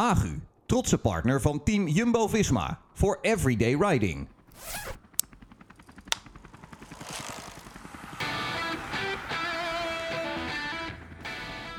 Agu, 0.00 0.40
trotse 0.66 0.98
partner 0.98 1.40
van 1.40 1.62
team 1.62 1.88
Jumbo-Visma 1.88 2.78
voor 2.92 3.18
everyday 3.20 3.74
riding. 3.74 4.28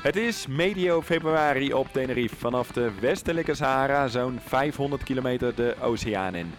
Het 0.02 0.16
is 0.16 0.46
medio 0.46 1.02
februari 1.02 1.72
op 1.72 1.88
Tenerife 1.92 2.36
vanaf 2.36 2.72
de 2.72 2.90
westelijke 3.00 3.54
Sahara 3.54 4.08
zo'n 4.08 4.38
500 4.46 5.02
kilometer 5.02 5.54
de 5.54 5.76
oceaan 5.80 6.34
in. 6.34 6.52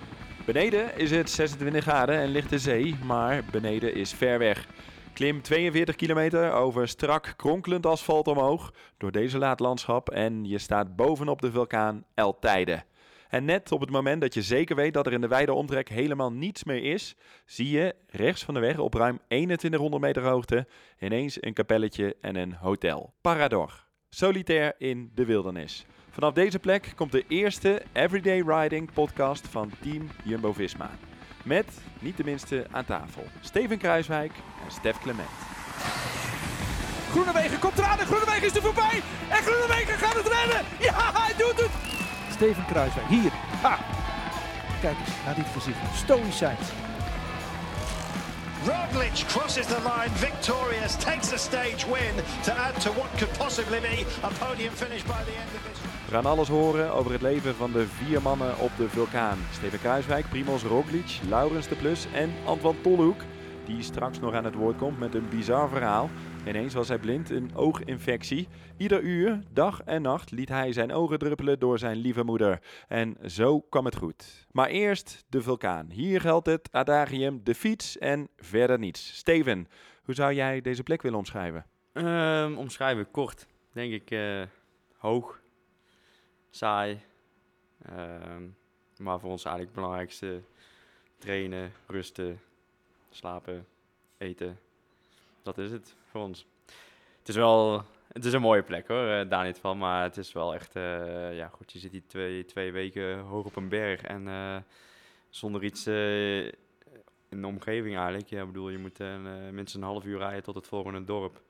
Beneden 0.45 0.97
is 0.97 1.11
het 1.11 1.29
26 1.29 1.83
graden 1.83 2.19
en 2.19 2.29
ligt 2.29 2.49
de 2.49 2.59
zee, 2.59 2.95
maar 3.03 3.43
beneden 3.51 3.95
is 3.95 4.13
ver 4.13 4.39
weg. 4.39 4.67
Klim 5.13 5.41
42 5.41 5.95
kilometer 5.95 6.51
over 6.51 6.87
strak 6.87 7.33
kronkelend 7.37 7.85
asfalt 7.85 8.27
omhoog 8.27 8.73
door 8.97 9.11
deze 9.11 9.37
laat 9.37 9.59
landschap 9.59 10.09
en 10.09 10.45
je 10.45 10.57
staat 10.57 10.95
bovenop 10.95 11.41
de 11.41 11.51
vulkaan 11.51 12.05
El 12.13 12.39
Teide. 12.39 12.83
En 13.29 13.45
net 13.45 13.71
op 13.71 13.79
het 13.79 13.89
moment 13.89 14.21
dat 14.21 14.33
je 14.33 14.41
zeker 14.41 14.75
weet 14.75 14.93
dat 14.93 15.05
er 15.05 15.13
in 15.13 15.21
de 15.21 15.27
wijde 15.27 15.53
omtrek 15.53 15.89
helemaal 15.89 16.31
niets 16.31 16.63
meer 16.63 16.83
is, 16.83 17.15
zie 17.45 17.69
je 17.69 17.95
rechts 18.07 18.43
van 18.43 18.53
de 18.53 18.59
weg 18.59 18.77
op 18.77 18.93
ruim 18.93 19.19
2100 19.27 20.03
meter 20.03 20.23
hoogte 20.23 20.67
ineens 20.99 21.37
een 21.39 21.53
kapelletje 21.53 22.15
en 22.21 22.35
een 22.35 22.53
hotel. 22.53 23.13
Parador. 23.21 23.85
Solitair 24.09 24.75
in 24.77 25.11
de 25.15 25.25
wildernis. 25.25 25.85
Vanaf 26.09 26.33
deze 26.33 26.59
plek 26.59 26.93
komt 26.95 27.11
de 27.11 27.23
eerste 27.27 27.81
Everyday 27.91 28.43
Riding 28.45 28.93
podcast 28.93 29.47
van 29.47 29.71
Team 29.81 30.09
Jumbo-Visma. 30.23 30.91
Met, 31.43 31.65
niet 31.99 32.17
de 32.17 32.23
minste, 32.23 32.67
aan 32.71 32.85
tafel 32.85 33.23
Steven 33.41 33.77
Kruiswijk 33.77 34.31
en 34.65 34.71
Stef 34.71 34.99
Clement. 34.99 35.29
Groenewegen 37.09 37.59
komt 37.59 37.77
eraan 37.77 37.99
en 37.99 38.05
Groenewegen 38.05 38.47
is 38.47 38.55
er 38.55 38.61
voorbij. 38.61 39.01
En 39.29 39.43
Groenewegen 39.43 39.97
gaat 39.97 40.13
het 40.13 40.27
redden. 40.27 40.65
Ja, 40.79 41.21
hij 41.21 41.33
doet 41.37 41.59
het. 41.61 41.71
Steven 42.31 42.65
Kruiswijk, 42.65 43.07
hier. 43.07 43.31
Ha. 43.61 43.77
Kijk 44.81 44.97
eens 44.99 45.15
naar 45.25 45.35
dit 45.35 45.45
gezicht. 45.53 45.77
Stoïcijns. 45.95 46.67
Roglic 48.65 49.27
crosses 49.27 49.67
the 49.67 49.81
line 49.81 50.09
victorious, 50.09 50.95
takes 50.95 51.33
a 51.33 51.37
stage 51.37 51.85
win 51.85 52.15
to 52.43 52.51
add 52.53 52.81
to 52.81 52.89
what 52.91 53.09
could 53.17 53.33
possibly 53.37 53.79
be 53.79 54.05
a 54.23 54.29
podium 54.39 54.73
finish 54.73 55.03
by 55.03 55.23
the 55.25 55.35
end 55.35 55.49
of 55.55 55.63
this. 55.67 55.79
We 56.05 56.11
gaan 56.11 56.25
alles 56.25 56.47
horen 56.47 56.93
over 56.93 57.11
het 57.11 57.21
leven 57.21 57.55
van 57.55 57.71
de 57.71 57.87
vier 57.87 58.21
mannen 58.21 58.59
op 58.59 58.71
de 58.77 58.89
vulkaan. 58.89 59.37
Steven 59.51 59.79
Kruiswijk, 59.79 60.29
Primoz 60.29 60.63
Roglic, 60.63 61.19
Laurens 61.29 61.67
de 61.67 61.75
Plus 61.75 62.07
en 62.13 62.33
Antoine 62.45 62.81
Tolhoek. 62.81 63.21
Die 63.65 63.83
straks 63.83 64.19
nog 64.19 64.33
aan 64.33 64.45
het 64.45 64.55
woord 64.55 64.77
komt 64.77 64.99
met 64.99 65.15
een 65.15 65.29
bizar 65.29 65.69
verhaal. 65.69 66.09
Ineens 66.47 66.73
was 66.73 66.87
hij 66.87 66.99
blind, 66.99 67.29
een 67.29 67.55
ooginfectie. 67.55 68.47
Ieder 68.77 69.01
uur, 69.01 69.43
dag 69.51 69.81
en 69.83 70.01
nacht, 70.01 70.31
liet 70.31 70.49
hij 70.49 70.71
zijn 70.71 70.91
ogen 70.91 71.19
druppelen 71.19 71.59
door 71.59 71.79
zijn 71.79 71.97
lieve 71.97 72.23
moeder. 72.23 72.61
En 72.87 73.17
zo 73.25 73.61
kwam 73.61 73.85
het 73.85 73.95
goed. 73.95 74.47
Maar 74.51 74.67
eerst 74.67 75.25
de 75.29 75.41
vulkaan. 75.41 75.89
Hier 75.89 76.21
geldt 76.21 76.45
het 76.45 76.71
adagium, 76.71 77.43
de 77.43 77.55
fiets 77.55 77.97
en 77.97 78.29
verder 78.37 78.79
niets. 78.79 79.17
Steven, 79.17 79.67
hoe 80.03 80.15
zou 80.15 80.33
jij 80.33 80.61
deze 80.61 80.83
plek 80.83 81.01
willen 81.01 81.17
omschrijven? 81.17 81.65
Um, 81.93 82.57
omschrijven 82.57 83.11
kort, 83.11 83.47
denk 83.71 83.93
ik 83.93 84.11
uh, 84.11 84.41
hoog, 84.97 85.41
saai. 86.49 87.01
Um, 87.89 88.55
maar 88.97 89.19
voor 89.19 89.29
ons 89.29 89.45
eigenlijk 89.45 89.75
het 89.75 89.83
belangrijkste 89.83 90.41
trainen, 91.17 91.71
rusten, 91.87 92.39
slapen, 93.09 93.65
eten. 94.17 94.59
Dat 95.43 95.57
is 95.57 95.71
het 95.71 95.95
voor 96.13 96.21
ons. 96.21 96.45
Het 97.19 97.29
is 97.29 97.35
wel, 97.35 97.83
het 98.07 98.25
is 98.25 98.33
een 98.33 98.41
mooie 98.41 98.63
plek 98.63 98.87
hoor, 98.87 99.07
uh, 99.07 99.29
daar 99.29 99.45
niet 99.45 99.57
van. 99.57 99.77
Maar 99.77 100.03
het 100.03 100.17
is 100.17 100.33
wel 100.33 100.53
echt, 100.53 100.75
uh, 100.75 101.35
ja 101.37 101.47
goed, 101.47 101.71
je 101.71 101.79
zit 101.79 101.91
hier 101.91 102.07
twee, 102.07 102.45
twee 102.45 102.71
weken 102.71 103.19
hoog 103.19 103.45
op 103.45 103.55
een 103.55 103.69
berg. 103.69 104.01
En 104.01 104.27
uh, 104.27 104.57
zonder 105.29 105.63
iets 105.63 105.87
in 107.29 107.41
de 107.41 107.47
omgeving 107.47 107.95
eigenlijk. 107.95 108.29
Ja, 108.29 108.45
bedoel, 108.45 108.69
je 108.69 108.77
moet 108.77 108.99
minstens 109.51 109.73
een 109.73 109.89
half 109.89 110.05
uur 110.05 110.17
rijden 110.17 110.43
tot 110.43 110.55
het 110.55 110.67
volgende 110.67 111.03
dorp. 111.03 111.41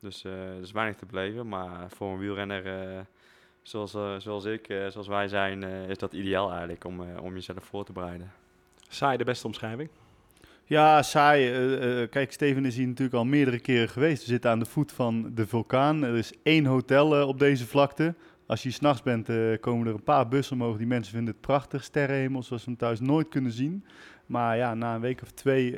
Dus 0.00 0.24
er 0.24 0.60
is 0.60 0.72
weinig 0.72 0.96
te 0.96 1.06
beleven. 1.06 1.48
Maar 1.48 1.90
voor 1.90 2.12
een 2.12 2.18
wielrenner 2.18 3.06
zoals, 3.62 3.90
zoals 4.18 4.44
ik, 4.44 4.66
zoals 4.66 5.08
wij 5.08 5.28
zijn, 5.28 5.62
is 5.62 5.98
dat 5.98 6.12
ideaal 6.12 6.50
eigenlijk 6.50 6.84
om, 6.84 7.16
om 7.18 7.34
jezelf 7.34 7.64
voor 7.64 7.84
te 7.84 7.92
bereiden. 7.92 8.32
Saai 8.88 9.16
de 9.16 9.24
beste 9.24 9.46
omschrijving? 9.46 9.90
Ja, 10.72 11.02
saai. 11.02 11.40
Uh, 11.50 12.08
kijk, 12.10 12.32
Steven 12.32 12.64
is 12.64 12.76
hier 12.76 12.86
natuurlijk 12.86 13.16
al 13.16 13.24
meerdere 13.24 13.58
keren 13.58 13.88
geweest. 13.88 14.22
We 14.22 14.28
zitten 14.28 14.50
aan 14.50 14.58
de 14.58 14.64
voet 14.64 14.92
van 14.92 15.30
de 15.34 15.46
vulkaan. 15.46 16.02
Er 16.02 16.16
is 16.16 16.32
één 16.42 16.64
hotel 16.64 17.20
uh, 17.20 17.28
op 17.28 17.38
deze 17.38 17.66
vlakte. 17.66 18.14
Als 18.46 18.62
je 18.62 18.70
s'nachts 18.70 19.02
bent, 19.02 19.28
komen 19.60 19.86
er 19.86 19.94
een 19.94 20.02
paar 20.02 20.28
bussen 20.28 20.56
omhoog. 20.60 20.76
Die 20.76 20.86
mensen 20.86 21.14
vinden 21.14 21.32
het 21.32 21.42
prachtig. 21.42 21.84
Sterrenhemel, 21.84 22.42
zoals 22.42 22.64
we 22.64 22.70
hem 22.70 22.78
thuis 22.78 23.00
nooit 23.00 23.28
kunnen 23.28 23.52
zien. 23.52 23.84
Maar 24.26 24.56
ja, 24.56 24.74
na 24.74 24.94
een 24.94 25.00
week 25.00 25.22
of 25.22 25.30
twee, 25.30 25.76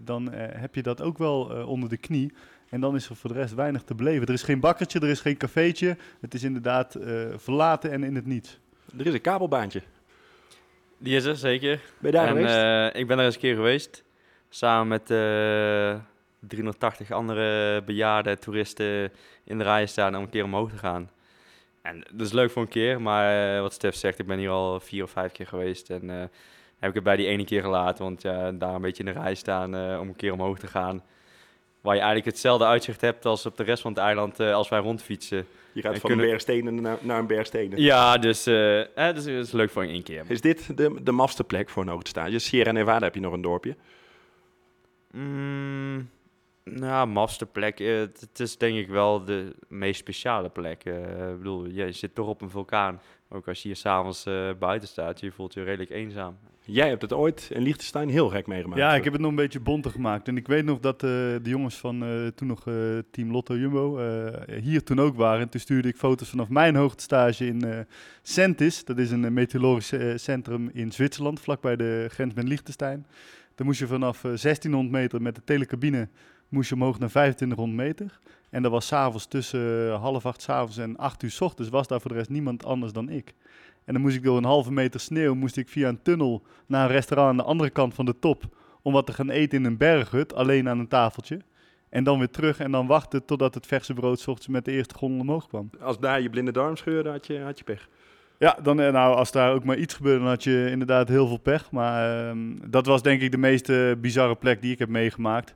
dan 0.00 0.32
heb 0.32 0.74
je 0.74 0.82
dat 0.82 1.02
ook 1.02 1.18
wel 1.18 1.42
onder 1.66 1.88
de 1.88 1.96
knie. 1.96 2.32
En 2.68 2.80
dan 2.80 2.94
is 2.94 3.08
er 3.08 3.16
voor 3.16 3.32
de 3.32 3.38
rest 3.38 3.54
weinig 3.54 3.82
te 3.82 3.94
beleven. 3.94 4.26
Er 4.26 4.32
is 4.32 4.42
geen 4.42 4.60
bakkertje, 4.60 5.00
er 5.00 5.08
is 5.08 5.20
geen 5.20 5.36
cafeetje. 5.36 5.96
Het 6.20 6.34
is 6.34 6.42
inderdaad 6.42 6.96
verlaten 7.36 7.90
en 7.90 8.04
in 8.04 8.14
het 8.14 8.26
niets. 8.26 8.60
Er 8.98 9.06
is 9.06 9.14
een 9.14 9.20
kabelbaantje. 9.20 9.82
Die 10.98 11.16
is 11.16 11.24
er, 11.24 11.36
zeker. 11.36 11.80
Ben 11.98 12.10
je 12.10 12.16
daar 12.16 12.26
en, 12.26 12.48
geweest? 12.48 12.96
ik 12.96 13.06
ben 13.06 13.18
er 13.18 13.24
eens 13.24 13.34
een 13.34 13.40
keer 13.40 13.54
geweest. 13.54 14.06
Samen 14.48 14.88
met 14.88 15.10
uh, 15.10 16.00
380 16.40 17.10
andere 17.10 17.82
bejaarde 17.82 18.38
toeristen 18.38 19.12
in 19.44 19.58
de 19.58 19.64
rij 19.64 19.86
staan 19.86 20.16
om 20.16 20.22
een 20.22 20.30
keer 20.30 20.44
omhoog 20.44 20.70
te 20.70 20.76
gaan. 20.76 21.10
En 21.82 22.04
dat 22.12 22.26
is 22.26 22.32
leuk 22.32 22.50
voor 22.50 22.62
een 22.62 22.68
keer, 22.68 23.00
maar 23.00 23.54
uh, 23.54 23.60
wat 23.60 23.72
Stef 23.72 23.94
zegt, 23.94 24.18
ik 24.18 24.26
ben 24.26 24.38
hier 24.38 24.50
al 24.50 24.80
vier 24.80 25.02
of 25.02 25.10
vijf 25.10 25.32
keer 25.32 25.46
geweest. 25.46 25.90
En 25.90 26.04
uh, 26.04 26.16
heb 26.78 26.88
ik 26.88 26.94
het 26.94 27.02
bij 27.02 27.16
die 27.16 27.26
ene 27.26 27.44
keer 27.44 27.62
gelaten, 27.62 28.04
want 28.04 28.22
ja, 28.22 28.52
daar 28.52 28.74
een 28.74 28.80
beetje 28.80 29.04
in 29.04 29.12
de 29.12 29.20
rij 29.20 29.34
staan 29.34 29.74
om 29.74 30.08
een 30.08 30.16
keer 30.16 30.32
omhoog 30.32 30.58
te 30.58 30.66
gaan. 30.66 31.02
Waar 31.80 31.94
je 31.94 32.00
eigenlijk 32.00 32.30
hetzelfde 32.30 32.64
uitzicht 32.64 33.00
hebt 33.00 33.24
als 33.24 33.46
op 33.46 33.56
de 33.56 33.62
rest 33.62 33.82
van 33.82 33.92
het 33.92 34.00
eiland 34.00 34.40
als 34.40 34.68
wij 34.68 34.78
rondfietsen. 34.78 35.46
Je 35.72 35.84
gaat 35.84 35.98
van 35.98 36.08
kunnen... 36.08 36.24
een 36.24 36.30
bergstenen 36.30 36.80
naar, 36.80 36.98
naar 37.00 37.18
een 37.18 37.26
bergstenen. 37.26 37.80
Ja, 37.80 38.18
dus, 38.18 38.46
uh, 38.46 38.80
eh, 38.80 39.14
dus 39.14 39.24
het 39.24 39.46
is 39.46 39.52
leuk 39.52 39.70
voor 39.70 39.82
één 39.82 40.02
keer. 40.02 40.24
Is 40.28 40.40
dit 40.40 40.76
de, 40.76 41.02
de 41.02 41.12
mafste 41.12 41.44
plek 41.44 41.68
voor 41.68 41.82
een 41.82 41.88
hoogtestage? 41.88 42.38
Sierra 42.38 42.72
Nevada 42.72 43.04
heb 43.04 43.14
je 43.14 43.20
nog 43.20 43.32
een 43.32 43.40
dorpje? 43.40 43.76
Mm, 45.10 46.08
nou, 46.64 47.08
mafste 47.08 47.46
plek. 47.46 47.80
Uh, 47.80 48.00
het, 48.00 48.40
is 48.40 48.58
denk 48.58 48.76
ik 48.76 48.88
wel 48.88 49.24
de 49.24 49.54
meest 49.68 50.00
speciale 50.00 50.48
plek. 50.48 50.84
Uh, 50.84 51.30
ik 51.30 51.38
bedoel, 51.38 51.66
je 51.68 51.92
zit 51.92 52.14
toch 52.14 52.28
op 52.28 52.40
een 52.40 52.50
vulkaan. 52.50 53.00
Ook 53.28 53.48
als 53.48 53.62
je 53.62 53.68
hier 53.68 53.76
s'avonds 53.76 54.26
uh, 54.26 54.50
buiten 54.58 54.88
staat, 54.88 55.20
je 55.20 55.32
voelt 55.32 55.54
je 55.54 55.62
redelijk 55.62 55.90
eenzaam. 55.90 56.38
Jij 56.64 56.88
hebt 56.88 57.02
het 57.02 57.12
ooit 57.12 57.50
in 57.52 57.62
Liechtenstein 57.62 58.08
heel 58.08 58.28
gek 58.28 58.46
meegemaakt. 58.46 58.80
Ja, 58.80 58.94
ik 58.94 59.04
heb 59.04 59.12
het 59.12 59.22
nog 59.22 59.30
een 59.30 59.36
beetje 59.36 59.60
bonter 59.60 59.90
gemaakt. 59.90 60.28
En 60.28 60.36
ik 60.36 60.46
weet 60.46 60.64
nog 60.64 60.80
dat 60.80 61.02
uh, 61.02 61.10
de 61.10 61.40
jongens 61.42 61.76
van 61.76 62.04
uh, 62.04 62.26
toen 62.26 62.48
nog 62.48 62.66
uh, 62.66 62.98
Team 63.10 63.30
Lotto 63.30 63.56
Jumbo 63.56 63.98
hier 64.60 64.82
toen 64.82 65.00
ook 65.00 65.16
waren. 65.16 65.40
En 65.40 65.48
toen 65.48 65.60
stuurde 65.60 65.88
ik 65.88 65.96
foto's 65.96 66.28
vanaf 66.28 66.48
mijn 66.48 66.76
hoogtestage 66.76 67.46
in 67.46 67.86
Sentis. 68.22 68.84
Dat 68.84 68.98
is 68.98 69.10
een 69.10 69.32
meteorologisch 69.32 69.92
centrum 70.14 70.70
in 70.72 70.92
Zwitserland, 70.92 71.40
vlakbij 71.40 71.76
de 71.76 72.06
grens 72.10 72.34
met 72.34 72.48
Liechtenstein. 72.48 73.06
Dan 73.58 73.66
moest 73.66 73.78
je 73.78 73.86
vanaf 73.86 74.20
1600 74.20 74.90
meter 74.90 75.22
met 75.22 75.34
de 75.34 75.44
telecabine 75.44 76.08
moest 76.48 76.68
je 76.68 76.74
omhoog 76.74 76.98
naar 76.98 77.08
2500 77.08 77.78
meter. 77.78 78.18
En 78.50 78.62
dat 78.62 78.70
was 78.70 78.86
s'avonds 78.86 79.26
tussen 79.26 79.92
half 79.92 80.26
acht 80.26 80.42
s'avonds 80.42 80.76
en 80.76 80.96
acht 80.96 81.22
uur 81.22 81.30
s 81.30 81.40
ochtends 81.40 81.70
was 81.70 81.86
daar 81.86 82.00
voor 82.00 82.10
de 82.10 82.16
rest 82.16 82.28
niemand 82.28 82.64
anders 82.64 82.92
dan 82.92 83.08
ik. 83.08 83.34
En 83.84 83.92
dan 83.92 84.02
moest 84.02 84.16
ik 84.16 84.22
door 84.22 84.36
een 84.36 84.44
halve 84.44 84.72
meter 84.72 85.00
sneeuw, 85.00 85.34
moest 85.34 85.56
ik 85.56 85.68
via 85.68 85.88
een 85.88 86.02
tunnel 86.02 86.42
naar 86.66 86.84
een 86.84 86.94
restaurant 86.94 87.30
aan 87.30 87.36
de 87.36 87.42
andere 87.42 87.70
kant 87.70 87.94
van 87.94 88.04
de 88.04 88.18
top. 88.18 88.56
Om 88.82 88.92
wat 88.92 89.06
te 89.06 89.12
gaan 89.12 89.30
eten 89.30 89.58
in 89.58 89.64
een 89.64 89.76
berghut, 89.76 90.34
alleen 90.34 90.68
aan 90.68 90.78
een 90.78 90.88
tafeltje. 90.88 91.40
En 91.88 92.04
dan 92.04 92.18
weer 92.18 92.30
terug 92.30 92.58
en 92.58 92.70
dan 92.70 92.86
wachten 92.86 93.24
totdat 93.24 93.54
het 93.54 93.66
verse 93.66 93.94
brood 93.94 94.18
ochtends 94.18 94.48
met 94.48 94.64
de 94.64 94.72
eerste 94.72 94.94
gondel 94.94 95.20
omhoog 95.20 95.48
kwam. 95.48 95.70
Als 95.80 95.98
daar 95.98 96.20
je 96.20 96.30
blinde 96.30 96.52
darm 96.52 96.76
scheurde, 96.76 97.10
had 97.10 97.26
je, 97.26 97.40
had 97.40 97.58
je 97.58 97.64
pech. 97.64 97.88
Ja, 98.38 98.58
dan, 98.62 98.76
nou, 98.76 99.16
als 99.16 99.32
daar 99.32 99.52
ook 99.52 99.64
maar 99.64 99.76
iets 99.76 99.94
gebeurde, 99.94 100.18
dan 100.18 100.28
had 100.28 100.44
je 100.44 100.68
inderdaad 100.70 101.08
heel 101.08 101.26
veel 101.26 101.38
pech. 101.38 101.70
Maar 101.70 102.34
uh, 102.34 102.56
dat 102.68 102.86
was 102.86 103.02
denk 103.02 103.20
ik 103.20 103.30
de 103.30 103.38
meest 103.38 103.68
uh, 103.68 103.92
bizarre 103.94 104.36
plek 104.36 104.62
die 104.62 104.72
ik 104.72 104.78
heb 104.78 104.88
meegemaakt. 104.88 105.54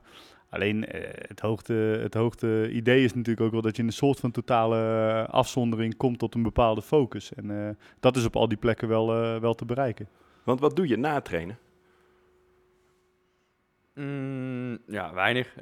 Alleen 0.49 0.77
uh, 0.77 1.01
het, 1.27 1.39
hoogte, 1.39 1.73
het 1.73 2.13
hoogte 2.13 2.69
idee 2.71 3.03
is 3.03 3.13
natuurlijk 3.13 3.45
ook 3.45 3.51
wel 3.51 3.61
dat 3.61 3.75
je 3.75 3.81
in 3.81 3.87
een 3.87 3.93
soort 3.93 4.19
van 4.19 4.31
totale 4.31 4.77
uh, 4.77 5.33
afzondering 5.33 5.97
komt 5.97 6.19
tot 6.19 6.35
een 6.35 6.43
bepaalde 6.43 6.81
focus. 6.81 7.33
En 7.33 7.49
uh, 7.49 7.69
dat 7.99 8.15
is 8.15 8.25
op 8.25 8.35
al 8.35 8.47
die 8.47 8.57
plekken 8.57 8.87
wel, 8.87 9.07
wel 9.39 9.53
te 9.53 9.65
bereiken. 9.65 10.07
Want 10.43 10.59
wat 10.59 10.75
doe 10.75 10.87
je 10.87 10.97
na 10.97 11.13
het 11.13 11.25
trainen? 11.25 11.57
Mm, 13.95 14.77
ja, 14.87 15.13
weinig. 15.13 15.53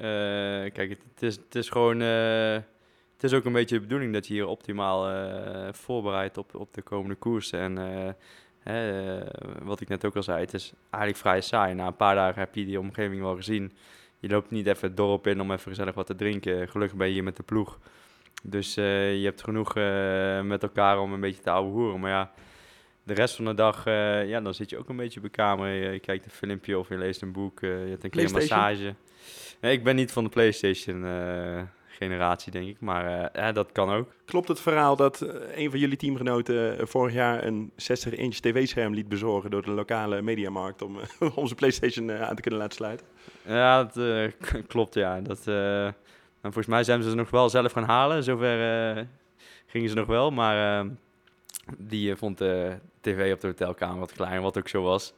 kijk, 0.74 0.90
het, 0.90 1.04
het, 1.14 1.24
is, 1.24 1.36
het 1.36 1.56
is 1.56 1.70
gewoon. 1.70 2.02
Het 3.22 3.32
is 3.32 3.34
ook 3.34 3.46
een 3.46 3.54
beetje 3.54 3.76
de 3.76 3.82
bedoeling 3.82 4.14
dat 4.14 4.28
je 4.28 4.34
hier 4.34 4.48
optimaal 4.48 5.26
voorbereidt 5.74 6.38
op, 6.38 6.56
op 6.56 6.74
de 6.74 6.82
komende 6.82 7.16
koersen. 7.16 7.60
En 7.60 7.78
hè, 8.60 9.20
wat 9.64 9.82
ik 9.82 9.88
net 9.88 10.06
ook 10.06 10.16
al 10.16 10.24
zei, 10.24 10.40
het 10.40 10.54
is 10.54 10.74
eigenlijk 10.90 11.24
vrij 11.24 11.42
saai. 11.42 11.74
Na 11.74 11.88
een 11.88 11.96
paar 11.96 12.16
dagen 12.16 12.40
heb 12.40 12.56
je 12.56 12.66
die 12.66 12.80
omgeving 12.80 13.22
wel 13.22 13.36
gezien 13.36 13.72
je 14.22 14.30
loopt 14.30 14.52
niet 14.52 14.68
even 14.68 14.88
het 14.88 14.98
dorp 14.98 15.28
in 15.28 15.42
om 15.42 15.52
even 15.52 15.70
gezellig 15.70 15.96
wat 15.96 16.06
te 16.06 16.16
drinken. 16.16 16.68
Gelukkig 16.70 16.98
ben 16.98 17.08
je 17.08 17.14
hier 17.14 17.24
met 17.24 17.36
de 17.36 17.44
ploeg. 17.44 17.80
Dus 18.44 18.78
eh, 18.78 19.16
je 19.20 19.26
hebt 19.26 19.44
genoeg 19.44 19.76
eh, 19.76 20.42
met 20.42 20.64
elkaar 20.64 21.00
om 21.00 21.14
een 21.14 21.20
beetje 21.20 21.42
te 21.42 21.50
ouwe 21.50 21.72
hoeren. 21.72 22.00
Maar 22.00 22.12
ja, 22.12 22.32
de 23.04 23.14
rest 23.14 23.36
van 23.36 23.46
de 23.46 23.54
dag, 23.54 23.86
eh, 23.86 24.28
ja, 24.28 24.42
dan 24.42 24.54
zit 24.54 24.70
je 24.70 24.78
ook 24.78 24.90
een 24.90 24.96
beetje 24.96 25.20
op 25.20 25.26
je 25.26 25.32
kamer. 25.32 25.70
Je, 25.70 26.00
kijkt 26.00 26.26
een 26.26 26.32
filmpje 26.32 26.80
of 26.80 26.90
je 26.90 26.98
leest 26.98 27.22
een 27.22 27.32
boek. 27.32 27.62
eh, 27.62 27.84
je 27.84 27.90
hebt 27.90 28.04
een 28.04 28.10
keer 28.10 28.26
een 28.26 28.32
massage. 28.32 28.96
Nee, 29.62 29.74
ik 29.74 29.84
ben 29.84 29.96
niet 29.96 30.12
van 30.12 30.24
de 30.24 30.30
PlayStation 30.30 31.06
eh, 31.06 31.62
generatie, 32.06 32.52
denk 32.52 32.68
ik. 32.68 32.80
Maar 32.80 33.06
eh, 33.06 33.44
ja, 33.44 33.52
dat 33.52 33.72
kan 33.72 33.90
ook. 33.90 34.10
Klopt 34.26 34.48
het 34.48 34.60
verhaal 34.60 34.96
dat 34.96 35.22
eh, 35.22 35.64
een 35.64 35.70
van 35.70 35.80
jullie 35.80 35.98
teamgenoten 35.98 36.80
eh, 36.80 36.86
vorig 36.86 37.14
jaar 37.14 37.44
een 37.44 37.72
60-inch 37.72 38.36
tv-scherm 38.36 38.94
liet 38.94 39.10
bezorgen 39.10 39.52
door 39.52 39.62
de 39.62 39.72
lokale 39.72 40.22
mediamarkt 40.22 40.82
om, 40.82 41.00
eh, 41.00 41.38
om 41.38 41.46
zijn 41.46 41.56
PlayStation 41.58 42.10
eh, 42.10 42.22
aan 42.22 42.36
te 42.36 42.42
kunnen 42.42 42.60
laten 42.60 42.76
sluiten? 42.76 43.08
Ja, 43.46 43.84
dat 43.84 43.98
eh, 43.98 44.62
klopt, 44.74 44.94
ja. 44.94 45.22
Dat, 45.22 45.40
eh, 45.40 45.54
nou, 46.42 46.54
volgens 46.54 46.66
mij 46.66 46.84
zijn 46.84 47.04
ze 47.04 47.10
ze 47.10 47.16
nog 47.16 47.30
wel 47.30 47.50
zelf 47.50 47.72
gaan 47.72 47.84
halen. 47.84 48.24
Zover 48.24 48.96
eh, 48.98 49.04
gingen 49.66 49.90
ze 49.90 49.96
nog 49.96 50.08
wel. 50.08 50.32
Maar 50.32 50.80
eh, 50.80 50.90
die 51.78 52.12
eh, 52.12 52.18
vond 52.18 52.38
de 52.38 52.78
tv 53.02 53.34
op 53.34 53.42
de 53.42 53.48
hotelkamer 53.48 54.00
wat 54.00 54.12
klein, 54.14 54.42
wat 54.42 54.58
ook 54.58 54.68
zo 54.68 54.82
was. 54.82 55.14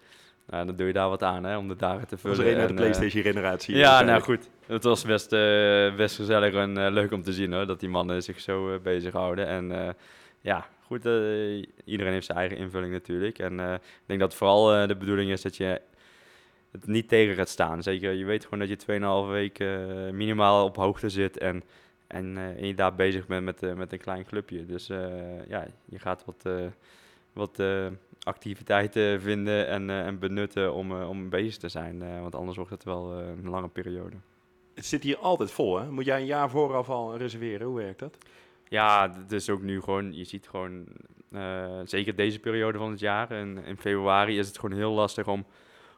Nou, 0.47 0.65
dan 0.65 0.75
doe 0.75 0.87
je 0.87 0.93
daar 0.93 1.09
wat 1.09 1.23
aan, 1.23 1.43
hè, 1.43 1.57
om 1.57 1.67
de 1.67 1.75
dagen 1.75 2.07
te 2.07 2.09
Dat 2.09 2.19
vullen. 2.19 2.37
was 2.37 2.45
er 2.45 2.51
een 2.53 2.59
uit 2.59 2.67
de 2.67 2.73
eh, 2.73 2.79
PlayStation-generatie. 2.79 3.75
ja, 3.75 3.81
nou 3.81 4.05
waarschijnlijk. 4.05 4.25
goed. 4.43 4.49
Het 4.67 4.83
was 4.83 5.03
best, 5.05 5.33
eh, 5.33 5.95
best 5.95 6.15
gezellig 6.15 6.53
en 6.53 6.77
eh, 6.77 6.91
leuk 6.91 7.11
om 7.11 7.23
te 7.23 7.33
zien 7.33 7.53
hoor, 7.53 7.65
dat 7.65 7.79
die 7.79 7.89
mannen 7.89 8.23
zich 8.23 8.39
zo 8.39 8.73
eh, 8.73 8.79
bezighouden. 8.79 9.47
En 9.47 9.71
eh, 9.87 9.89
ja, 10.41 10.67
goed, 10.85 11.05
eh, 11.05 11.55
iedereen 11.85 12.13
heeft 12.13 12.25
zijn 12.25 12.37
eigen 12.37 12.57
invulling 12.57 12.91
natuurlijk. 12.93 13.39
En 13.39 13.59
eh, 13.59 13.73
ik 13.73 13.79
denk 14.05 14.19
dat 14.19 14.35
vooral 14.35 14.73
eh, 14.73 14.87
de 14.87 14.95
bedoeling 14.95 15.31
is 15.31 15.41
dat 15.41 15.57
je 15.57 15.81
het 16.71 16.87
niet 16.87 17.07
tegen 17.09 17.35
gaat 17.35 17.49
staan. 17.49 17.83
Zeker, 17.83 18.11
je 18.11 18.25
weet 18.25 18.43
gewoon 18.43 18.59
dat 18.67 18.69
je 18.85 19.25
2,5 19.25 19.31
weken 19.31 19.89
eh, 20.07 20.13
minimaal 20.13 20.65
op 20.65 20.75
hoogte 20.75 21.09
zit 21.09 21.37
en, 21.37 21.63
en, 22.07 22.37
eh, 22.37 22.43
en 22.45 22.67
je 22.67 22.75
daar 22.75 22.95
bezig 22.95 23.27
bent 23.27 23.43
met, 23.45 23.63
eh, 23.63 23.73
met 23.73 23.91
een 23.93 23.99
klein 23.99 24.25
clubje. 24.25 24.65
Dus 24.65 24.89
eh, 24.89 25.47
ja, 25.47 25.65
je 25.85 25.99
gaat 25.99 26.23
wat, 26.25 26.41
eh, 26.43 26.53
wat 27.33 27.59
eh, 27.59 27.85
activiteiten 28.23 29.21
vinden 29.21 29.67
en, 29.67 29.89
eh, 29.89 30.05
en 30.05 30.19
benutten 30.19 30.73
om, 30.73 30.91
eh, 30.91 31.09
om 31.09 31.29
bezig 31.29 31.57
te 31.57 31.69
zijn. 31.69 32.01
eh, 32.01 32.21
want 32.21 32.35
anders 32.35 32.57
wordt 32.57 32.71
het 32.71 32.83
wel 32.83 33.13
een 33.13 33.49
lange 33.49 33.67
periode. 33.67 34.15
Het 34.73 34.85
zit 34.85 35.03
hier 35.03 35.17
altijd 35.17 35.51
vol, 35.51 35.79
hè? 35.79 35.91
Moet 35.91 36.05
jij 36.05 36.19
een 36.19 36.25
jaar 36.25 36.49
vooraf 36.49 36.89
al 36.89 37.17
reserveren? 37.17 37.67
Hoe 37.67 37.77
werkt 37.77 37.99
dat? 37.99 38.17
Ja, 38.67 39.15
is 39.29 39.49
ook 39.49 39.61
nu 39.61 39.81
gewoon, 39.81 40.13
je 40.13 40.23
ziet 40.23 40.47
gewoon, 40.47 40.85
zeker 41.83 42.15
deze 42.15 42.39
periode 42.39 42.77
van 42.77 42.91
het 42.91 42.99
jaar, 42.99 43.31
in, 43.31 43.57
in 43.65 43.77
februari 43.77 44.39
is 44.39 44.47
het 44.47 44.59
gewoon 44.59 44.77
heel 44.77 44.91
lastig 44.91 45.27
om, 45.27 45.45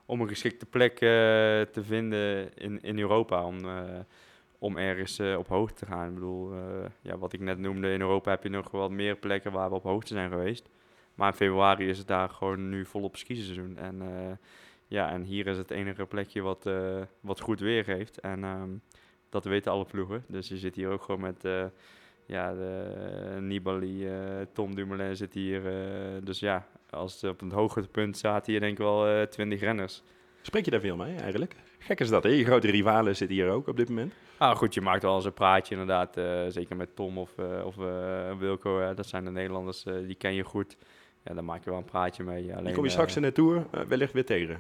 om 0.06 0.22
een 0.22 0.28
geschikte 0.28 0.66
plek 0.66 0.98
te 0.98 1.82
vinden 1.82 2.54
in, 2.58 2.82
in 2.82 3.00
Europa, 3.00 3.46
om, 3.46 3.58
om 4.60 4.78
ergens 4.78 5.20
op 5.20 5.48
hoogte 5.48 5.76
te 5.76 5.86
gaan. 5.86 6.08
Ik 6.08 6.14
bedoel, 6.14 6.54
ja, 7.02 7.18
wat 7.18 7.34
ik 7.34 7.40
net 7.40 7.58
noemde, 7.58 7.92
in 7.92 8.02
Europa 8.02 8.30
heb 8.30 8.44
je 8.44 8.50
nog 8.50 8.72
wat 8.72 8.92
meer 8.92 9.16
plekken 9.16 9.52
waar 9.52 9.70
we 9.70 9.76
op 9.76 9.84
hoogte 9.84 10.14
zijn 10.14 10.30
geweest. 10.30 10.70
Maar 11.16 11.28
in 11.28 11.38
februari 11.38 11.90
is 11.90 11.98
het 11.98 12.08
daar 12.08 12.30
gewoon 12.30 12.70
nu 12.70 12.86
volop 12.86 13.18
skiseizoen. 13.18 13.78
En, 13.78 14.02
eh, 14.02 14.32
ja, 14.88 15.12
en 15.12 15.24
hier 15.24 15.48
is 15.48 15.58
het 15.58 15.72
enige 15.72 16.06
plekje 16.06 16.42
wat, 16.42 16.66
eh, 16.66 17.02
wat 17.20 17.40
goed 17.40 17.60
weer 17.60 17.86
heeft. 17.86 18.20
En 18.20 18.44
ehm, 18.44 18.70
dat 19.30 19.46
weten 19.46 19.72
alle 19.72 19.86
ploegen. 19.86 20.24
Dus 20.28 20.48
je 20.48 20.58
zit 20.58 20.76
hier 20.76 20.90
ook 20.90 21.04
gewoon 21.04 21.22
met... 21.22 21.46
eh, 21.46 21.66
ja, 22.28 22.54
de, 22.54 23.38
Nibali, 23.40 24.08
Tom 24.54 24.76
Dumoulin 24.76 25.16
zit 25.16 25.34
hier. 25.34 25.62
dus 26.24 26.40
ja, 26.40 26.68
als 26.90 27.22
het 27.22 27.32
op 27.32 27.40
het 27.40 27.52
hoogtepunt 27.52 28.18
staat 28.18 28.46
hier 28.46 28.60
denk 28.60 28.72
ik 28.72 28.78
wel 28.78 29.28
20 29.28 29.60
renners. 29.60 30.04
Spreek 30.42 30.66
je 30.66 30.72
daar 30.72 30.80
veel 30.80 30.96
mee 30.96 31.16
eigenlijk? 31.16 31.56
Gek 31.80 32.00
is 32.00 32.10
dat, 32.10 32.24
hè? 32.24 32.30
Je 32.30 32.46
grote 32.46 32.72
rivalen 32.72 33.16
zitten 33.16 33.38
hier 33.38 33.50
ook 33.50 33.68
op 33.68 33.78
dit 33.78 33.90
moment. 33.90 34.14
Ah, 34.38 34.56
goed, 34.56 34.74
je 34.74 34.82
maakt 34.82 35.02
wel 35.02 35.16
eens 35.16 35.26
een 35.26 35.34
praatje 35.34 35.76
inderdaad. 35.76 36.14
zeker 36.54 36.76
met 36.76 36.96
Tom 36.96 37.18
of, 37.18 37.38
of 37.64 37.76
Wilco. 38.40 38.94
dat 38.94 39.08
zijn 39.08 39.24
de 39.24 39.32
Nederlanders, 39.32 39.84
die 39.84 40.16
ken 40.16 40.34
je 40.34 40.44
goed. 40.44 40.78
Ja, 41.26 41.34
daar 41.34 41.44
maak 41.44 41.64
je 41.64 41.70
wel 41.70 41.80
een 41.80 41.86
praatje 41.86 42.24
mee. 42.24 42.42
Die 42.42 42.56
Alleen, 42.56 42.74
kom 42.74 42.82
je 42.84 42.88
eh, 42.90 42.94
straks 42.96 43.16
in 43.16 43.22
de 43.22 43.32
Tour 43.32 43.66
eh, 43.72 43.82
wellicht 43.82 44.14
weer 44.14 44.26
tegen. 44.26 44.60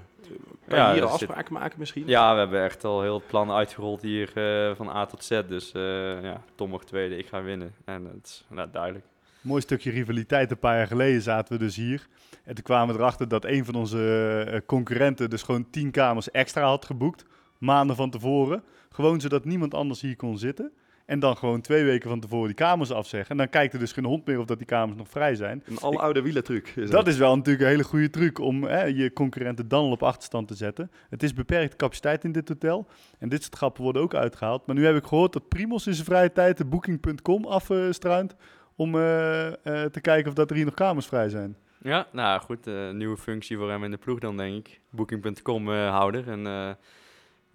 Kan 0.68 0.78
Ja, 0.78 0.88
je 0.88 0.94
hier 0.94 1.02
zit- 1.02 1.12
afspraken 1.12 1.54
maken 1.54 1.80
misschien? 1.80 2.04
Ja, 2.08 2.34
we 2.34 2.40
hebben 2.40 2.64
echt 2.64 2.84
al 2.84 3.02
heel 3.02 3.14
het 3.14 3.28
plan 3.28 3.52
uitgerold 3.52 4.02
hier 4.02 4.32
eh, 4.36 4.76
van 4.76 4.90
A 4.90 5.06
tot 5.06 5.24
Z. 5.24 5.42
Dus 5.48 5.72
eh, 5.72 5.82
ja, 6.24 6.42
Tom 6.56 6.70
mag 6.70 6.84
tweede, 6.86 7.18
ik 7.18 7.28
ga 7.28 7.44
winnen. 7.44 7.74
En 7.86 8.06
het 8.06 8.26
is 8.26 8.46
nou, 8.50 8.70
duidelijk. 8.72 9.06
Mooi 9.42 9.62
stukje 9.62 9.92
rivaliteit. 9.92 10.52
Een 10.52 10.60
paar 10.60 10.78
jaar 10.78 10.88
geleden 10.88 11.22
zaten 11.22 11.54
we 11.54 11.60
dus 11.64 11.76
hier. 11.76 12.08
En 12.44 12.56
toen 12.56 12.64
kwamen 12.64 12.96
we 12.96 13.02
erachter 13.02 13.28
dat 13.28 13.46
een 13.46 13.66
van 13.66 13.76
onze 13.76 14.64
concurrenten 14.66 15.30
dus 15.30 15.42
gewoon 15.44 15.70
tien 15.70 15.92
kamers 15.92 16.32
extra 16.32 16.62
had 16.64 16.86
geboekt. 16.86 17.26
Maanden 17.58 17.96
van 17.96 18.10
tevoren. 18.10 18.64
Gewoon 18.90 19.22
zodat 19.22 19.46
niemand 19.46 19.74
anders 19.74 20.02
hier 20.02 20.16
kon 20.16 20.38
zitten. 20.38 20.72
En 21.06 21.19
dan 21.19 21.38
gewoon 21.38 21.62
twee 21.62 21.84
weken 21.84 22.10
van 22.10 22.19
tevoren 22.19 22.48
die 22.48 22.56
kamers 22.56 22.92
afzeggen. 22.92 23.30
En 23.30 23.38
dan 23.38 23.50
kijkt 23.50 23.74
er 23.74 23.80
dus 23.80 23.92
geen 23.92 24.06
hond 24.06 24.25
meer 24.25 24.40
of 24.40 24.46
dat 24.46 24.57
die 24.57 24.68
kamers 24.68 24.98
nog 24.98 25.10
vrij 25.10 25.36
zijn. 25.36 25.63
Een 25.66 25.80
aloude 25.80 26.22
wielertruc. 26.22 26.74
Is 26.75 26.90
Dat 26.90 27.07
is 27.07 27.18
wel 27.18 27.36
natuurlijk 27.36 27.63
een 27.63 27.69
hele 27.69 27.84
goede 27.84 28.10
truc 28.10 28.40
om 28.40 28.63
hè, 28.63 28.84
je 28.84 29.13
concurrenten 29.13 29.68
dan 29.68 29.84
al 29.84 29.92
op 29.92 30.04
achterstand 30.04 30.48
te 30.48 30.56
zetten. 30.56 30.92
Het 31.10 31.24
is 31.24 31.34
beperkte 31.34 31.75
capaciteit 31.75 32.24
in 32.24 32.31
dit 32.31 32.48
hotel. 32.48 32.88
En 33.19 33.30
dit 33.30 33.42
soort 33.42 33.56
grappen 33.56 33.84
worden 33.84 34.02
ook 34.02 34.13
uitgehaald. 34.13 34.66
Maar 34.66 34.75
nu 34.75 34.86
heb 34.86 34.96
ik 34.96 35.06
gehoord 35.06 35.34
dat 35.34 35.48
Primos 35.48 35.88
in 35.88 35.94
zijn 35.94 36.06
vrije 36.06 36.31
tijd 36.31 36.57
de 36.57 36.66
booking.com 36.66 37.46
afstruint 37.46 38.36
om 38.75 38.96
eh, 38.96 39.48
eh, 39.48 39.54
te 39.92 40.02
kijken 40.02 40.30
of 40.30 40.34
dat 40.34 40.50
er 40.50 40.56
hier 40.56 40.66
nog 40.66 40.74
kamers 40.74 41.06
vrij 41.06 41.30
zijn. 41.30 41.57
Ja, 41.86 42.07
nou 42.12 42.42
goed, 42.42 42.68
eh, 42.68 42.90
nieuwe 42.92 43.18
functie 43.18 43.57
voor 43.57 43.69
hem 43.69 43.84
in 43.84 43.92
de 43.92 43.98
ploeg 43.98 44.19
dan, 44.19 44.38
denk 44.38 44.68
ik. 44.68 44.81
Booking.com 44.90 45.69
houder. 45.69 46.30
En 46.30 46.48
eh, 46.48 46.69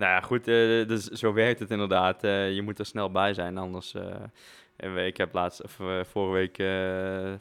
nou 0.00 0.12
ja, 0.12 0.20
goed, 0.20 0.48
eh, 0.48 0.88
dus 0.88 1.04
zo 1.04 1.32
werkt 1.32 1.60
het 1.60 1.70
inderdaad. 1.70 2.24
Eh, 2.24 2.52
je 2.54 2.62
moet 2.62 2.78
er 2.78 2.86
snel 2.86 3.10
bij 3.10 3.34
zijn, 3.34 3.58
anders... 3.58 3.94
eh, 3.94 5.06
ik 5.06 5.16
heb 5.16 5.32
laatst, 5.32 5.62
of, 5.62 5.74
vorige 6.08 6.32
week 6.32 6.56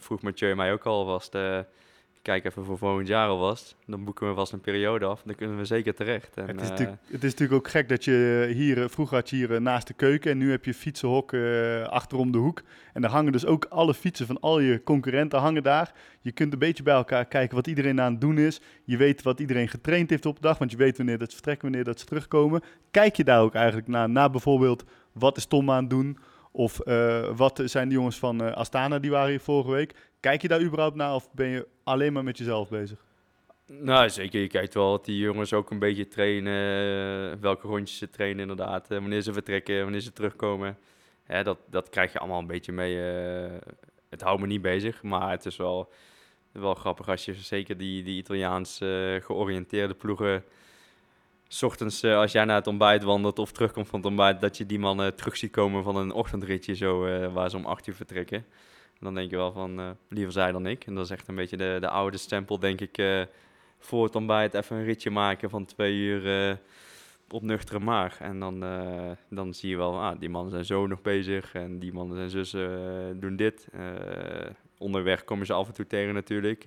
vroeg 0.02 0.22
Mathieu 0.22 0.56
mij 0.56 0.74
ook 0.74 0.86
al 0.86 1.06
vast... 1.06 1.36
eh, 1.36 1.60
kijk 2.22 2.46
even 2.46 2.66
voor 2.66 2.78
volgend 2.78 3.08
jaar 3.08 3.28
alvast. 3.28 3.76
Dan 3.86 4.04
boeken 4.04 4.28
we 4.28 4.34
vast 4.34 4.52
een 4.52 4.62
periode 4.62 5.06
af. 5.06 5.22
Dan 5.26 5.36
kunnen 5.36 5.58
we 5.58 5.66
zeker 5.66 5.96
terecht. 5.96 6.36
En, 6.36 6.48
Het 6.48 6.56
is, 6.56 6.62
eh, 6.62 6.70
natuurlijk, 6.70 6.98
het 7.06 7.24
is 7.24 7.32
natuurlijk 7.32 7.60
ook 7.60 7.70
gek 7.70 7.90
dat 7.90 8.04
je 8.04 8.50
hier, 8.54 8.84
eh, 8.84 8.90
vroeger 8.90 9.16
had 9.16 9.30
je 9.30 9.36
hier 9.36 9.54
eh, 9.54 9.60
naast 9.60 9.88
de 9.88 9.94
keuken 9.94 10.32
en 10.32 10.38
nu 10.38 10.52
heb 10.52 10.66
je 10.66 10.74
fietsenhok 10.74 11.34
achterom 11.90 12.32
de 12.32 12.38
hoek. 12.38 12.62
En 12.94 13.02
daar 13.02 13.12
hangen 13.12 13.32
dus 13.32 13.46
ook 13.46 13.66
alle 13.66 13.94
fietsen 13.94 14.26
van 14.26 14.40
al 14.40 14.60
je 14.60 14.84
concurrenten 14.84 15.40
hangen 15.40 15.64
daar. 15.64 15.94
Je 16.22 16.32
kunt 16.32 16.54
een 16.54 16.60
beetje 16.60 16.84
bij 16.84 16.94
elkaar 16.94 17.26
kijken 17.26 17.56
wat 17.56 17.68
iedereen 17.68 18.02
aan 18.02 18.12
het 18.12 18.22
doen 18.22 18.38
is. 18.38 18.62
Je 18.84 18.98
weet 18.98 19.22
wat 19.22 19.40
iedereen 19.40 19.68
getraind 19.68 20.10
heeft 20.10 20.26
op 20.26 20.36
de 20.36 20.42
dag, 20.42 20.58
want 20.58 20.72
je 20.72 20.78
weet 20.78 20.98
wanneer 20.98 21.18
dat 21.18 21.30
ze 21.30 21.36
vertrekken, 21.36 21.68
wanneer 21.68 21.86
dat 21.86 22.00
ze 22.00 22.06
terugkomen. 22.06 22.62
Kijk 22.92 23.16
je 23.16 23.24
daar 23.24 23.42
ook 23.42 23.54
eigenlijk 23.54 23.88
naar, 23.88 24.10
naar 24.10 24.32
bijvoorbeeld 24.32 24.84
wat 25.12 25.38
is 25.38 25.46
Tom 25.46 25.72
aan 25.72 25.82
het 25.82 25.90
doen? 25.90 26.18
Of 26.52 26.78
wat 27.36 27.62
zijn 27.66 27.88
de 27.88 27.94
jongens 27.94 28.20
van 28.20 28.56
Astana, 28.56 29.00
die 29.00 29.12
waren 29.12 29.30
hier 29.30 29.40
vorige 29.40 29.72
week. 29.72 29.96
Kijk 30.20 30.42
je 30.42 30.48
daar 30.48 30.62
überhaupt 30.62 30.96
naar 30.96 31.16
of 31.16 31.32
ben 31.34 31.48
je 31.48 31.68
alleen 31.84 32.14
maar 32.14 32.24
met 32.24 32.38
jezelf 32.38 32.70
bezig? 32.70 33.06
Nou, 33.66 34.10
zeker. 34.10 34.42
Je 34.42 34.48
kijkt 34.48 34.74
wel 34.74 34.92
dat 34.92 35.06
die 35.06 35.18
jongens 35.18 35.54
ook 35.54 35.72
een 35.72 35.80
beetje 35.80 36.08
trainen. 36.08 36.54
eh, 37.32 37.38
welke 37.42 37.68
rondjes 37.68 37.98
ze 37.98 38.10
trainen 38.10 38.40
inderdaad. 38.42 38.92
eh, 38.92 39.00
wanneer 39.00 39.22
ze 39.22 39.34
vertrekken, 39.34 39.82
wanneer 39.82 40.00
ze 40.00 40.14
terugkomen. 40.14 40.78
Dat, 41.44 41.58
dat 41.70 41.90
krijg 41.90 42.14
je 42.14 42.20
allemaal 42.20 42.40
een 42.40 42.48
beetje 42.48 42.72
mee. 42.72 43.02
eh. 43.02 43.52
het 44.10 44.22
houdt 44.22 44.42
me 44.42 44.48
niet 44.48 44.62
bezig, 44.62 45.04
maar 45.04 45.32
het 45.32 45.46
is 45.46 45.56
wel, 45.58 45.92
wel 46.52 46.74
grappig 46.74 47.10
als 47.10 47.26
je 47.26 47.34
zeker 47.34 47.78
die, 47.78 48.04
die 48.04 48.18
Italiaans 48.18 48.78
georiënteerde 49.20 49.94
ploegen... 49.94 50.44
ochtends, 51.62 52.04
als 52.04 52.32
jij 52.32 52.46
naar 52.46 52.56
het 52.56 52.68
ontbijt 52.68 53.04
wandelt 53.04 53.40
of 53.40 53.52
terugkomt 53.52 53.88
van 53.88 54.00
het 54.00 54.08
ontbijt... 54.08 54.42
dat 54.42 54.58
je 54.58 54.66
die 54.66 54.80
mannen 54.80 55.16
terug 55.16 55.38
ziet 55.38 55.52
komen 55.52 55.84
van 55.84 55.96
een 55.96 56.12
ochtendritje 56.12 56.76
zo, 56.76 57.00
waar 57.32 57.50
ze 57.50 57.58
om 57.58 57.66
acht 57.66 57.88
uur 57.88 57.96
vertrekken. 57.96 58.46
En 59.00 59.06
dan 59.06 59.14
denk 59.14 59.30
je 59.30 59.36
wel 59.36 59.52
van, 59.52 59.80
eh, 59.80 59.90
liever 60.10 60.34
zij 60.34 60.52
dan 60.52 60.66
ik. 60.66 60.86
En 60.86 60.96
dat 60.96 61.06
is 61.06 61.12
echt 61.12 61.28
een 61.28 61.36
beetje 61.36 61.58
de, 61.58 61.78
de 61.80 61.90
oude 61.90 62.18
stempel, 62.18 62.60
denk 62.60 62.82
ik... 62.82 62.98
eh, 62.98 63.22
voor 63.80 64.04
het 64.04 64.16
ontbijt 64.16 64.54
even 64.54 64.76
een 64.76 64.84
ritje 64.84 65.10
maken 65.10 65.50
van 65.50 65.66
twee 65.66 65.96
uur 65.96 66.50
eh, 66.50 66.56
op 67.30 67.42
nuchtere 67.42 67.80
maag. 67.80 68.20
En 68.20 68.40
dan, 68.40 68.60
dan 69.30 69.54
zie 69.54 69.70
je 69.70 69.78
wel, 69.78 70.00
ah, 70.00 70.20
die 70.20 70.30
mannen 70.30 70.52
zijn 70.52 70.66
zo 70.66 70.88
nog 70.88 71.02
bezig 71.02 71.54
en 71.54 71.80
die 71.80 71.94
mannen 71.94 72.18
zijn 72.18 72.30
zus 72.30 72.54
eh, 72.54 73.20
doen 73.20 73.36
dit. 73.36 73.68
Onderweg 74.78 75.24
komen 75.24 75.46
ze 75.46 75.54
af 75.54 75.68
en 75.68 75.74
toe 75.74 75.88
tegen 75.88 76.14
natuurlijk. 76.14 76.64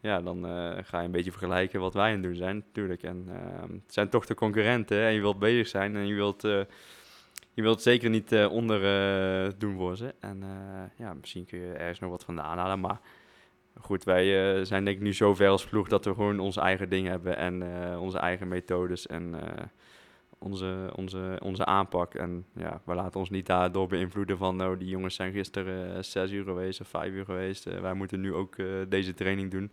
Ja, 0.00 0.20
dan 0.20 0.44
ga 0.84 0.98
je 0.98 1.04
een 1.04 1.10
beetje 1.10 1.30
vergelijken 1.30 1.80
wat 1.80 1.94
wij 1.94 2.06
aan 2.06 2.12
het 2.12 2.22
doen 2.22 2.34
zijn 2.34 2.56
natuurlijk. 2.56 3.02
En 3.02 3.24
eh, 3.28 3.62
het 3.62 3.92
zijn 3.94 4.08
toch 4.08 4.26
de 4.26 4.34
concurrenten 4.34 5.04
en 5.04 5.12
je 5.12 5.20
wilt 5.20 5.38
bezig 5.38 5.68
zijn 5.68 5.96
en 5.96 6.06
je 6.06 6.14
wilt... 6.14 6.48
je 7.60 7.62
wilt 7.62 7.82
zeker 7.82 8.10
niet 8.10 8.32
eh, 8.32 8.52
onder 8.52 8.84
eh, 8.84 9.52
doen 9.58 9.76
voor 9.76 9.96
ze. 9.96 10.14
En 10.20 10.42
eh, 10.42 11.06
ja, 11.06 11.14
misschien 11.14 11.44
kun 11.44 11.58
je 11.58 11.72
ergens 11.72 11.98
nog 11.98 12.10
wat 12.10 12.24
vandaan 12.24 12.58
halen. 12.58 12.80
Maar 12.80 13.00
goed, 13.80 14.04
wij 14.04 14.64
zijn 14.64 14.84
denk 14.84 14.96
ik 14.96 15.02
nu 15.02 15.14
zo 15.14 15.34
ver 15.34 15.48
als 15.48 15.66
ploeg 15.66 15.88
dat 15.88 16.04
we 16.04 16.14
gewoon 16.14 16.40
onze 16.40 16.60
eigen 16.60 16.88
ding 16.88 17.06
hebben 17.06 17.36
en 17.36 17.62
onze 17.98 18.18
eigen 18.18 18.48
methodes 18.48 19.06
en 19.06 19.34
onze, 20.38 20.90
onze, 20.94 21.38
onze 21.42 21.64
aanpak. 21.64 22.14
En 22.14 22.46
ja, 22.54 22.80
we 22.84 22.94
laten 22.94 23.20
ons 23.20 23.30
niet 23.30 23.46
daardoor 23.46 23.88
beïnvloeden 23.88 24.36
van, 24.36 24.56
nou, 24.56 24.76
die 24.76 24.88
jongens 24.88 25.14
zijn 25.14 25.32
gisteren 25.32 26.04
zes 26.04 26.30
uur 26.30 26.44
geweest 26.44 26.80
of 26.80 26.88
vijf 26.88 27.12
uur 27.12 27.24
geweest. 27.24 27.64
Wij 27.64 27.94
moeten 27.94 28.20
nu 28.20 28.34
ook 28.34 28.56
deze 28.88 29.14
training 29.14 29.50
doen. 29.50 29.72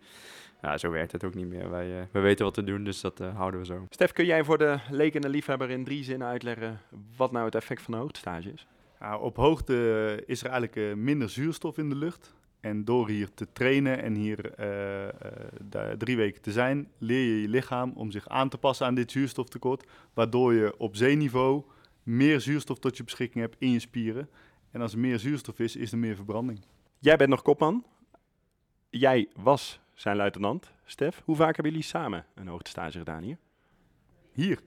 Ja, 0.62 0.78
zo 0.78 0.90
werkt 0.90 1.12
het 1.12 1.24
ook 1.24 1.34
niet 1.34 1.48
meer. 1.48 1.70
Wij, 1.70 2.00
eh, 2.00 2.06
we 2.12 2.20
weten 2.20 2.44
wat 2.44 2.54
te 2.54 2.64
doen, 2.64 2.84
dus 2.84 3.00
dat 3.00 3.20
eh, 3.20 3.36
houden 3.36 3.60
we 3.60 3.66
zo. 3.66 3.86
Stef, 3.90 4.12
kun 4.12 4.24
jij 4.24 4.44
voor 4.44 4.58
de 4.58 4.78
lekende 4.90 5.28
liefhebber 5.28 5.70
in 5.70 5.84
drie 5.84 6.04
zinnen 6.04 6.28
uitleggen 6.28 6.80
wat 7.16 7.32
nou 7.32 7.44
het 7.44 7.54
effect 7.54 7.82
van 7.82 7.94
de 7.94 8.00
hoogtestage 8.00 8.52
is? 8.52 8.66
Nou, 9.00 9.22
op 9.22 9.36
hoogte 9.36 10.22
is 10.26 10.42
er 10.42 10.50
eigenlijk 10.50 10.76
eh, 10.76 10.94
minder 10.94 11.30
zuurstof 11.30 11.78
in 11.78 11.88
de 11.88 11.94
lucht. 11.94 12.36
En 12.60 12.84
door 12.84 13.08
hier 13.08 13.34
te 13.34 13.52
trainen 13.52 14.02
en 14.02 14.14
hier 14.14 14.54
eh, 14.54 15.08
eh, 15.08 15.12
daar 15.62 15.96
drie 15.96 16.16
weken 16.16 16.42
te 16.42 16.52
zijn, 16.52 16.88
leer 16.98 17.34
je 17.34 17.40
je 17.40 17.48
lichaam 17.48 17.92
om 17.94 18.10
zich 18.10 18.28
aan 18.28 18.48
te 18.48 18.58
passen 18.58 18.86
aan 18.86 18.94
dit 18.94 19.10
zuurstoftekort. 19.10 19.88
Waardoor 20.14 20.54
je 20.54 20.74
op 20.78 20.96
zeeniveau 20.96 21.62
meer 22.02 22.40
zuurstof 22.40 22.78
tot 22.78 22.96
je 22.96 23.04
beschikking 23.04 23.44
hebt 23.44 23.56
in 23.58 23.70
je 23.70 23.78
spieren. 23.78 24.28
En 24.70 24.80
als 24.80 24.92
er 24.92 24.98
meer 24.98 25.18
zuurstof 25.18 25.58
is, 25.58 25.76
is 25.76 25.92
er 25.92 25.98
meer 25.98 26.16
verbranding. 26.16 26.60
Jij 26.98 27.16
bent 27.16 27.30
nog 27.30 27.42
kopman. 27.42 27.84
Jij 28.90 29.28
was 29.34 29.80
zijn 30.00 30.16
luitenant, 30.16 30.72
Stef. 30.84 31.22
Hoe 31.24 31.36
vaak 31.36 31.54
hebben 31.54 31.72
jullie 31.72 31.86
samen 31.88 32.24
een 32.34 32.48
hoogtestage 32.48 32.98
gedaan 32.98 33.22
hier? 33.22 33.36
Hier. 34.32 34.58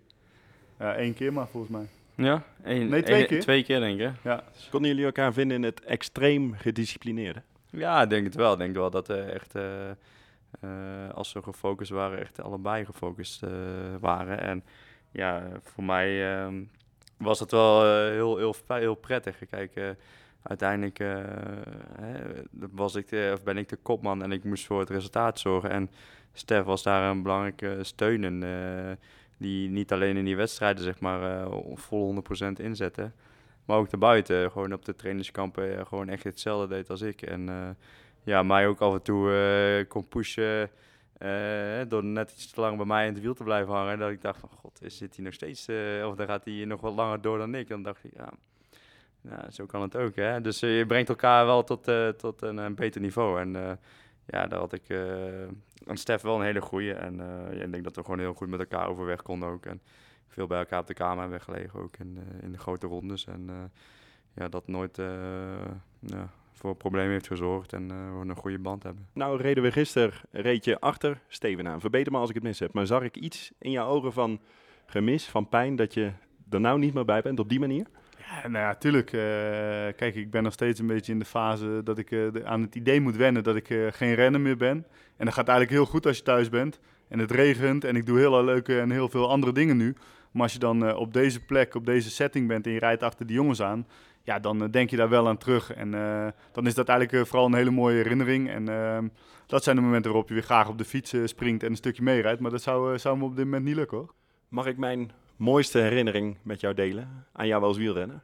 Ja, 0.79 0.95
één 0.95 1.13
keer 1.13 1.33
maar 1.33 1.47
volgens 1.47 1.71
mij. 1.71 1.87
Ja, 2.15 2.43
één, 2.63 2.89
Nee, 2.89 3.03
twee 3.03 3.17
één- 3.17 3.27
keer. 3.27 3.39
Twee 3.41 3.63
keer 3.63 3.79
denk 3.79 3.99
ik. 3.99 4.11
Ja. 4.23 4.43
Konden 4.69 4.89
jullie 4.89 5.05
elkaar 5.05 5.33
vinden 5.33 5.57
in 5.57 5.63
het 5.63 5.81
extreem 5.83 6.53
gedisciplineerde? 6.53 7.41
Ja, 7.69 8.01
ik 8.01 8.09
denk 8.09 8.23
het 8.25 8.35
wel. 8.35 8.51
Ik 8.51 8.57
denk 8.57 8.75
wel 8.75 8.89
dat 8.89 9.07
we 9.07 9.21
echt, 9.21 9.55
eh, 9.55 9.89
eh, 9.89 11.09
als 11.13 11.33
we 11.33 11.41
gefocust 11.43 11.91
waren, 11.91 12.19
echt 12.19 12.41
allebei 12.41 12.85
gefocust 12.85 13.43
eh, 13.43 13.49
waren. 13.99 14.41
En 14.41 14.63
ja, 15.11 15.47
voor 15.61 15.83
mij 15.83 16.35
ehm, 16.35 16.63
was 17.17 17.39
het 17.39 17.51
wel 17.51 17.83
eh, 17.85 18.11
heel, 18.11 18.37
heel, 18.37 18.55
heel 18.67 18.95
prettig. 18.95 19.37
Kijk, 19.49 19.75
eh, 19.75 19.89
uiteindelijk 20.43 20.99
eh, 20.99 21.23
was 22.71 22.95
ik 22.95 23.11
of 23.33 23.43
ben 23.43 23.57
ik 23.57 23.69
de 23.69 23.75
kopman 23.75 24.23
en 24.23 24.31
ik 24.31 24.43
moest 24.43 24.65
voor 24.65 24.79
het 24.79 24.89
resultaat 24.89 25.39
zorgen. 25.39 25.69
En 25.69 25.89
Stef 26.33 26.63
was 26.63 26.83
daar 26.83 27.09
een 27.11 27.23
belangrijke 27.23 27.77
steun 27.81 28.23
in, 28.23 28.43
eh, 28.43 28.91
die 29.37 29.69
niet 29.69 29.91
alleen 29.91 30.17
in 30.17 30.25
die 30.25 30.35
wedstrijden 30.35 30.83
zeg 30.83 30.99
maar 30.99 31.41
eh, 31.41 31.57
vol 31.73 32.05
100% 32.05 32.59
inzette. 32.59 33.11
Maar 33.65 33.77
ook 33.77 33.89
daarbuiten, 33.89 34.51
gewoon 34.51 34.73
op 34.73 34.85
de 34.85 34.95
trainingskampen, 34.95 35.87
gewoon 35.87 36.09
echt 36.09 36.23
hetzelfde 36.23 36.75
deed 36.75 36.89
als 36.89 37.01
ik. 37.01 37.21
En 37.21 37.49
ja, 38.23 38.43
mij 38.43 38.67
ook 38.67 38.79
af 38.79 38.93
en 38.93 39.01
toe 39.01 39.85
kon 39.87 40.07
pushen 40.07 40.69
door 41.87 42.03
net 42.03 42.31
iets 42.31 42.51
te 42.51 42.61
lang 42.61 42.77
bij 42.77 42.85
mij 42.85 43.07
in 43.07 43.13
het 43.13 43.21
wiel 43.21 43.33
te 43.33 43.43
blijven 43.43 43.73
hangen. 43.73 43.99
Dat 43.99 44.09
ik 44.09 44.21
dacht 44.21 44.39
van, 44.39 44.49
god, 44.49 44.81
is- 44.81 44.97
zit 44.97 45.15
hij 45.15 45.25
nog 45.25 45.33
steeds, 45.33 45.67
of 46.05 46.15
dan 46.15 46.27
gaat 46.27 46.45
hij 46.45 46.65
nog 46.65 46.81
wat 46.81 46.93
langer 46.95 47.21
door 47.21 47.37
dan 47.37 47.55
ik. 47.55 47.67
Dan 47.67 47.83
dacht 47.83 48.03
ik, 48.03 48.11
ja, 48.15 48.29
ja 49.21 49.51
zo 49.51 49.65
kan 49.65 49.81
het 49.81 49.95
ook. 49.95 50.15
Hè? 50.15 50.41
Dus 50.41 50.61
eh, 50.61 50.77
je 50.77 50.85
brengt 50.85 51.09
elkaar 51.09 51.45
wel 51.45 51.63
tot, 51.63 51.87
eh, 51.87 52.07
tot 52.07 52.41
een, 52.41 52.57
een 52.57 52.75
beter 52.75 53.01
niveau. 53.01 53.39
En 53.39 53.55
eh, 53.55 53.71
ja, 54.25 54.47
daar 54.47 54.59
had 54.59 54.73
ik 54.73 54.89
eh 54.89 55.47
aan 55.87 55.97
Stef 55.97 56.21
wel 56.21 56.35
een 56.35 56.45
hele 56.45 56.61
goeie. 56.61 56.93
En 56.93 57.19
eh, 57.19 57.61
ik 57.61 57.71
denk 57.71 57.83
dat 57.83 57.95
we 57.95 58.03
gewoon 58.03 58.19
heel 58.19 58.33
goed 58.33 58.49
met 58.49 58.59
elkaar 58.59 58.87
overweg 58.87 59.21
konden 59.21 59.49
ook. 59.49 59.65
En 59.65 59.81
veel 60.27 60.47
bij 60.47 60.59
elkaar 60.59 60.79
op 60.79 60.87
de 60.87 60.93
kamer 60.93 61.21
hebben 61.21 61.41
gelegen, 61.41 61.79
ook 61.79 61.97
in, 61.97 62.17
eh, 62.17 62.43
in 62.43 62.51
de 62.51 62.57
grote 62.57 62.87
rondes. 62.87 63.25
En 63.25 63.45
eh, 63.49 63.55
ja, 64.33 64.49
dat 64.49 64.67
nooit 64.67 64.99
eh, 64.99 65.07
voor 66.51 66.75
problemen 66.75 67.11
heeft 67.11 67.27
gezorgd 67.27 67.73
en 67.73 67.91
eh, 67.91 67.97
gewoon 67.97 68.29
een 68.29 68.35
goede 68.35 68.59
band 68.59 68.83
hebben. 68.83 69.07
Nou, 69.13 69.41
reden 69.41 69.63
we 69.63 69.71
gisteren, 69.71 70.13
reed 70.31 70.65
je 70.65 70.79
achter 70.79 71.19
Steven 71.27 71.67
aan. 71.67 71.79
Verbeter 71.79 72.11
me 72.11 72.17
als 72.17 72.29
ik 72.29 72.35
het 72.35 72.43
mis 72.43 72.59
heb. 72.59 72.73
Maar 72.73 72.87
zag 72.87 73.03
ik 73.03 73.15
iets 73.17 73.51
in 73.57 73.71
jouw 73.71 73.87
ogen 73.87 74.13
van 74.13 74.39
gemis, 74.85 75.25
van 75.25 75.49
pijn, 75.49 75.75
dat 75.75 75.93
je 75.93 76.11
er 76.49 76.61
nou 76.61 76.79
niet 76.79 76.93
meer 76.93 77.05
bij 77.05 77.21
bent 77.21 77.39
op 77.39 77.49
die 77.49 77.59
manier? 77.59 77.87
Nou 78.47 78.75
tuurlijk. 78.79 79.13
eh, 79.13 79.19
kijk, 79.95 80.15
ik 80.15 80.31
ben 80.31 80.43
nog 80.43 80.53
steeds 80.53 80.79
een 80.79 80.87
beetje 80.87 81.11
in 81.11 81.19
de 81.19 81.25
fase 81.25 81.81
dat 81.83 81.97
ik 81.97 82.11
eh, 82.11 82.27
aan 82.43 82.61
het 82.61 82.75
idee 82.75 83.01
moet 83.01 83.15
wennen 83.15 83.43
dat 83.43 83.55
ik 83.55 83.69
eh, 83.69 83.87
geen 83.91 84.13
renner 84.13 84.41
meer 84.41 84.57
ben. 84.57 84.85
En 85.17 85.25
dat 85.25 85.33
gaat 85.33 85.47
eigenlijk 85.47 85.77
heel 85.77 85.85
goed 85.91 86.05
als 86.05 86.17
je 86.17 86.23
thuis 86.23 86.49
bent. 86.49 86.79
En 87.07 87.19
het 87.19 87.31
regent 87.31 87.83
en 87.83 87.95
ik 87.95 88.05
doe 88.05 88.17
heel 88.17 88.43
leuke 88.43 88.79
en 88.79 88.91
heel 88.91 89.09
veel 89.09 89.29
andere 89.29 89.53
dingen 89.53 89.77
nu. 89.77 89.95
Maar 90.31 90.43
als 90.43 90.53
je 90.53 90.59
dan 90.59 90.95
op 90.95 91.13
deze 91.13 91.45
plek, 91.45 91.75
op 91.75 91.85
deze 91.85 92.09
setting 92.09 92.47
bent 92.47 92.65
en 92.65 92.71
je 92.71 92.79
rijdt 92.79 93.03
achter 93.03 93.25
die 93.25 93.35
jongens 93.35 93.61
aan, 93.61 93.87
ja, 94.23 94.39
dan 94.39 94.71
denk 94.71 94.89
je 94.89 94.97
daar 94.97 95.09
wel 95.09 95.27
aan 95.27 95.37
terug. 95.37 95.73
En 95.73 95.91
dan 96.51 96.67
is 96.67 96.73
dat 96.73 96.87
eigenlijk 96.87 97.27
vooral 97.27 97.45
een 97.45 97.53
hele 97.53 97.71
mooie 97.71 97.95
herinnering. 97.95 98.49
En 98.49 98.69
ehm, 98.69 99.07
dat 99.45 99.63
zijn 99.63 99.75
de 99.75 99.81
momenten 99.81 100.11
waarop 100.11 100.27
je 100.29 100.33
weer 100.33 100.43
graag 100.43 100.69
op 100.69 100.77
de 100.77 100.85
fiets 100.85 101.13
springt 101.23 101.63
en 101.63 101.69
een 101.69 101.75
stukje 101.75 102.03
meerijdt. 102.03 102.39
Maar 102.41 102.51
dat 102.51 102.61
zou, 102.61 102.99
zou 102.99 103.17
me 103.17 103.23
op 103.23 103.35
dit 103.35 103.45
moment 103.45 103.63
niet 103.63 103.75
lukken 103.75 103.97
hoor. 103.97 104.13
Mag 104.47 104.65
ik 104.65 104.77
mijn 104.77 105.11
mooiste 105.41 105.79
herinnering 105.79 106.37
met 106.41 106.59
jou 106.59 106.73
delen 106.73 107.25
aan 107.31 107.47
jou 107.47 107.63
als 107.63 107.77
wielrenner? 107.77 108.23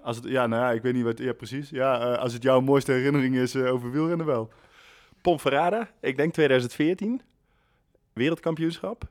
Als 0.00 0.16
het, 0.16 0.24
ja, 0.24 0.46
nou 0.46 0.62
ja, 0.62 0.72
ik 0.72 0.82
weet 0.82 0.94
niet 0.94 1.04
wat. 1.04 1.18
Ja, 1.18 1.32
precies. 1.32 1.70
Ja, 1.70 2.00
eh, 2.00 2.18
als 2.18 2.32
het 2.32 2.42
jouw 2.42 2.60
mooiste 2.60 2.92
herinnering 2.92 3.36
is 3.36 3.54
eh, 3.54 3.72
over 3.72 3.90
wielrennen 3.90 4.26
wel. 4.26 4.52
Ponferrada, 5.20 5.90
ik 6.00 6.16
denk 6.16 6.32
2014, 6.32 7.20
wereldkampioenschap. 8.12 9.04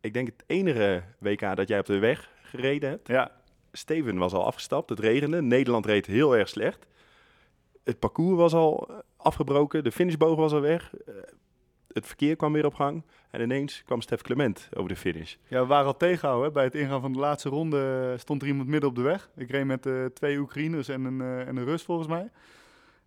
Ik 0.00 0.12
denk 0.12 0.26
het 0.26 0.44
enige 0.46 1.02
WK 1.18 1.56
dat 1.56 1.68
jij 1.68 1.78
op 1.78 1.86
de 1.86 1.98
weg 1.98 2.30
gereden 2.42 2.90
hebt. 2.90 3.08
Ja, 3.08 3.30
Steven 3.72 4.18
was 4.18 4.32
al 4.32 4.44
afgestapt, 4.44 4.90
het 4.90 5.00
regende. 5.00 5.42
Nederland 5.42 5.86
reed 5.86 6.06
heel 6.06 6.36
erg 6.36 6.48
slecht. 6.48 6.86
Het 7.84 7.98
parcours 7.98 8.36
was 8.36 8.52
al 8.52 8.88
eh, 8.88 8.96
afgebroken, 9.16 9.84
de 9.84 9.92
finishboog 9.92 10.36
was 10.36 10.52
al 10.52 10.60
weg. 10.60 10.92
Het 11.96 12.06
verkeer 12.06 12.36
kwam 12.36 12.52
weer 12.52 12.66
op 12.66 12.74
gang. 12.74 13.02
En 13.30 13.40
ineens 13.40 13.82
kwam 13.84 14.00
Stef 14.00 14.22
Clement 14.22 14.68
over 14.74 14.88
de 14.88 14.96
finish. 14.96 15.34
ja, 15.48 15.60
we 15.60 15.66
waren 15.66 15.86
al 15.86 15.96
tegenhouden. 15.96 16.52
Bij 16.52 16.64
het 16.64 16.74
ingaan 16.74 17.00
van 17.00 17.12
de 17.12 17.18
laatste 17.18 17.48
ronde 17.48 18.14
stond 18.18 18.42
er 18.42 18.48
iemand 18.48 18.68
midden 18.68 18.88
op 18.88 18.96
de 18.96 19.02
weg. 19.02 19.30
Ik 19.36 19.50
reed 19.50 19.64
met 19.64 19.86
eh, 19.86 20.04
twee 20.04 20.38
Oekraïners 20.38 20.88
en 20.88 21.04
een, 21.04 21.20
eh, 21.20 21.48
en 21.48 21.56
een 21.56 21.64
Rus 21.64 21.82
volgens 21.82 22.08
mij. 22.08 22.30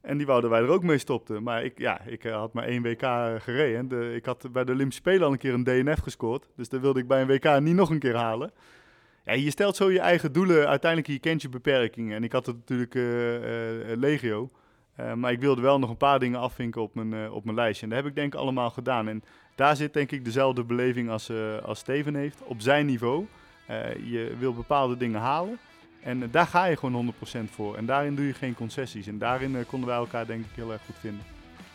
En 0.01 0.17
die 0.17 0.25
wouden 0.25 0.49
wij 0.49 0.61
er 0.61 0.67
ook 0.67 0.83
mee 0.83 0.97
stopten. 0.97 1.43
Maar 1.43 1.63
ik, 1.63 1.77
ja, 1.77 2.01
ik 2.01 2.23
eh, 2.23 2.35
had 2.35 2.53
maar 2.53 2.63
één 2.63 2.81
WK 2.81 3.01
gereden. 3.41 3.87
De, 3.87 4.13
ik 4.15 4.25
had 4.25 4.51
bij 4.51 4.63
de 4.63 4.71
Olympische 4.71 5.01
Spelen 5.01 5.25
al 5.25 5.31
een 5.31 5.37
keer 5.37 5.53
een 5.53 5.63
DNF 5.63 5.99
gescoord. 5.99 6.49
Dus 6.55 6.69
dat 6.69 6.81
wilde 6.81 6.99
ik 6.99 7.07
bij 7.07 7.21
een 7.21 7.27
WK 7.27 7.59
niet 7.59 7.75
nog 7.75 7.89
een 7.89 7.99
keer 7.99 8.15
halen. 8.15 8.51
Ja, 9.25 9.33
je 9.33 9.49
stelt 9.49 9.75
zo 9.75 9.91
je 9.91 9.99
eigen 9.99 10.31
doelen. 10.31 10.67
Uiteindelijk 10.67 11.11
je 11.11 11.19
kent 11.19 11.41
je 11.41 11.49
beperkingen. 11.49 12.15
En 12.15 12.23
ik 12.23 12.31
had 12.31 12.45
het 12.45 12.55
natuurlijk 12.55 12.93
legio. 13.99 14.49
Eh, 14.99 15.13
maar 15.13 15.31
ik 15.31 15.39
wilde 15.39 15.61
wel 15.61 15.79
nog 15.79 15.89
een 15.89 15.97
paar 15.97 16.19
dingen 16.19 16.39
afvinken 16.39 16.81
op 16.81 16.95
mijn, 16.95 17.13
eh, 17.13 17.33
op 17.33 17.43
mijn 17.43 17.55
lijstje. 17.55 17.83
En 17.83 17.89
dat 17.89 17.99
heb 17.99 18.07
ik 18.07 18.15
denk 18.15 18.33
ik 18.33 18.39
allemaal 18.39 18.69
gedaan. 18.69 19.07
En 19.07 19.23
daar 19.59 19.75
zit 19.75 19.93
denk 19.93 20.11
ik 20.11 20.25
dezelfde 20.25 20.63
beleving 20.63 21.09
als, 21.09 21.29
eh, 21.29 21.57
als 21.63 21.79
Steven 21.79 22.15
heeft. 22.15 22.41
Op 22.43 22.61
zijn 22.61 22.85
niveau. 22.85 23.25
Eh, 23.65 23.77
je 24.11 24.35
wil 24.39 24.53
bepaalde 24.53 24.97
dingen 24.97 25.19
halen. 25.19 25.59
En 26.03 26.31
daar 26.31 26.47
ga 26.47 26.65
je 26.65 26.75
gewoon 26.77 26.93
100% 26.93 27.51
voor. 27.51 27.75
En 27.75 27.85
daarin 27.85 28.15
doe 28.15 28.25
je 28.25 28.33
geen 28.33 28.55
concessies. 28.55 29.07
En 29.07 29.17
daarin 29.17 29.55
eh, 29.55 29.65
konden 29.67 29.89
wij 29.89 29.97
elkaar 29.97 30.25
denk 30.25 30.45
ik 30.45 30.51
heel 30.55 30.71
erg 30.71 30.81
goed 30.85 30.95
vinden. 30.99 31.21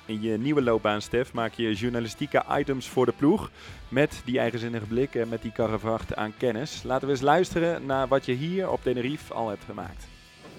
In 0.06 0.22
je 0.22 0.38
nieuwe 0.38 0.62
loopbaan, 0.62 1.00
Stef, 1.00 1.32
maak 1.32 1.52
je 1.52 1.74
journalistieke 1.74 2.44
items 2.50 2.88
voor 2.88 3.06
de 3.06 3.12
ploeg. 3.12 3.50
Met 3.88 4.22
die 4.24 4.38
eigenzinnige 4.38 4.86
blik 4.86 5.14
en 5.14 5.28
met 5.28 5.42
die 5.42 5.52
karrevracht 5.52 6.14
aan 6.14 6.36
kennis. 6.36 6.82
Laten 6.82 7.06
we 7.06 7.12
eens 7.12 7.22
luisteren 7.22 7.86
naar 7.86 8.08
wat 8.08 8.24
je 8.24 8.32
hier 8.32 8.70
op 8.70 8.82
Tenerife 8.82 9.34
al 9.34 9.48
hebt 9.48 9.64
gemaakt. 9.64 10.06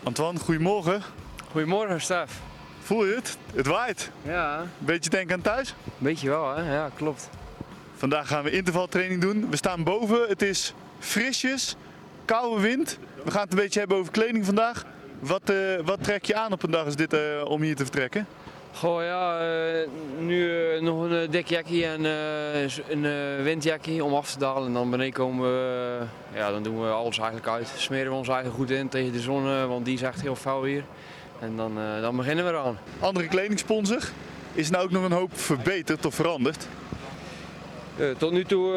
Antoine, 0.03 0.39
goedemorgen. 0.39 1.01
Goedemorgen, 1.51 2.01
Stef. 2.01 2.54
Voel 2.85 3.05
je 3.05 3.15
het? 3.15 3.37
Het 3.55 3.67
waait. 3.67 4.11
Ja, 4.21 4.65
Beetje 4.77 5.09
denken 5.09 5.35
aan 5.35 5.41
thuis. 5.41 5.75
beetje 5.97 6.29
wel, 6.29 6.55
hè? 6.55 6.73
Ja, 6.73 6.89
klopt. 6.95 7.29
Vandaag 7.95 8.27
gaan 8.27 8.43
we 8.43 8.51
intervaltraining 8.51 9.21
doen. 9.21 9.49
We 9.49 9.55
staan 9.55 9.83
boven. 9.83 10.27
Het 10.27 10.41
is 10.41 10.73
frisjes, 10.99 11.75
koude 12.25 12.61
wind. 12.61 12.99
We 13.23 13.31
gaan 13.31 13.41
het 13.41 13.51
een 13.51 13.57
beetje 13.57 13.79
hebben 13.79 13.97
over 13.97 14.11
kleding 14.11 14.45
vandaag. 14.45 14.83
Wat, 15.19 15.49
eh, 15.49 15.57
wat 15.85 16.03
trek 16.03 16.25
je 16.25 16.35
aan 16.35 16.51
op 16.51 16.63
een 16.63 16.71
dag 16.71 16.85
als 16.85 16.95
dit 16.95 17.13
eh, 17.13 17.19
om 17.45 17.61
hier 17.61 17.75
te 17.75 17.83
vertrekken? 17.83 18.27
Goh, 18.73 19.03
ja, 19.03 19.39
eh, 19.39 19.87
nu 20.19 20.51
nog 20.81 21.01
een 21.01 21.31
dik 21.31 21.49
en 21.51 22.03
een 22.03 23.43
windjakkie 23.43 24.03
om 24.03 24.13
af 24.13 24.31
te 24.31 24.39
dalen. 24.39 24.67
En 24.67 24.73
dan 24.73 24.89
beneden 24.89 25.13
komen 25.13 25.51
we, 25.51 25.99
ja, 26.33 26.51
dan 26.51 26.63
doen 26.63 26.81
we 26.81 26.87
alles 26.87 27.17
eigenlijk 27.17 27.47
uit. 27.47 27.73
Smeren 27.77 28.11
we 28.11 28.17
ons 28.17 28.27
eigenlijk 28.27 28.57
goed 28.57 28.69
in 28.69 28.89
tegen 28.89 29.11
de 29.11 29.21
zon, 29.21 29.67
want 29.67 29.85
die 29.85 29.93
is 29.93 30.01
echt 30.01 30.21
heel 30.21 30.35
fel 30.35 30.63
hier. 30.63 30.83
En 31.39 31.55
dan, 31.57 31.77
eh, 31.79 32.01
dan 32.01 32.15
beginnen 32.15 32.45
we 32.45 32.51
eraan. 32.51 32.77
Andere 32.99 33.27
kledingsponsor. 33.27 34.01
Is 34.53 34.69
nou 34.69 34.83
ook 34.83 34.91
nog 34.91 35.03
een 35.03 35.11
hoop 35.11 35.39
verbeterd 35.39 36.05
of 36.05 36.15
veranderd? 36.15 36.67
Eh, 37.97 38.05
tot 38.17 38.31
nu 38.31 38.45
toe 38.45 38.73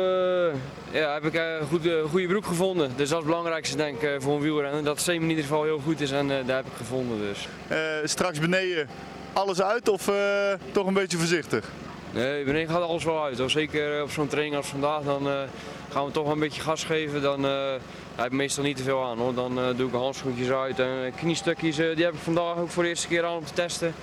eh, 0.90 1.00
ja, 1.00 1.12
heb 1.12 1.24
ik 1.24 1.34
een 1.34 1.66
goede, 1.68 2.02
goede 2.10 2.26
broek 2.26 2.46
gevonden. 2.46 2.86
Dus 2.88 2.96
dat 2.96 3.06
is 3.06 3.10
het 3.10 3.24
belangrijkste 3.24 3.76
denk 3.76 3.96
ik 3.96 4.08
eh, 4.08 4.14
voor 4.18 4.34
een 4.34 4.40
wielrenner. 4.40 4.84
Dat 4.84 5.00
Semen 5.00 5.22
in 5.22 5.28
ieder 5.28 5.44
geval 5.44 5.64
heel 5.64 5.78
goed 5.78 6.00
is 6.00 6.10
en 6.10 6.30
eh, 6.30 6.46
daar 6.46 6.56
heb 6.56 6.66
ik 6.66 6.72
gevonden 6.76 7.18
dus. 7.18 7.48
Eh, 7.68 7.78
straks 8.04 8.38
beneden 8.38 8.88
alles 9.32 9.62
uit 9.62 9.88
of 9.88 10.08
eh, 10.08 10.14
toch 10.72 10.86
een 10.86 10.94
beetje 10.94 11.16
voorzichtig? 11.16 11.64
Nee, 12.10 12.44
beneden 12.44 12.68
gaat 12.68 12.82
alles 12.82 13.04
wel 13.04 13.24
uit. 13.24 13.42
Zeker 13.46 14.02
op 14.02 14.10
zo'n 14.10 14.28
training 14.28 14.56
als 14.56 14.66
vandaag, 14.66 15.02
dan 15.02 15.28
eh, 15.28 15.34
gaan 15.90 16.04
we 16.04 16.10
toch 16.10 16.24
wel 16.24 16.32
een 16.32 16.38
beetje 16.38 16.60
gas 16.60 16.84
geven. 16.84 17.22
Dan 17.22 17.46
heb 18.22 18.26
ik 18.32 18.38
meestal 18.38 18.64
niet 18.64 18.76
te 18.76 18.82
veel 18.82 19.04
aan 19.04 19.18
hoor. 19.18 19.34
Dan 19.34 19.58
eh, 19.58 19.76
doe 19.76 19.88
ik 19.88 19.94
handschoentjes 19.94 20.50
uit 20.50 20.78
en 20.78 21.04
eh, 21.04 21.12
kniestukjes, 21.16 21.78
eh, 21.78 21.96
die 21.96 22.04
heb 22.04 22.14
ik 22.14 22.20
vandaag 22.20 22.56
ook 22.56 22.70
voor 22.70 22.82
de 22.82 22.88
eerste 22.88 23.08
keer 23.08 23.24
aan 23.24 23.36
om 23.36 23.44
te 23.44 23.52
testen. 23.52 23.94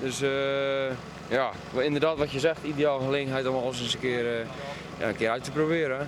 Dus 0.00 0.20
eh, 0.22 0.90
ja, 1.28 1.50
wel 1.72 1.82
inderdaad 1.82 2.18
wat 2.18 2.30
je 2.30 2.38
zegt, 2.40 2.62
ideaal 2.64 2.98
gelegenheid 3.00 3.46
om 3.46 3.54
alles 3.56 3.80
eens 3.80 3.94
een 3.94 4.00
keer, 4.00 4.40
eh, 4.40 4.46
ja, 4.98 5.08
een 5.08 5.16
keer 5.16 5.30
uit 5.30 5.44
te 5.44 5.50
proberen. 5.50 5.98
hè. 5.98 6.04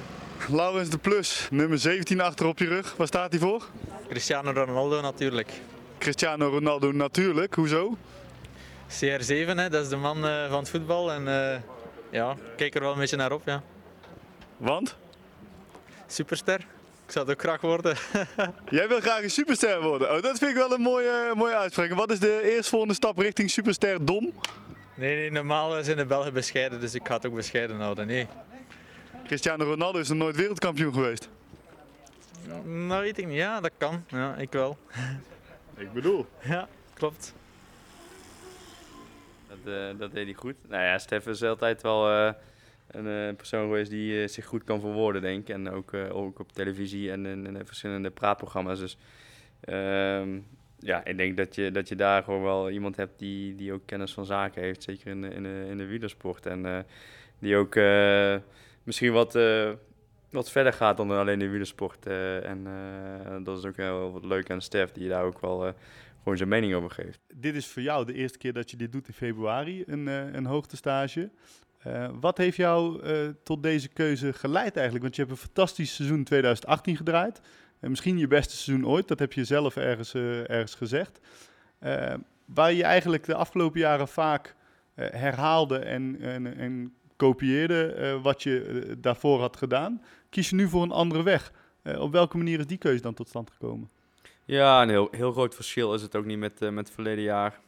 Laurens 0.56 0.88
de 0.88 0.98
Plus, 0.98 1.48
nummer 1.50 1.78
17 1.78 2.20
achter 2.20 2.46
op 2.46 2.58
je 2.58 2.66
rug. 2.66 2.94
Waar 2.96 3.06
staat 3.06 3.30
hij 3.30 3.40
voor? 3.40 3.64
Cristiano 4.08 4.50
Ronaldo 4.52 5.00
natuurlijk. 5.00 5.50
Cristiano 5.98 6.48
Ronaldo 6.48 6.92
natuurlijk. 6.92 7.54
Hoezo? 7.54 7.96
CR7, 8.88 9.26
hè, 9.56 9.68
dat 9.68 9.82
is 9.82 9.88
de 9.88 9.96
man 9.96 10.26
eh, 10.26 10.48
van 10.50 10.58
het 10.58 10.70
voetbal. 10.70 11.12
En 11.12 11.28
eh, 11.28 11.60
ja, 12.10 12.30
ik 12.30 12.38
kijk 12.56 12.74
er 12.74 12.80
wel 12.80 12.92
een 12.92 12.98
beetje 12.98 13.16
naar 13.16 13.32
op. 13.32 13.42
Ja. 13.44 13.62
Want? 14.56 14.96
Superster. 16.06 16.66
Ik 17.08 17.14
zou 17.14 17.26
het 17.26 17.34
ook 17.34 17.42
graag 17.42 17.60
worden. 17.60 17.96
Jij 18.78 18.88
wil 18.88 19.00
graag 19.00 19.22
een 19.22 19.30
superster 19.30 19.82
worden. 19.82 20.16
Oh, 20.16 20.22
dat 20.22 20.38
vind 20.38 20.50
ik 20.50 20.56
wel 20.56 20.72
een 20.72 20.80
mooie, 20.80 21.32
mooie 21.34 21.56
uitspraak. 21.56 21.92
Wat 21.92 22.10
is 22.10 22.18
de 22.18 22.54
eerstvolgende 22.54 22.94
stap 22.94 23.18
richting 23.18 23.50
superster 23.50 24.04
Dom? 24.04 24.32
Nee, 24.94 25.16
nee, 25.16 25.30
normaal 25.30 25.84
zijn 25.84 25.96
de 25.96 26.04
Belgen 26.04 26.32
bescheiden, 26.32 26.80
dus 26.80 26.94
ik 26.94 27.06
ga 27.06 27.14
het 27.14 27.26
ook 27.26 27.34
bescheiden 27.34 27.80
houden. 27.80 28.06
Nee. 28.06 28.26
Cristiano 29.26 29.64
Ronaldo 29.64 29.98
is 29.98 30.08
nog 30.08 30.18
nooit 30.18 30.36
wereldkampioen 30.36 30.92
geweest. 30.92 31.28
Nou 32.64 33.02
weet 33.02 33.18
ik 33.18 33.26
niet. 33.26 33.36
Ja, 33.36 33.60
dat 33.60 33.72
kan. 33.78 34.04
Ja, 34.08 34.34
ik 34.34 34.52
wel. 34.52 34.78
Ik 35.76 35.92
bedoel. 35.92 36.26
Ja, 36.42 36.68
klopt. 36.94 37.34
Dat, 39.48 39.74
eh, 39.74 39.98
dat 39.98 40.12
deed 40.12 40.24
hij 40.24 40.34
goed. 40.34 40.54
Nou 40.68 40.82
ja, 40.82 40.98
Stef 40.98 41.26
is 41.26 41.42
altijd 41.42 41.82
wel 41.82 42.10
eh, 42.10 42.32
een 42.88 43.28
eh, 43.28 43.36
persoon 43.36 43.62
geweest 43.62 43.90
die 43.90 44.22
eh, 44.22 44.28
zich 44.28 44.44
goed 44.44 44.64
kan 44.64 44.80
verwoorden, 44.80 45.22
denk 45.22 45.48
ik. 45.48 45.54
En 45.54 45.70
ook, 45.70 45.92
eh, 45.92 46.16
ook 46.16 46.38
op 46.38 46.52
televisie 46.52 47.10
en 47.10 47.26
in, 47.26 47.46
in 47.46 47.66
verschillende 47.66 48.10
praatprogramma's. 48.10 48.78
Dus 48.78 48.98
ehm, 49.60 50.38
ja, 50.78 51.04
ik 51.04 51.16
denk 51.16 51.36
dat 51.36 51.54
je, 51.54 51.70
dat 51.70 51.88
je 51.88 51.96
daar 51.96 52.22
gewoon 52.22 52.42
wel 52.42 52.70
iemand 52.70 52.96
hebt 52.96 53.18
die, 53.18 53.54
die 53.54 53.72
ook 53.72 53.86
kennis 53.86 54.12
van 54.12 54.24
zaken 54.24 54.62
heeft. 54.62 54.82
Zeker 54.82 55.06
in 55.06 55.24
in 55.24 55.42
de, 55.42 55.66
in 55.70 55.78
de 55.78 55.86
wielersport. 55.86 56.46
En 56.46 56.86
die 57.38 57.56
ook 57.56 57.74
misschien 58.82 59.12
wat, 59.12 59.38
wat 60.30 60.50
verder 60.50 60.72
gaat 60.72 60.96
dan 60.96 61.10
alleen 61.10 61.38
de 61.38 61.48
wielersport. 61.48 62.06
en 62.06 62.66
dat 63.44 63.58
is 63.58 63.64
ook 63.64 63.76
heel 63.76 64.20
leuk 64.22 64.50
aan 64.50 64.60
Stef, 64.60 64.92
die 64.92 65.08
daar 65.08 65.24
ook 65.24 65.40
wel 65.40 65.74
gewoon 66.18 66.36
zijn 66.36 66.48
mening 66.48 66.74
over 66.74 66.90
geeft. 66.90 67.20
Dit 67.34 67.54
is 67.54 67.66
voor 67.66 67.82
jou 67.82 68.04
de 68.04 68.14
eerste 68.14 68.38
keer 68.38 68.52
dat 68.52 68.70
je 68.70 68.76
dit 68.76 68.92
doet 68.92 69.08
in 69.08 69.14
februari, 69.14 69.84
een, 69.86 70.06
een 70.06 70.46
hoogtestage. 70.46 71.30
Eh 71.78 72.08
wat 72.20 72.38
heeft 72.38 72.56
jou 72.56 73.02
eh, 73.02 73.28
tot 73.42 73.62
deze 73.62 73.88
keuze 73.88 74.32
geleid 74.32 74.74
eigenlijk? 74.74 75.02
Want 75.04 75.16
je 75.16 75.22
hebt 75.22 75.32
een 75.32 75.44
fantastisch 75.44 75.94
seizoen 75.94 76.24
2018 76.24 76.96
gedraaid. 76.96 77.40
En 77.80 77.90
misschien 77.90 78.18
je 78.18 78.26
beste 78.26 78.56
seizoen 78.56 78.86
ooit, 78.86 79.08
dat 79.08 79.18
heb 79.18 79.32
je 79.32 79.44
zelf 79.44 79.76
ergens, 79.76 80.14
eh, 80.14 80.50
ergens 80.50 80.74
gezegd. 80.74 81.20
Eh, 81.78 82.14
waar 82.44 82.72
je 82.72 82.82
eigenlijk 82.82 83.24
de 83.24 83.34
afgelopen 83.34 83.80
jaren 83.80 84.08
vaak 84.08 84.54
eh, 84.94 85.06
herhaalde 85.10 85.78
en, 85.78 86.20
en, 86.20 86.56
en 86.56 86.94
kopieerde 87.16 87.92
eh, 87.92 88.22
wat 88.22 88.42
je 88.42 88.62
eh, 88.64 88.94
daarvoor 88.98 89.40
had 89.40 89.56
gedaan. 89.56 90.02
Kies 90.30 90.50
je 90.50 90.56
nu 90.56 90.68
voor 90.68 90.82
een 90.82 90.90
andere 90.90 91.22
weg. 91.22 91.52
Eh, 91.82 92.00
op 92.00 92.12
welke 92.12 92.36
manier 92.36 92.58
is 92.58 92.66
die 92.66 92.78
keuze 92.78 93.02
dan 93.02 93.14
tot 93.14 93.28
stand 93.28 93.50
gekomen? 93.50 93.90
Ja, 94.44 94.82
een 94.82 94.88
heel, 94.88 95.08
heel 95.10 95.32
groot 95.32 95.54
verschil 95.54 95.94
is 95.94 96.02
het 96.02 96.16
ook 96.16 96.24
niet 96.24 96.38
met, 96.38 96.62
eh, 96.62 96.68
met 96.68 96.84
het 96.84 96.94
verleden 96.94 97.24
jaar. 97.24 97.60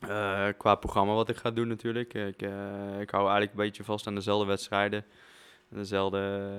Eh, 0.00 0.48
qua 0.56 0.74
programma 0.74 1.14
wat 1.14 1.28
ik 1.28 1.36
ga 1.36 1.50
doen 1.50 1.68
natuurlijk. 1.68 2.14
Ik, 2.14 2.42
eh, 2.42 3.00
ik 3.00 3.10
hou 3.10 3.22
eigenlijk 3.22 3.50
een 3.50 3.64
beetje 3.64 3.84
vast 3.84 4.06
aan 4.06 4.14
dezelfde 4.14 4.46
wedstrijden. 4.46 5.04
Dezelfde 5.68 6.50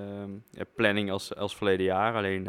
eh, 0.53 0.61
planning 0.75 1.11
als, 1.11 1.35
als 1.35 1.55
verleden 1.55 1.85
jaar. 1.85 2.15
Alleen 2.15 2.43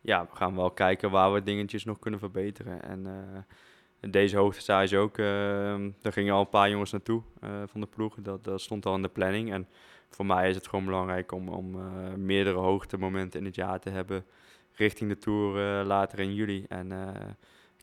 ja, 0.00 0.22
we 0.30 0.36
gaan 0.36 0.56
wel 0.56 0.70
kijken 0.70 1.10
waar 1.10 1.32
we 1.32 1.42
dingetjes 1.42 1.84
nog 1.84 1.98
kunnen 1.98 2.20
verbeteren. 2.20 2.82
En 2.82 4.10
deze 4.10 4.36
hoogtestage 4.36 4.98
ook. 4.98 5.16
daar 5.16 6.12
gingen 6.12 6.34
al 6.34 6.40
een 6.40 6.48
paar 6.48 6.70
jongens 6.70 6.92
naartoe 6.92 7.22
van 7.66 7.80
de 7.80 7.86
ploeg. 7.86 8.14
Dat, 8.20 8.44
dat 8.44 8.60
stond 8.60 8.86
al 8.86 8.94
in 8.94 9.02
de 9.02 9.08
planning. 9.08 9.52
En 9.52 9.68
voor 10.10 10.26
mij 10.26 10.48
is 10.48 10.54
het 10.54 10.68
gewoon 10.68 10.84
belangrijk 10.84 11.32
om, 11.32 11.48
om 11.48 11.76
meerdere 12.16 12.58
hoogtemomenten 12.58 13.40
in 13.40 13.46
het 13.46 13.54
jaar 13.54 13.80
te 13.80 13.90
hebben 13.90 14.24
richting 14.72 15.10
de 15.10 15.18
Tour 15.18 15.84
later 15.84 16.18
in 16.18 16.34
juli. 16.34 16.64
En 16.68 16.92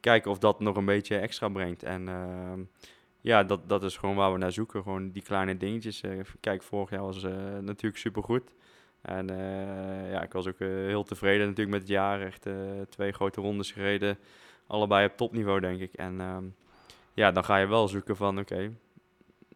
kijken 0.02 0.32
of 0.32 0.38
dat 0.38 0.60
nog 0.60 0.76
een 0.76 0.86
beetje 0.86 1.18
extra 1.18 1.50
brengt. 1.50 1.84
En 1.84 2.08
ehm, 2.08 2.62
ja, 3.22 3.44
dat, 3.44 3.70
dat 3.70 3.84
is 3.84 3.98
gewoon 3.98 4.16
waar 4.16 4.32
we 4.32 4.38
naar 4.38 4.52
zoeken. 4.52 4.84
Gewoon 4.84 5.12
die 5.12 5.22
kleine 5.22 5.58
dingetjes. 5.58 6.02
Eh, 6.02 6.20
kijk, 6.40 6.64
vorig 6.64 6.90
jaar 6.90 7.02
was 7.02 7.24
eh, 7.24 7.58
natuurlijk 7.62 7.98
supergoed. 7.98 8.54
En 9.02 9.30
eh, 9.30 10.12
ja, 10.12 10.22
ik 10.22 10.32
was 10.32 10.48
ook 10.48 10.60
heel 10.60 11.04
tevreden 11.04 11.48
natuurlijk 11.48 11.70
met 11.70 11.82
het 11.82 11.90
jaar. 11.90 12.22
Echt 12.22 12.50
twee 12.90 13.12
grote 13.12 13.42
rondes 13.42 13.72
gereden. 13.72 14.18
Allebei 14.68 15.06
op 15.06 15.18
topniveau, 15.18 15.60
denk 15.60 15.80
ik. 15.80 15.94
En 15.94 16.22
ehm, 16.22 16.44
ja, 17.14 17.32
dan 17.32 17.44
ga 17.44 17.58
je 17.58 17.68
wel 17.68 17.88
zoeken 17.88 18.16
van, 18.16 18.40
oké... 18.40 18.72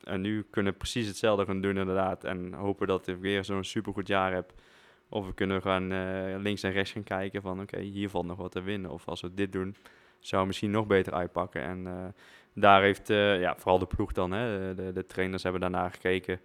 en 0.04 0.22
nu 0.22 0.46
kunnen 0.50 0.72
we 0.72 0.78
precies 0.78 1.08
hetzelfde 1.08 1.46
gaan 1.46 1.62
doen 1.62 1.78
inderdaad. 1.78 2.24
En 2.24 2.54
hopen 2.54 2.88
dat 2.88 3.08
ik 3.08 3.18
weer 3.18 3.44
zo'n 3.44 3.64
supergoed 3.64 4.08
jaar 4.08 4.34
heb. 4.34 4.54
Of 5.10 5.26
we 5.26 5.34
kunnen 5.34 5.62
gaan 5.62 5.88
links 6.42 6.64
en 6.64 6.72
rechts 6.72 6.92
gaan 6.92 7.04
kijken 7.04 7.42
van 7.42 7.62
oké, 7.62 7.80
hier 7.80 8.10
valt 8.10 8.26
nog 8.26 8.38
wat 8.38 8.52
te 8.52 8.62
winnen. 8.62 8.92
Of 8.92 9.08
als 9.08 9.22
we 9.22 9.34
dit 9.34 9.52
doen, 9.52 9.76
zou 10.28 10.46
misschien 10.46 10.72
nog 10.72 10.88
beter 10.88 11.14
uitpakken. 11.14 11.62
En 11.62 11.88
eh, 11.88 11.94
daar 12.56 12.82
heeft 12.82 13.10
eh, 13.10 13.40
ja, 13.40 13.56
vooral 13.58 13.80
de 13.80 13.86
ploeg 13.86 14.12
dan, 14.12 14.32
hè, 14.32 14.76
de, 14.76 14.92
de 14.92 15.06
trainers 15.06 15.44
hebben 15.44 15.62
daarna 15.62 15.90
gekeken. 15.90 16.40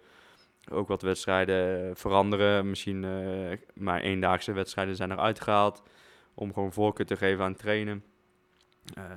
Ook 0.71 0.87
wat 0.87 1.01
wedstrijden 1.01 1.89
eh, 1.89 1.95
veranderen. 1.95 2.69
Misschien 2.69 3.03
eh, 3.03 3.57
maar 3.73 4.01
eendaagse 4.01 4.51
wedstrijden 4.51 4.95
zijn 4.95 5.11
eruit 5.11 5.41
gehaald. 5.41 5.83
Om 6.33 6.53
gewoon 6.53 6.73
voorkeur 6.73 7.05
te 7.05 7.17
geven 7.17 7.43
aan 7.43 7.55
trainen. 7.55 8.03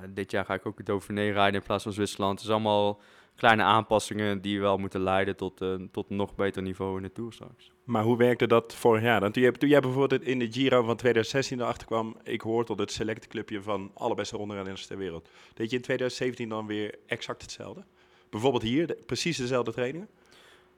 Dit 0.09 0.31
jaar 0.31 0.45
ga 0.45 0.53
ik 0.53 0.65
ook 0.65 0.77
het 0.77 0.85
Dauphiné 0.85 1.31
rijden 1.31 1.59
in 1.59 1.65
plaats 1.65 1.83
van 1.83 1.93
Zwitserland. 1.93 2.39
Het 2.39 2.47
is 2.47 2.53
allemaal 2.53 3.01
kleine 3.35 3.63
aanpassingen 3.63 4.41
die 4.41 4.59
wel 4.61 4.77
moeten 4.77 5.01
leiden 5.01 5.35
tot, 5.35 5.57
tot 5.91 6.09
een 6.09 6.15
nog 6.15 6.35
beter 6.35 6.61
niveau 6.61 6.97
in 6.97 7.03
de 7.03 7.11
Tour 7.11 7.33
straks. 7.33 7.71
Maar 7.83 8.03
hoe 8.03 8.17
werkte 8.17 8.47
dat 8.47 8.75
vorig 8.75 9.03
jaar? 9.03 9.19
Dan 9.19 9.31
toen, 9.31 9.41
jij, 9.43 9.51
toen 9.51 9.69
jij 9.69 9.79
bijvoorbeeld 9.79 10.23
in 10.23 10.39
de 10.39 10.51
Giro 10.51 10.83
van 10.83 10.95
2016 10.95 11.59
erachter 11.59 11.87
kwam, 11.87 12.17
ik 12.23 12.41
hoor 12.41 12.65
tot 12.65 12.79
het 12.79 12.91
select 12.91 13.27
clubje 13.27 13.61
van 13.61 13.91
alle 13.93 14.15
beste 14.15 14.37
rondrenners 14.37 14.85
ter 14.85 14.97
wereld. 14.97 15.29
Deed 15.53 15.69
je 15.69 15.75
in 15.75 15.81
2017 15.81 16.49
dan 16.49 16.67
weer 16.67 16.95
exact 17.05 17.41
hetzelfde? 17.41 17.83
Bijvoorbeeld 18.29 18.63
hier, 18.63 18.87
de- 18.87 18.97
precies 19.05 19.37
dezelfde 19.37 19.71
trainingen? 19.71 20.09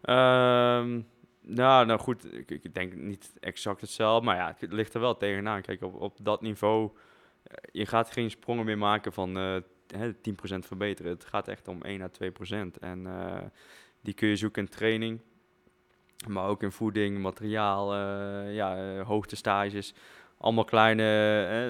Ehm, 0.01 1.01
nou, 1.41 1.85
nou 1.85 1.99
goed, 1.99 2.33
ik, 2.33 2.51
ik 2.51 2.73
denk 2.73 2.93
niet 2.95 3.33
exact 3.39 3.81
hetzelfde, 3.81 4.25
maar 4.25 4.35
ja, 4.35 4.55
het 4.57 4.71
ligt 4.71 4.93
er 4.93 4.99
wel 4.99 5.17
tegenaan. 5.17 5.61
Kijk, 5.61 5.83
op, 5.83 6.01
op 6.01 6.17
dat 6.21 6.41
niveau, 6.41 6.89
eh, 7.43 7.55
je 7.71 7.85
gaat 7.85 8.11
geen 8.11 8.29
sprongen 8.29 8.65
meer 8.65 8.77
maken 8.77 9.13
van 9.13 9.37
eh 9.37 9.55
hè, 9.95 10.13
10% 10.13 10.13
verbeteren. 10.59 11.11
Het 11.11 11.25
gaat 11.25 11.47
echt 11.47 11.67
om 11.67 11.81
1 11.81 12.01
à 12.01 12.09
2%. 12.09 12.79
En 12.79 13.07
eh, 13.07 13.37
die 14.01 14.13
kun 14.13 14.27
je 14.27 14.35
zoeken 14.35 14.61
in 14.63 14.69
training, 14.69 15.19
maar 16.27 16.47
ook 16.47 16.63
in 16.63 16.71
voeding, 16.71 17.17
materiaal, 17.19 17.93
eh 17.93 18.55
ja, 18.55 18.77
eh, 18.77 19.07
hoogtestages. 19.07 19.93
Allemaal 20.37 20.65
kleine, 20.65 21.03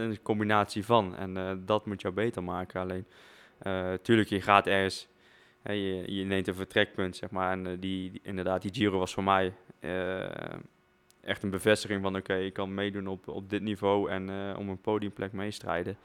een 0.01 0.21
combinatie 0.21 0.85
van. 0.85 1.15
En 1.15 1.63
dat 1.65 1.85
moet 1.85 2.01
jou 2.01 2.13
beter 2.13 2.43
maken. 2.43 2.81
Alleen, 2.81 3.05
tuurlijk, 4.01 4.29
je 4.29 4.41
gaat 4.41 4.67
ergens 4.67 5.07
je, 5.63 6.03
je 6.05 6.23
neemt 6.23 6.47
een 6.47 6.55
vertrekpunt, 6.55 7.15
zeg 7.15 7.31
maar. 7.31 7.51
En 7.51 7.79
die, 7.79 8.19
inderdaad, 8.23 8.61
die 8.61 8.73
Giro 8.73 8.99
was 8.99 9.13
voor 9.13 9.23
mij 9.23 9.53
echt 11.27 11.43
een 11.43 11.49
bevestiging 11.49 12.01
van... 12.01 12.15
oké, 12.15 12.35
ik 12.35 12.53
kan 12.53 12.73
meedoen 12.73 13.07
op, 13.07 13.27
op 13.27 13.49
dit 13.49 13.61
niveau 13.61 14.09
en 14.09 14.29
eh, 14.29 14.59
om 14.59 14.69
een 14.69 14.81
podiumplek 14.81 15.31
meestrijden. 15.31 15.97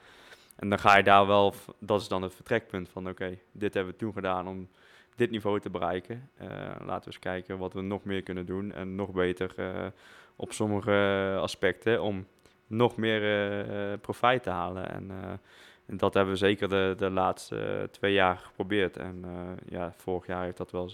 En 0.55 0.69
dan 0.69 0.79
ga 0.79 0.97
je 0.97 1.03
daar 1.03 1.27
wel... 1.27 1.53
Dat 1.79 2.01
is 2.01 2.07
dan 2.07 2.21
het 2.21 2.35
vertrekpunt 2.35 2.89
van... 2.89 3.09
oké, 3.09 3.37
dit 3.51 3.73
hebben 3.73 3.93
we 3.93 3.99
toen 3.99 4.13
gedaan 4.13 4.47
om 4.47 4.69
dit 5.15 5.31
niveau 5.31 5.59
te 5.59 5.69
bereiken. 5.69 6.29
Eh, 6.35 6.47
laten 6.85 6.99
we 6.99 7.05
eens 7.05 7.19
kijken 7.19 7.57
wat 7.57 7.73
we 7.73 7.81
nog 7.81 8.03
meer 8.03 8.23
kunnen 8.23 8.45
doen. 8.45 8.71
En 8.71 8.95
nog 8.95 9.11
beter 9.11 9.53
eh, 9.55 9.87
op 10.35 10.51
sommige 10.51 11.37
aspecten... 11.39 12.01
om 12.01 12.27
nog 12.67 12.95
meer 12.95 13.21
eh, 13.23 13.99
profijt 14.01 14.43
te 14.43 14.49
halen. 14.49 14.89
En... 14.89 15.11
dat 15.85 16.13
hebben 16.13 16.33
we 16.33 16.39
zeker 16.39 16.69
de, 16.69 16.93
de 16.97 17.09
laatste 17.09 17.87
twee 17.91 18.13
jaar 18.13 18.37
geprobeerd. 18.37 18.97
En 18.97 19.25
ja, 19.69 19.93
vorig 19.97 20.27
jaar 20.27 20.43
heeft 20.43 20.57
dat 20.57 20.71
wel 20.71 20.89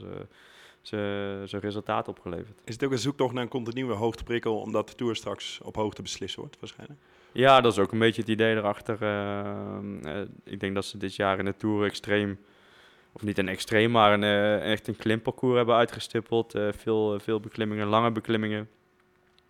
zijn 0.84 1.62
resultaat 1.62 2.08
opgeleverd. 2.08 2.62
Is 2.65 2.74
het 2.74 2.84
ook 2.84 2.91
een 2.91 2.98
zoektocht 2.98 3.34
naar 3.34 3.43
een 3.43 3.50
continue 3.50 3.93
hoogteprikkel, 3.93 4.60
omdat 4.60 4.89
de 4.89 4.95
Tour 4.95 5.15
straks 5.15 5.62
op 5.62 5.76
hoogte 5.76 6.02
beslist 6.02 6.36
wordt, 6.36 6.60
waarschijnlijk? 6.60 7.00
Ja, 7.31 7.61
dat 7.61 7.71
is 7.71 7.79
ook 7.79 7.91
een 7.91 7.99
beetje 7.99 8.21
het 8.21 8.29
idee 8.29 8.55
erachter. 8.55 8.97
Ehm, 9.01 10.05
eh, 10.05 10.21
ik 10.43 10.59
denk 10.59 10.75
dat 10.75 10.85
ze 10.85 10.97
dit 10.97 11.15
jaar 11.15 11.39
in 11.39 11.45
de 11.45 11.55
Tour 11.57 11.85
extreem, 11.85 12.39
of 13.11 13.21
niet 13.23 13.37
een 13.37 13.47
extreem, 13.47 13.91
maar 13.91 14.13
een, 14.13 14.23
eh, 14.23 14.71
echt 14.71 14.87
een 14.87 14.95
klimparcours 14.97 15.55
hebben 15.55 15.75
uitgestippeld. 15.75 16.55
Eh, 16.55 16.67
veel, 16.71 17.19
veel 17.19 17.39
beklimmingen, 17.39 17.87
lange 17.87 18.11
beklimmingen. 18.11 18.69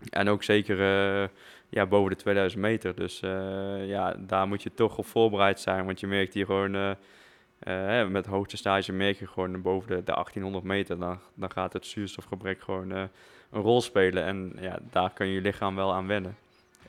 En 0.10 0.30
ook 0.30 0.44
zeker 0.44 0.80
eh, 0.80 1.28
ja, 1.70 1.86
boven 1.86 2.10
de 2.10 2.16
2000 2.16 2.62
meter. 2.62 2.96
Dus 2.96 3.22
eh, 3.22 3.88
ja, 3.88 4.16
daar 4.20 4.48
moet 4.48 4.64
je 4.64 4.74
toch 4.74 4.98
op 4.98 5.06
voorbereid 5.06 5.60
zijn. 5.60 5.86
Want 5.86 6.00
je 6.00 6.08
merkt 6.08 6.34
hier 6.34 6.46
gewoon, 6.46 6.76
eh, 6.76 8.02
eh, 8.02 8.08
met 8.08 8.26
hoogtestage 8.26 8.92
merk 8.92 9.20
je 9.20 9.28
gewoon 9.28 9.62
boven 9.62 9.88
de, 9.88 10.04
de 10.04 10.12
1800 10.12 10.64
meter. 10.64 11.00
Dan, 11.00 11.20
dan 11.34 11.52
gaat 11.52 11.74
het 11.74 11.86
zuurstofgebrek 11.86 12.62
gewoon 12.62 12.92
eh, 12.92 13.04
een 13.52 13.62
rol 13.62 13.82
spelen. 13.82 14.24
En 14.24 14.54
ja, 14.60 14.80
daar 14.92 15.10
kan 15.14 15.28
je 15.28 15.42
lichaam 15.42 15.76
wel 15.76 15.94
aan 15.94 16.08
wennen. 16.08 16.38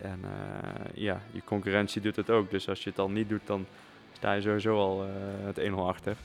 En 0.03 0.21
eh, 0.25 0.95
ja, 0.95 1.21
je 1.31 1.45
concurrentie 1.45 2.01
doet 2.01 2.17
het 2.17 2.31
ook. 2.31 2.51
Dus 2.51 2.69
als 2.69 2.85
je 2.85 2.91
het 2.91 2.99
al 2.99 3.11
niet 3.11 3.29
doet, 3.29 3.47
dan 3.47 3.67
sta 4.13 4.33
je 4.33 4.41
sowieso 4.41 4.79
al 4.79 5.03
eh, 5.03 5.11
het 5.47 5.61
1-0 5.61 5.75
achter. 5.75 6.17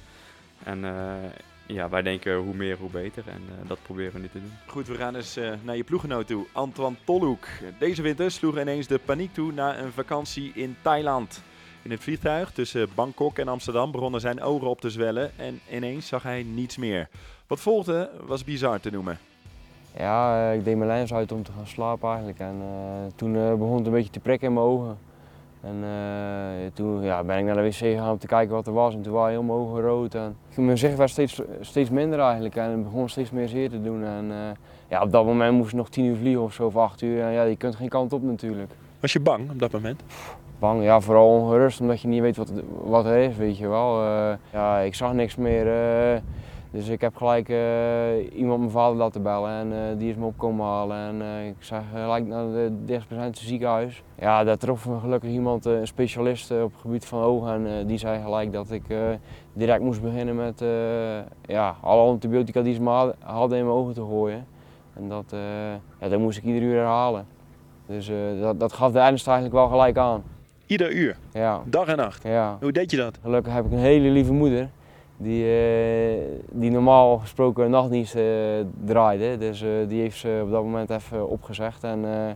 En 0.63 0.85
eh, 0.85 1.29
ja, 1.65 1.89
wij 1.89 2.01
denken 2.01 2.35
hoe 2.35 2.53
meer, 2.53 2.77
hoe 2.77 2.89
beter. 2.89 3.23
En 3.27 3.41
dat 3.67 3.79
proberen 3.81 4.13
we 4.13 4.19
nu 4.19 4.29
te 4.29 4.39
doen. 4.39 4.53
Goed, 4.65 4.87
we 4.87 4.95
gaan 4.95 5.15
eens 5.15 5.35
eh, 5.35 5.53
naar 5.63 5.75
je 5.75 5.83
ploeggenoot 5.83 6.27
toe. 6.27 6.45
Antoine 6.51 6.95
Tolhoek. 7.03 7.47
Deze 7.79 8.01
winter 8.01 8.31
sloeg 8.31 8.59
ineens 8.59 8.87
de 8.87 8.99
paniek 8.99 9.33
toe 9.33 9.51
na 9.51 9.77
een 9.77 9.91
vakantie 9.91 10.51
in 10.55 10.75
Thailand. 10.81 11.43
In 11.81 11.91
het 11.91 12.03
vliegtuig 12.03 12.51
tussen 12.51 12.89
Bangkok 12.95 13.37
en 13.37 13.47
Amsterdam 13.47 13.91
begonnen 13.91 14.21
zijn 14.21 14.41
ogen 14.41 14.67
op 14.67 14.81
te 14.81 14.89
zwellen 14.89 15.31
en 15.37 15.59
ineens 15.71 16.07
zag 16.07 16.23
hij 16.23 16.43
niets 16.43 16.77
meer. 16.77 17.09
Wat 17.47 17.59
volgde 17.59 18.09
was 18.25 18.43
bizar 18.43 18.79
te 18.79 18.89
noemen. 18.89 19.19
Ja, 19.97 20.49
eh, 20.49 20.57
ik 20.57 20.63
deed 20.63 20.77
mijn 20.77 20.89
lens 20.89 21.13
uit 21.13 21.31
om 21.31 21.43
te 21.43 21.51
gaan 21.51 21.67
slapen 21.67 22.09
eigenlijk. 22.09 22.39
En 22.39 22.55
eh, 22.61 23.11
toen 23.15 23.35
eh, 23.35 23.53
begon 23.53 23.77
het 23.77 23.85
een 23.85 23.91
beetje 23.91 24.11
te 24.11 24.19
prikken 24.19 24.47
in 24.47 24.53
mijn 24.53 24.65
ogen. 24.65 24.97
En 25.61 25.83
toen 26.73 27.03
ja, 27.03 27.23
ben 27.23 27.37
ik 27.37 27.45
naar 27.45 27.55
de 27.55 27.61
wc 27.61 27.73
gegaan 27.73 28.11
om 28.11 28.17
te 28.17 28.27
kijken 28.27 28.55
wat 28.55 28.67
er 28.67 28.73
was. 28.73 28.93
En 28.93 29.01
toen 29.01 29.13
waren 29.13 29.31
heel 29.31 29.43
mijn 29.43 29.57
ogen 29.59 29.81
rood. 29.81 30.15
En 30.15 30.35
mijn 30.55 30.77
zicht 30.77 30.97
werd 30.97 31.09
steeds, 31.09 31.41
steeds 31.61 31.89
minder 31.89 32.19
eigenlijk. 32.19 32.55
En 32.55 32.69
het 32.69 32.83
begon 32.83 33.09
steeds 33.09 33.31
meer 33.31 33.47
zeer 33.47 33.69
te 33.69 33.81
doen. 33.81 34.03
En 34.03 34.31
ja, 34.87 35.01
op 35.01 35.11
dat 35.11 35.25
moment 35.25 35.53
moest 35.53 35.71
ik 35.71 35.75
nog 35.75 35.89
tien 35.89 36.05
uur 36.05 36.15
vliegen 36.15 36.43
of 36.43 36.53
zo, 36.53 36.65
of 36.65 36.75
acht 36.75 37.01
uur. 37.01 37.21
En 37.21 37.31
ja, 37.31 37.43
je 37.43 37.55
kunt 37.55 37.75
geen 37.75 37.89
kant 37.89 38.13
op 38.13 38.23
natuurlijk. 38.23 38.71
Was 38.99 39.13
je 39.13 39.19
bang 39.19 39.49
op 39.51 39.59
dat 39.59 39.71
moment? 39.71 40.01
Bang, 40.59 40.83
ja, 40.83 40.99
vooral 40.99 41.27
ongerust 41.27 41.81
omdat 41.81 42.01
je 42.01 42.07
niet 42.07 42.21
weet 42.21 42.37
wat, 42.37 42.51
wat 42.83 43.05
er 43.05 43.17
is, 43.17 43.35
weet 43.35 43.57
je 43.57 43.67
wel. 43.67 44.03
Ja, 44.51 44.79
ik 44.79 44.95
zag 44.95 45.13
niks 45.13 45.35
meer. 45.35 45.65
Dus 46.75 46.87
ik 46.87 47.01
heb 47.01 47.15
gelijk 47.15 47.49
eh, 47.49 48.37
iemand 48.37 48.59
mijn 48.59 48.71
vader 48.71 48.97
laten 48.97 49.21
bellen 49.23 49.51
en 49.51 49.73
eh, 49.73 49.97
die 49.97 50.09
is 50.09 50.15
me 50.15 50.25
opkomen 50.25 50.65
halen. 50.65 50.97
En 50.97 51.21
eh, 51.21 51.47
ik 51.47 51.55
zag 51.59 51.83
gelijk 51.93 52.25
naar 52.27 52.45
het 52.45 52.87
dichtstbijzijnde 52.87 53.37
ziekenhuis. 53.37 54.03
Ja, 54.19 54.43
daar 54.43 54.57
trof 54.57 54.87
me 54.87 54.99
gelukkig 54.99 55.29
iemand, 55.29 55.65
een 55.65 55.87
specialist 55.87 56.51
op 56.51 56.71
het 56.71 56.81
gebied 56.81 57.05
van 57.05 57.21
ogen. 57.21 57.67
En 57.67 57.87
die 57.87 57.97
zei 57.97 58.21
gelijk 58.23 58.51
dat 58.53 58.71
ik 58.71 58.83
direct 59.53 59.81
moest 59.83 60.01
beginnen 60.01 60.35
met 60.35 60.63
ja, 61.45 61.75
alle 61.81 62.01
antibiotica 62.01 62.61
die 62.61 62.73
ze 62.73 62.81
me 62.81 62.89
had- 62.89 63.15
hadden 63.19 63.57
in 63.57 63.65
mijn 63.65 63.77
ogen 63.77 63.93
te 63.93 64.01
gooien. 64.09 64.45
En 64.93 65.09
dat, 65.09 65.35
ja, 65.99 66.09
dat 66.09 66.19
moest 66.19 66.37
ik 66.37 66.43
ieder 66.43 66.61
uur 66.61 66.75
herhalen. 66.75 67.25
Dus 67.85 68.11
dat, 68.41 68.59
dat 68.59 68.73
gaf 68.73 68.91
de 68.91 68.99
ernst 68.99 69.27
eigenlijk 69.27 69.55
wel 69.57 69.67
gelijk 69.67 69.97
aan. 69.97 70.23
Ieder 70.65 70.91
uur, 70.91 71.17
Ja, 71.33 71.61
dag 71.65 71.87
en 71.87 71.97
nacht. 71.97 72.23
ja. 72.23 72.57
Hoe 72.61 72.71
deed 72.71 72.91
je 72.91 72.97
dat? 72.97 73.17
Gelukkig 73.21 73.53
heb 73.53 73.65
ik 73.65 73.71
een 73.71 73.77
hele 73.77 74.09
lieve 74.09 74.33
moeder. 74.33 74.69
Die, 75.17 75.43
eh, 75.43 76.21
die 76.51 76.71
normaal 76.71 77.17
gesproken 77.17 77.63
een 77.65 77.71
nachtdienst 77.71 78.15
eh, 78.15 78.23
draaide. 78.85 79.37
Dus 79.37 79.61
eh, 79.61 79.69
die 79.87 80.01
heeft 80.01 80.17
ze 80.17 80.39
op 80.43 80.51
dat 80.51 80.63
moment 80.63 80.89
even 80.89 81.29
opgezegd. 81.29 81.83
En 81.83 82.05
eh 82.05 82.29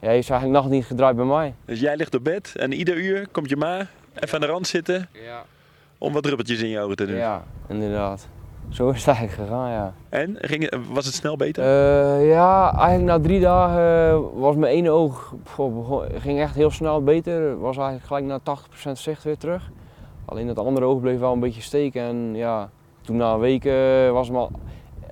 ja, 0.00 0.08
heeft 0.08 0.26
ze 0.26 0.32
eigenlijk 0.32 0.60
nachtdienst 0.62 0.88
gedraaid 0.88 1.16
bij 1.16 1.24
mij. 1.24 1.54
Dus 1.64 1.80
jij 1.80 1.96
ligt 1.96 2.14
op 2.14 2.24
bed 2.24 2.52
en 2.56 2.72
ieder 2.72 2.96
uur 2.96 3.28
komt 3.30 3.48
je 3.48 3.56
ma 3.56 3.86
even 4.14 4.34
aan 4.34 4.40
de 4.40 4.46
rand 4.46 4.66
zitten 4.66 5.08
Ja. 5.12 5.42
om 5.98 6.12
wat 6.12 6.22
druppeltjes 6.22 6.62
in 6.62 6.68
je 6.68 6.80
ogen 6.80 6.96
te 6.96 7.06
doen. 7.06 7.16
Ja, 7.16 7.44
inderdaad. 7.68 8.28
Zo 8.68 8.90
is 8.90 9.04
het 9.04 9.16
eigenlijk 9.16 9.48
gegaan, 9.48 9.70
ja. 9.70 9.94
En 10.08 10.36
ging, 10.40 10.72
was 10.92 11.04
het 11.06 11.14
snel 11.14 11.36
beter? 11.36 11.64
Eh, 11.64 12.28
ja, 12.28 12.72
eigenlijk 12.74 13.04
na 13.04 13.20
drie 13.20 13.40
dagen 13.40 14.38
was 14.40 14.56
mijn 14.56 14.72
ene 14.74 14.90
oog, 14.90 15.34
ging 16.18 16.40
echt 16.40 16.54
heel 16.54 16.70
snel 16.70 17.02
beter. 17.02 17.58
Was 17.60 17.76
eigenlijk 17.76 18.06
gelijk 18.06 18.24
naar 18.26 18.40
80% 18.42 18.98
zicht 18.98 19.22
weer 19.22 19.38
terug. 19.38 19.70
Alleen 20.32 20.46
dat 20.46 20.58
andere 20.58 20.86
oog 20.86 21.00
bleef 21.00 21.18
wel 21.18 21.32
een 21.32 21.40
beetje 21.40 21.62
steken. 21.62 22.02
En 22.02 22.34
ja, 22.34 22.70
toen 23.00 23.16
na 23.16 23.32
een 23.32 23.40
week 23.40 23.64
was 24.12 24.30
mijn, 24.30 24.48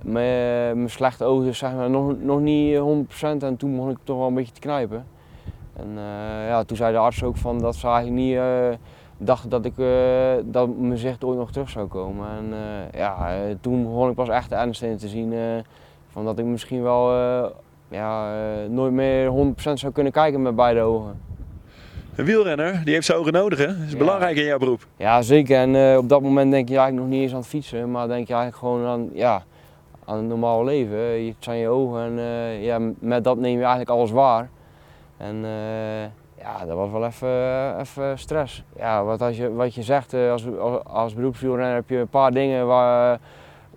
mijn, 0.01 0.77
mijn 0.77 0.89
slechte 0.89 1.23
oog 1.23 1.55
zeg 1.55 1.73
maar 1.73 1.89
nog, 1.89 2.15
nog 2.19 2.39
niet 2.39 2.77
100% 2.77 3.37
en 3.37 3.57
toen 3.57 3.75
begon 3.75 3.89
ik 3.89 3.97
toch 4.03 4.17
wel 4.17 4.27
een 4.27 4.33
beetje 4.33 4.53
te 4.53 4.59
knijpen. 4.59 5.05
En 5.73 5.89
eh, 5.97 6.47
ja, 6.47 6.63
toen 6.63 6.77
zei 6.77 6.91
de 6.93 6.97
arts 6.97 7.23
ook 7.23 7.37
van 7.37 7.59
dat 7.59 7.75
ze 7.75 7.87
eigenlijk 7.87 8.15
niet 8.15 8.35
eh, 8.35 8.77
dachten 9.17 9.49
dat, 9.49 9.65
ik, 9.65 9.77
eh, 9.77 10.33
dat 10.43 10.77
mijn 10.77 10.97
zicht 10.97 11.23
ooit 11.23 11.37
nog 11.37 11.51
terug 11.51 11.69
zou 11.69 11.87
komen. 11.87 12.27
En 12.29 12.53
ja, 12.91 13.37
toen 13.61 13.83
begon 13.83 14.09
ik 14.09 14.15
pas 14.15 14.29
echt 14.29 14.49
de 14.49 14.55
ernst 14.55 14.81
in 14.81 14.97
te 14.97 15.07
zien. 15.07 15.33
van 16.07 16.25
dat 16.25 16.39
ik 16.39 16.45
misschien 16.45 16.83
wel 16.83 17.13
ja, 17.89 18.33
nooit 18.69 18.93
meer 18.93 19.31
100% 19.31 19.53
zou 19.73 19.91
kunnen 19.93 20.11
kijken 20.11 20.41
met 20.41 20.55
beide 20.55 20.81
ogen. 20.81 21.19
Een 22.15 22.25
wielrenner, 22.25 22.81
die 22.83 22.93
heeft 22.93 23.05
zijn 23.05 23.17
ogen 23.17 23.33
nodig 23.33 23.59
hè? 23.59 23.65
Dat 23.67 23.75
is 23.85 23.91
Ja. 23.91 23.97
belangrijk 23.97 24.37
in 24.37 24.43
jouw 24.43 24.57
beroep. 24.57 24.85
Ja, 24.97 25.21
zeker. 25.21 25.57
En 25.57 25.75
eh, 25.75 25.97
op 25.97 26.09
dat 26.09 26.21
moment 26.21 26.51
denk 26.51 26.69
je 26.69 26.77
eigenlijk 26.77 27.05
nog 27.05 27.13
niet 27.13 27.23
eens 27.23 27.31
aan 27.31 27.39
het 27.39 27.47
fietsen, 27.47 27.91
maar 27.91 28.07
denk 28.07 28.27
je 28.27 28.33
eigenlijk 28.33 28.63
gewoon 28.63 28.85
aan, 28.85 29.09
ja, 29.13 29.43
aan 30.05 30.17
het 30.17 30.25
normale 30.27 30.63
leven. 30.63 31.25
Het 31.25 31.35
zijn 31.39 31.57
je 31.59 31.67
ogen 31.67 32.01
en 32.01 32.19
eh, 32.19 32.63
ja, 32.63 32.79
met 32.99 33.23
dat 33.23 33.37
neem 33.37 33.51
je 33.53 33.59
eigenlijk 33.59 33.89
alles 33.89 34.11
waar. 34.11 34.49
En 35.17 35.35
eh, 35.43 36.01
ja, 36.43 36.65
dat 36.65 36.75
was 36.75 36.91
wel 36.91 37.05
even, 37.05 37.79
even 37.79 38.19
stress. 38.19 38.63
Ja, 38.77 39.03
wat, 39.03 39.21
als 39.21 39.37
je, 39.37 39.53
wat 39.53 39.75
je 39.75 39.83
zegt, 39.83 40.13
als, 40.13 40.45
als, 40.59 40.83
als 40.83 41.13
beroepswielrenner 41.13 41.75
heb 41.75 41.89
je 41.89 41.97
een 41.97 42.07
paar 42.07 42.31
dingen 42.31 42.67
waar, 42.67 43.19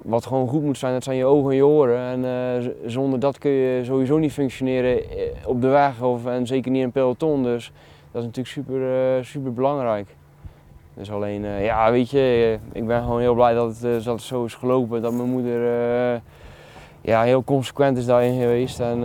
wat 0.02 0.26
gewoon 0.26 0.48
goed 0.48 0.62
moet 0.62 0.78
zijn. 0.78 0.92
Dat 0.92 1.04
zijn 1.04 1.16
je 1.16 1.24
ogen 1.24 1.50
en 1.50 1.56
je 1.56 1.66
oren. 1.66 1.98
En 1.98 2.74
zonder 2.86 3.18
dat 3.20 3.38
kun 3.38 3.50
je 3.50 3.84
sowieso 3.84 4.18
niet 4.18 4.32
functioneren 4.32 5.00
op 5.46 5.60
de 5.60 5.68
weg 5.68 6.02
of, 6.02 6.26
en 6.26 6.46
zeker 6.46 6.70
niet 6.70 6.80
in 6.80 6.86
een 6.86 6.92
peloton. 6.92 7.42
Dus 7.42 7.72
dat 8.14 8.22
is 8.22 8.28
natuurlijk 8.28 8.54
super, 8.54 9.16
eh, 9.16 9.24
super 9.24 9.52
belangrijk. 9.52 10.16
Dus 10.94 11.10
alleen, 11.10 11.44
eh, 11.44 11.64
ja, 11.64 11.90
weet 11.90 12.10
je, 12.10 12.18
eh, 12.72 12.78
ik 12.80 12.86
ben 12.86 13.02
gewoon 13.02 13.20
heel 13.20 13.34
blij 13.34 13.54
dat 13.54 13.78
het, 13.78 14.04
dat 14.04 14.20
zo 14.20 14.44
is 14.44 14.54
gelopen. 14.54 15.02
Dat 15.02 15.12
mijn 15.12 15.30
moeder 15.30 15.60
ja, 17.00 17.22
heel 17.22 17.44
consequent 17.44 17.98
is 17.98 18.06
daarin 18.06 18.40
geweest. 18.40 18.80
En 18.80 19.00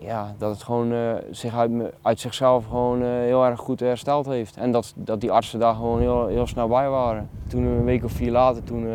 ja, 0.00 0.34
dat 0.38 0.50
het 0.50 0.62
gewoon 0.62 1.20
zich 1.30 1.54
uit, 2.02 2.20
zichzelf 2.20 2.66
gewoon 2.66 3.02
heel 3.02 3.44
erg 3.44 3.60
goed 3.60 3.80
hersteld 3.80 4.26
heeft. 4.26 4.56
En 4.56 4.72
dat, 4.72 4.92
dat 4.96 5.20
die 5.20 5.32
artsen 5.32 5.60
daar 5.60 5.74
gewoon 5.74 6.00
heel, 6.00 6.26
heel 6.26 6.46
snel 6.46 6.68
bij 6.68 6.88
waren. 6.88 7.28
Toen 7.48 7.64
een 7.64 7.84
week 7.84 8.04
of 8.04 8.12
vier 8.12 8.30
later, 8.30 8.64
toen 8.64 8.86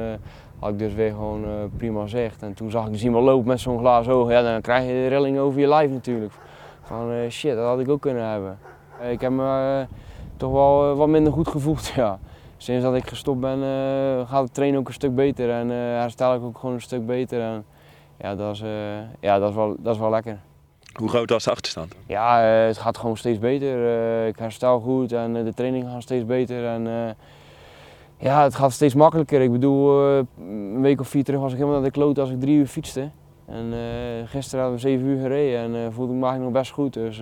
had 0.59 0.69
ik 0.69 0.79
dus 0.79 0.93
weer 0.93 1.11
gewoon 1.11 1.45
prima 1.77 2.07
zicht. 2.07 2.41
En 2.41 2.53
toen 2.53 2.71
zag 2.71 2.85
ik 2.85 2.91
dus 2.91 3.03
iemand 3.03 3.25
lopen 3.25 3.47
met 3.47 3.59
zo'n 3.59 3.79
glazen 3.79 4.13
oog. 4.13 4.29
Ja, 4.29 4.41
dan 4.41 4.61
krijg 4.61 4.85
je 4.85 4.93
de 4.93 5.07
rilling 5.07 5.37
over 5.37 5.59
je 5.59 5.67
lijf 5.67 5.91
natuurlijk. 5.91 6.33
Van 6.81 7.29
shit, 7.29 7.55
dat 7.55 7.65
had 7.65 7.79
ik 7.79 7.89
ook 7.89 8.01
kunnen 8.01 8.29
hebben. 8.29 8.57
Eh, 9.03 9.11
ik 9.11 9.21
heb 9.21 9.31
me 9.31 9.43
eh, 9.43 9.95
toch 10.37 10.51
wel 10.51 10.91
eh, 10.91 10.97
wat 10.97 11.07
minder 11.07 11.33
goed 11.33 11.47
gevoeld, 11.47 11.87
ja. 11.95 12.19
Sinds 12.57 12.83
dat 12.83 12.95
ik 12.95 13.07
gestopt 13.07 13.39
ben 13.39 13.59
gaat 14.27 14.43
het 14.43 14.53
trainen 14.53 14.79
ook 14.79 14.87
een 14.87 14.93
stuk 14.93 15.15
beter 15.15 15.49
en 15.49 15.69
herstel 15.69 16.35
ik 16.35 16.41
ook 16.41 16.57
gewoon 16.57 16.75
een 16.75 16.81
stuk 16.81 17.05
beter. 17.05 17.41
En, 17.41 17.65
ja, 18.17 18.35
dat 18.35 18.55
is, 18.55 18.63
ja 19.19 19.39
dat, 19.39 19.49
is 19.49 19.55
wel, 19.55 19.75
dat 19.79 19.93
is 19.93 19.99
wel 19.99 20.09
lekker. 20.09 20.39
Hoe 20.93 21.09
groot 21.09 21.29
was 21.29 21.43
de 21.43 21.51
achterstand? 21.51 21.95
Ja, 22.07 22.39
het 22.39 22.77
gaat 22.77 22.97
gewoon 22.97 23.17
steeds 23.17 23.39
beter. 23.39 24.27
Ik 24.27 24.37
herstel 24.37 24.79
goed 24.79 25.11
en 25.11 25.33
de 25.33 25.53
trainingen 25.53 25.89
gaan 25.89 26.01
steeds 26.01 26.25
beter. 26.25 26.65
En, 26.65 27.15
ja, 28.17 28.43
het 28.43 28.55
gaat 28.55 28.71
steeds 28.71 28.93
makkelijker. 28.93 29.41
Ik 29.41 29.51
bedoel, 29.51 30.05
een 30.39 30.81
week 30.81 30.99
of 30.99 31.07
vier 31.07 31.23
terug 31.23 31.39
was 31.39 31.51
ik 31.51 31.57
helemaal 31.57 31.79
naar 31.79 31.89
de 31.89 31.97
kloot 31.97 32.19
als 32.19 32.29
ik 32.29 32.39
drie 32.39 32.57
uur 32.57 32.67
fietste. 32.67 33.09
En 33.45 33.73
gisteren 34.25 34.65
hadden 34.65 34.81
we 34.81 34.87
zeven 34.87 35.07
uur 35.07 35.21
gereden 35.21 35.75
en 35.75 35.93
voelde 35.93 36.13
ik 36.13 36.19
me 36.19 36.25
eigenlijk 36.25 36.53
nog 36.53 36.61
best 36.61 36.71
goed. 36.71 36.93
Dus 36.93 37.21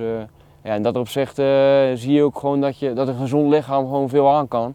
ja, 0.64 0.74
in 0.76 0.84
dat 0.84 0.96
opzicht 0.96 1.40
eh, 1.40 1.46
zie 1.94 2.12
je 2.14 2.24
ook 2.24 2.40
gewoon 2.40 2.62
dat, 2.62 2.80
je, 2.80 2.94
dat 2.94 3.08
een 3.08 3.16
gezond 3.18 3.54
lichaam 3.54 3.86
gewoon 3.86 4.10
veel 4.10 4.30
aan 4.30 4.48
kan. 4.48 4.74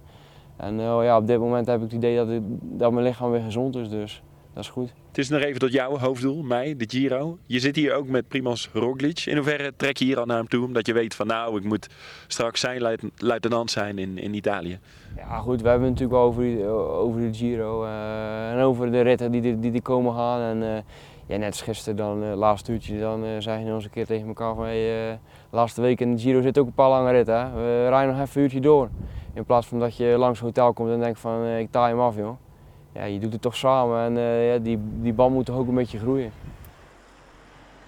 En 0.57 0.81
eh, 0.81 0.99
ja, 1.03 1.17
op 1.17 1.27
dit 1.27 1.39
moment 1.39 1.67
heb 1.67 1.77
ik 1.77 1.83
het 1.83 1.93
idee 1.93 2.17
dat, 2.17 2.29
het- 2.29 2.43
dat 2.61 2.93
mijn 2.93 3.07
lichaam 3.07 3.31
weer 3.31 3.41
gezond 3.41 3.77
is, 3.77 3.89
dus 3.89 4.23
dat 4.55 4.65
is 4.65 4.71
goed. 4.71 4.93
Het 5.09 5.19
is 5.25 5.31
nog 5.31 5.41
even 5.41 5.59
tot 5.61 5.73
jouw 5.73 5.99
hoofddoel, 5.99 6.43
mij, 6.43 6.77
de 6.77 6.85
Giro. 6.89 7.39
Je 7.47 7.59
zit 7.61 7.77
hier 7.77 7.95
ook 7.95 8.07
met 8.07 8.29
Primoz 8.29 8.69
Roglic. 8.73 9.19
In 9.27 9.37
hoeverre 9.37 9.73
trek 9.77 9.97
je 9.97 10.05
hier 10.05 10.19
al 10.19 10.25
naar 10.27 10.37
hem 10.37 10.49
toe? 10.49 10.65
Omdat 10.65 10.87
je 10.87 10.93
weet 10.93 11.15
van 11.15 11.27
nou, 11.27 11.57
ik 11.59 11.65
moet 11.65 11.89
straks 12.27 12.61
zijn 12.61 12.81
luit- 12.81 13.03
luitenant 13.17 13.71
zijn 13.71 13.99
in, 13.99 14.19
in 14.19 14.35
Italië. 14.35 14.79
Ja 15.17 15.39
goed, 15.39 15.63
we 15.63 15.69
hebben 15.69 15.89
het 15.89 15.99
natuurlijk 16.01 16.19
wel 16.21 16.29
over, 16.29 16.69
over 16.99 17.21
de 17.21 17.35
Giro 17.35 17.85
eh, 17.85 18.53
en 18.53 18.61
over 18.63 18.91
de 18.93 19.01
ritten 19.01 19.31
die, 19.31 19.41
die, 19.41 19.71
die, 19.73 19.83
komen 19.83 20.15
gaan. 20.15 20.41
En 20.63 20.85
ja, 21.27 21.37
net 21.37 21.47
als 21.47 21.63
gisteren, 21.63 21.97
dan, 21.97 22.35
laatste 22.35 22.73
uurtje, 22.73 22.99
dan 23.01 23.25
zei 23.39 23.59
je 23.59 23.65
nog 23.65 23.75
eens 23.75 23.85
een 23.85 23.91
keer 23.91 24.07
tegen 24.07 24.27
elkaar 24.27 24.55
van 24.55 24.65
hey, 24.65 25.19
laatste 25.57 25.81
week 25.81 26.01
in 26.01 26.15
de 26.15 26.21
Giro 26.21 26.41
zit 26.41 26.59
ook 26.59 26.67
een 26.67 26.73
paar 26.73 26.89
lange 26.89 27.11
ritten. 27.11 27.55
We 27.55 27.89
rijden 27.89 28.15
nog 28.15 28.23
even 28.23 28.37
een 28.37 28.43
uurtje 28.43 28.61
door. 28.61 28.89
In 29.33 29.45
plaats 29.45 29.67
van 29.67 29.79
dat 29.79 29.97
je 29.97 30.05
langs 30.05 30.39
het 30.39 30.49
hotel 30.49 30.73
komt 30.73 30.91
en 30.91 31.01
denkt 31.01 31.19
van 31.19 31.43
eh, 31.43 31.59
ik 31.59 31.71
taai 31.71 31.93
hem 31.93 32.01
af 32.01 32.17
joh. 32.17 32.37
Ja, 32.93 33.05
je 33.05 33.19
doet 33.19 33.33
het 33.33 33.43
toch 33.43 33.57
samen 33.57 34.01
en 34.01 34.17
eh, 34.17 34.53
ja, 34.53 34.59
die, 34.59 34.79
die 35.01 35.13
band 35.13 35.35
moet 35.35 35.47
toch 35.47 35.57
ook 35.57 35.69
een 35.69 35.75
beetje 35.75 35.99
groeien. 35.99 36.33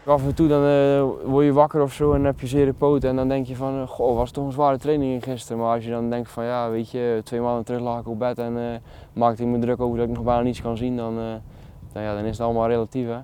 Af 0.04 0.24
en 0.24 0.34
toe 0.34 0.48
dan 0.48 0.64
eh, 0.64 1.28
word 1.30 1.44
je 1.44 1.52
wakker 1.52 1.82
of 1.82 1.92
zo 1.92 2.12
en 2.12 2.24
heb 2.24 2.40
je 2.40 2.46
zere 2.46 2.72
poten 2.72 3.08
en 3.08 3.16
dan 3.16 3.28
denk 3.28 3.46
je 3.46 3.56
van, 3.56 3.86
goh, 3.86 4.16
was 4.16 4.30
toch 4.30 4.44
een 4.44 4.52
zware 4.52 4.78
training 4.78 5.24
gisteren. 5.24 5.62
Maar 5.62 5.74
als 5.74 5.84
je 5.84 5.90
dan 5.90 6.10
denkt 6.10 6.30
van, 6.30 6.44
ja, 6.44 6.70
weet 6.70 6.90
je, 6.90 7.20
twee 7.24 7.40
maanden 7.40 7.64
terug 7.64 7.80
lag 7.80 8.00
ik 8.00 8.08
op 8.08 8.18
bed 8.18 8.38
en 8.38 8.82
maakte 9.12 9.42
ik 9.42 9.48
me 9.48 9.58
druk 9.58 9.80
over 9.80 9.98
dat 9.98 10.08
ik 10.08 10.14
nog 10.14 10.24
bijna 10.24 10.42
niets 10.42 10.62
kan 10.62 10.76
zien, 10.76 10.96
dan, 10.96 11.14
dan, 11.92 12.02
ja, 12.02 12.14
dan 12.14 12.24
is 12.24 12.38
het 12.38 12.46
allemaal 12.46 12.68
relatief 12.68 13.06
hè. 13.06 13.18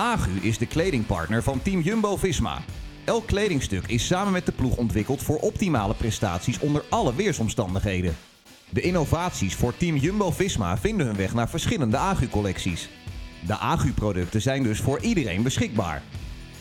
Agu 0.00 0.30
is 0.40 0.58
de 0.58 0.66
kledingpartner 0.66 1.42
van 1.42 1.62
Team 1.62 1.80
Jumbo-Visma. 1.80 2.62
Elk 3.04 3.26
kledingstuk 3.26 3.86
is 3.86 4.06
samen 4.06 4.32
met 4.32 4.46
de 4.46 4.52
ploeg 4.52 4.76
ontwikkeld 4.76 5.22
voor 5.22 5.36
optimale 5.36 5.94
prestaties 5.94 6.58
onder 6.58 6.84
alle 6.88 7.14
weersomstandigheden. 7.14 8.16
De 8.70 8.80
innovaties 8.80 9.54
voor 9.54 9.76
Team 9.76 9.96
Jumbo-Visma 9.96 10.78
vinden 10.78 11.06
hun 11.06 11.16
weg 11.16 11.34
naar 11.34 11.48
verschillende 11.48 11.96
Agu-collecties. 11.96 12.88
De 13.46 13.58
Agu-producten 13.58 14.42
zijn 14.42 14.62
dus 14.62 14.80
voor 14.80 15.00
iedereen 15.00 15.42
beschikbaar. 15.42 16.02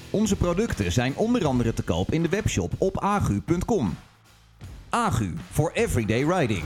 Onze 0.10 0.36
producten 0.36 0.92
zijn 0.92 1.16
onder 1.16 1.46
andere 1.46 1.74
te 1.74 1.84
koop 1.84 2.12
in 2.12 2.22
de 2.22 2.30
webshop 2.30 2.74
op 2.78 3.00
agu.com. 3.00 3.98
Agu 4.90 5.34
for 5.52 5.72
everyday 5.74 6.24
riding. 6.24 6.64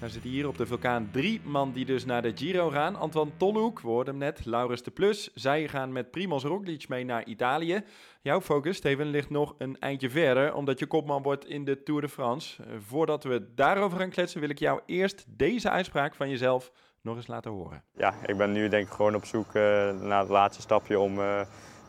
Er 0.00 0.10
zitten 0.10 0.30
hier 0.30 0.48
op 0.48 0.56
de 0.56 0.66
vulkaan 0.66 1.08
drie 1.12 1.40
man 1.44 1.72
die 1.72 1.84
dus 1.84 2.04
naar 2.04 2.22
de 2.22 2.32
Giro 2.34 2.70
gaan. 2.70 2.96
Antoine 2.96 3.30
Tolhoek, 3.36 3.80
we 3.80 3.88
hoorden 3.88 4.14
hem 4.14 4.22
net, 4.22 4.44
Laurens 4.44 4.82
de 4.82 4.90
Plus. 4.90 5.30
Zij 5.34 5.68
gaan 5.68 5.92
met 5.92 6.10
Primoz 6.10 6.44
Roglic 6.44 6.88
mee 6.88 7.04
naar 7.04 7.24
Italië. 7.24 7.84
Jouw 8.22 8.40
focus, 8.40 8.76
Steven, 8.76 9.06
ligt 9.06 9.30
nog 9.30 9.54
een 9.58 9.76
eindje 9.78 10.10
verder, 10.10 10.54
omdat 10.54 10.78
je 10.78 10.86
kopman 10.86 11.22
wordt 11.22 11.46
in 11.46 11.64
de 11.64 11.82
Tour 11.82 12.00
de 12.00 12.08
France. 12.08 12.62
Eh, 12.62 12.68
voordat 12.86 13.24
we 13.24 13.54
daarover 13.54 13.98
gaan 13.98 14.10
kletsen, 14.10 14.40
wil 14.40 14.50
ik 14.50 14.58
jou 14.58 14.80
eerst 14.86 15.24
deze 15.28 15.70
uitspraak 15.70 16.14
van 16.14 16.28
jezelf 16.28 16.72
nog 17.00 17.16
eens 17.16 17.26
laten 17.26 17.50
horen. 17.50 17.82
Ja, 17.96 18.14
ik 18.26 18.36
ben 18.36 18.52
nu 18.52 18.68
denk 18.68 18.86
ik 18.86 18.92
gewoon 18.92 19.14
op 19.14 19.24
zoek 19.24 19.46
uh, 19.46 19.62
naar 20.00 20.20
het 20.20 20.28
laatste 20.28 20.62
stapje 20.62 20.98
om 20.98 21.18
uh, 21.18 21.40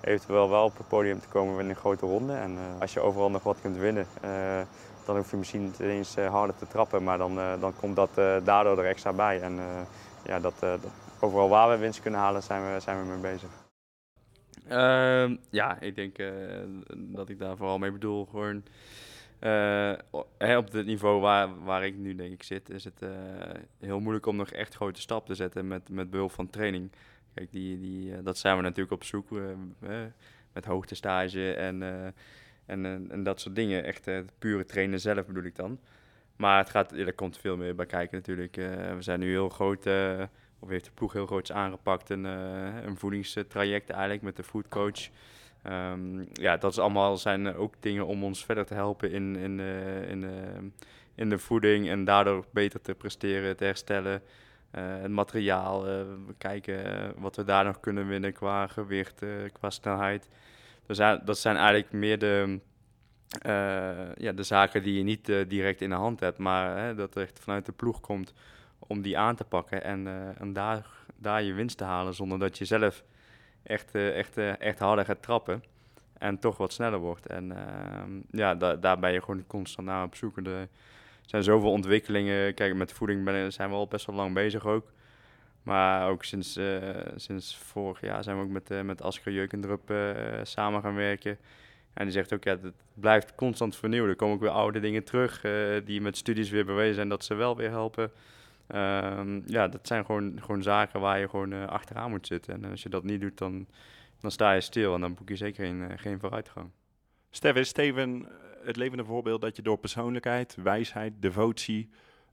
eventueel 0.02 0.50
wel 0.50 0.65
op 0.65 0.78
het 0.78 0.88
podium 0.88 1.19
te 1.19 1.28
komen 1.28 1.63
in 1.63 1.69
een 1.69 1.76
grote 1.76 2.06
ronde. 2.06 2.34
En 2.34 2.58
als 2.80 2.93
je 2.93 3.00
overal 3.00 3.32
nog 3.32 3.43
wat 3.43 3.62
kunt 3.62 3.78
winnen, 3.78 4.08
dan 5.06 5.16
hoef 5.16 5.32
je 5.32 5.38
misschien 5.38 5.64
niet 5.64 5.80
eens 5.80 6.16
harder 6.16 6.56
te 6.56 6.68
trappen, 6.68 7.04
maar 7.04 7.18
dan, 7.18 7.36
dan 7.36 7.74
komt 7.76 7.96
dat 7.96 8.16
daardoor 8.44 8.78
er 8.78 8.86
extra 8.86 9.14
bij. 9.14 9.42
En 9.42 9.60
ja, 10.26 10.40
dat, 10.40 10.66
overal 11.20 11.50
waar 11.50 11.70
we 11.70 11.78
winst 11.78 12.02
kunnen 12.02 12.20
halen, 12.20 12.44
zijn 12.44 12.74
we, 12.74 12.80
zijn 12.80 13.02
we 13.02 13.06
mee 13.06 13.34
bezig. 13.34 13.50
Uh, 14.70 15.38
ja, 15.50 15.80
ik 15.80 15.96
denk 15.96 16.16
dat 16.94 17.30
ik 17.30 17.40
daar 17.40 17.58
vooral 17.58 17.78
mee 17.78 17.92
bedoel. 17.92 18.26
Gewoon 18.26 18.64
op 20.58 20.72
het 20.72 20.86
niveau 20.86 21.22
waar, 21.22 21.64
waar 21.64 21.86
ik 21.86 21.96
nu 21.98 22.16
denk 22.16 22.34
ik 22.34 22.44
zit, 22.44 22.70
is 22.70 22.84
het 22.84 23.04
heel 23.80 24.00
moeilijk 24.00 24.26
om 24.26 24.36
nog 24.36 24.50
echt 24.50 24.76
grote 24.76 25.02
stap 25.02 25.26
te 25.26 25.36
zetten 25.36 25.68
met, 25.68 25.90
met 25.90 26.10
behulp 26.10 26.32
van 26.32 26.50
training. 26.50 26.92
Kijk, 27.34 27.52
die, 27.52 27.80
die, 27.80 28.22
dat 28.22 28.38
zijn 28.38 28.56
we 28.56 28.62
natuurlijk 28.62 28.92
op 28.92 29.04
zoek 29.04 29.30
met 30.54 30.66
hoogtestage 30.66 31.54
en, 31.54 31.84
en, 32.86 33.07
en 33.12 33.23
dat 33.23 33.39
soort 33.39 33.55
dingen. 33.55 33.84
Echt 33.84 34.10
pure 34.39 34.65
trainen 34.65 34.99
zelf 34.99 35.25
bedoel 35.25 35.43
ik 35.43 35.55
dan. 35.55 35.79
Maar 36.36 36.57
het 36.57 36.69
gaat, 36.69 36.91
er 36.91 37.13
komt 37.13 37.38
veel 37.38 37.57
meer 37.57 37.75
bij 37.75 37.86
kijken 37.86 38.17
natuurlijk. 38.17 38.55
we 38.95 38.97
zijn 38.99 39.19
nu 39.19 39.29
heel 39.29 39.49
groot 39.49 39.86
of 40.60 40.69
heeft 40.69 40.86
de 40.86 40.91
ploeg 40.93 41.13
heel 41.13 41.25
groots 41.25 41.51
aangepakt. 41.51 42.10
Een, 42.10 42.23
een 42.23 42.97
voedingstraject 42.97 43.89
eigenlijk 43.89 44.21
met 44.21 44.36
de 44.36 44.43
foodcoach. 44.43 45.10
Um, 45.67 46.27
ja, 46.34 46.57
dat 46.57 46.71
is 46.71 46.79
allemaal 46.79 47.17
zijn 47.17 47.55
ook 47.55 47.73
dingen 47.79 48.05
om 48.05 48.23
ons 48.23 48.45
verder 48.45 48.65
te 48.65 48.73
helpen 48.73 49.12
in, 49.12 49.36
in, 49.36 49.60
uh, 49.60 50.10
in, 50.10 50.23
uh, 50.23 50.29
in 51.15 51.29
de 51.29 51.38
voeding 51.38 51.89
en 51.89 52.05
daardoor 52.05 52.45
beter 52.51 52.81
te 52.81 52.93
presteren, 52.93 53.57
te 53.57 53.63
herstellen. 53.63 54.21
het 54.71 55.12
materiaal, 55.12 55.84
we 55.84 56.34
kijken 56.38 57.13
wat 57.17 57.36
we 57.36 57.43
daar 57.43 57.65
nog 57.65 57.79
kunnen 57.79 58.07
winnen 58.07 58.34
qua 58.34 58.67
gewicht, 58.67 59.23
qua 59.53 59.69
snelheid. 59.69 60.27
Dus 60.91 61.19
dat 61.23 61.38
zijn 61.38 61.56
eigenlijk 61.56 61.91
meer 61.91 62.19
de, 62.19 62.60
ja, 64.15 64.32
de 64.32 64.43
zaken 64.43 64.84
die 64.84 64.97
je 64.97 65.04
niet 65.04 65.25
direct 65.47 65.82
in 65.82 65.89
de 65.89 65.95
hand 65.95 66.19
hebt, 66.19 66.38
maar 66.38 66.95
dat 66.95 67.13
het 67.13 67.23
echt 67.23 67.39
vanuit 67.39 67.65
de 67.65 67.71
ploeg 67.71 67.99
komt 67.99 68.34
om 68.80 69.01
die 69.01 69.17
aan 69.17 69.36
te 69.36 69.43
pakken 69.43 69.84
en, 69.84 70.06
uh, 70.06 70.41
en 70.41 70.54
daar, 70.54 70.86
daar 71.15 71.43
je 71.43 71.54
winst 71.54 71.77
te 71.77 71.84
halen 71.84 72.13
zonder 72.13 72.39
dat 72.39 72.58
je 72.58 72.65
zelf 72.65 73.04
echt, 73.63 73.95
echt, 73.95 74.38
echt 74.38 74.80
harder 74.80 75.06
gaat 75.06 75.21
trappen 75.21 75.63
en 76.17 76.39
toch 76.39 76.58
wat 76.58 76.73
sneller 76.73 76.99
wordt. 76.99 77.25
En 77.25 77.51
ehm, 77.51 78.10
ja, 78.32 78.56
da 78.56 78.75
daar 78.75 78.99
ben 78.99 79.13
je 79.13 79.21
gewoon 79.21 79.47
constant 79.47 79.88
naar 79.88 80.04
op 80.04 80.15
zoek. 80.15 80.38
Er 80.38 80.67
zijn 81.25 81.43
zoveel 81.43 81.71
ontwikkelingen. 81.71 82.54
Kijk, 82.54 82.75
met 82.75 82.93
voeding 82.93 83.54
zijn 83.54 83.69
we 83.69 83.75
al 83.75 83.88
best 83.88 84.06
wel 84.06 84.15
lang 84.15 84.34
bezig 84.34 84.65
ook. 84.65 84.91
Maar 85.63 86.10
ook 86.10 86.24
sinds, 86.24 86.60
sinds 87.15 87.58
vorig 87.58 88.02
jaar 88.02 88.24
zijn 88.24 88.38
we 88.38 88.43
ook 88.43 88.50
met, 88.50 88.84
met 88.84 89.02
Asker 89.02 89.32
Jeukendrup 89.32 89.93
samen 90.43 90.82
gaan 90.82 90.95
werken. 90.95 91.38
En 91.93 92.04
die 92.04 92.13
zegt 92.13 92.34
ook, 92.34 92.43
ja, 92.43 92.58
het 92.62 92.74
blijft 92.93 93.36
constant 93.36 93.76
vernieuwen. 93.76 94.10
Er 94.10 94.15
komen 94.15 94.36
ook 94.36 94.41
weer 94.41 94.50
oude 94.50 94.80
dingen 94.80 95.04
terug 95.04 95.41
die 95.86 96.02
met 96.02 96.17
studies 96.17 96.50
weer 96.50 96.65
bewezen 96.65 96.95
zijn 96.95 97.10
dat 97.10 97.24
ze 97.24 97.34
wel 97.34 97.56
weer 97.56 97.69
helpen. 97.69 98.12
Um, 98.76 99.43
ja, 99.45 99.67
dat 99.67 99.88
zijn 99.88 100.06
gewoon, 100.06 100.39
gewoon 100.41 100.63
zaken 100.63 101.00
waar 101.00 101.19
je 101.19 101.30
gewoon 101.30 101.52
uh, 101.52 101.67
achteraan 101.67 102.10
moet 102.10 102.28
zitten. 102.28 102.54
En 102.54 102.71
als 102.71 102.84
je 102.84 102.89
dat 102.89 103.04
niet 103.04 103.21
doet, 103.21 103.38
dan, 103.38 103.67
dan 104.19 104.32
sta 104.32 104.52
je 104.52 104.62
stil 104.62 104.93
en 104.93 105.02
dan 105.02 105.13
boek 105.13 105.30
je 105.30 105.36
zeker 105.36 105.65
geen, 105.65 106.00
geen 106.00 106.19
vooruitgang. 106.19 106.69
Stef, 107.30 107.56
is 107.56 107.67
Steven 107.67 108.26
eh, 108.26 108.32
het 108.65 108.76
levende 108.76 109.06
voorbeeld 109.06 109.41
dat 109.41 109.56
je 109.56 109.62
door 109.62 109.78
persoonlijkheid, 109.78 110.58
wijsheid, 110.63 111.13
devotie 111.19 111.89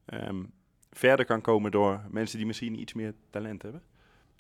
um, 0.07 0.53
verder 0.93 1.27
kan 1.27 1.41
komen 1.41 1.71
door 1.71 2.01
mensen 2.11 2.37
die 2.37 2.47
misschien 2.47 2.81
iets 2.81 2.95
meer 2.95 3.15
talent 3.31 3.63
hebben? 3.63 3.83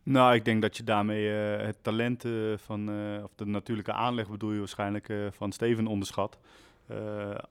Nou, 0.02 0.34
ik 0.34 0.44
denk 0.44 0.62
dat 0.62 0.76
je 0.76 0.84
daarmee 0.84 1.24
uh, 1.24 1.64
het 1.66 1.76
talent 1.82 2.24
uh, 2.24 2.56
van, 2.56 2.90
uh, 2.90 3.24
of 3.24 3.30
de 3.34 3.46
natuurlijke 3.46 3.92
aanleg 3.92 4.30
bedoel 4.30 4.52
je 4.52 4.58
waarschijnlijk, 4.58 5.12
van 5.30 5.52
Steven 5.52 5.86
onderschat. 5.86 6.38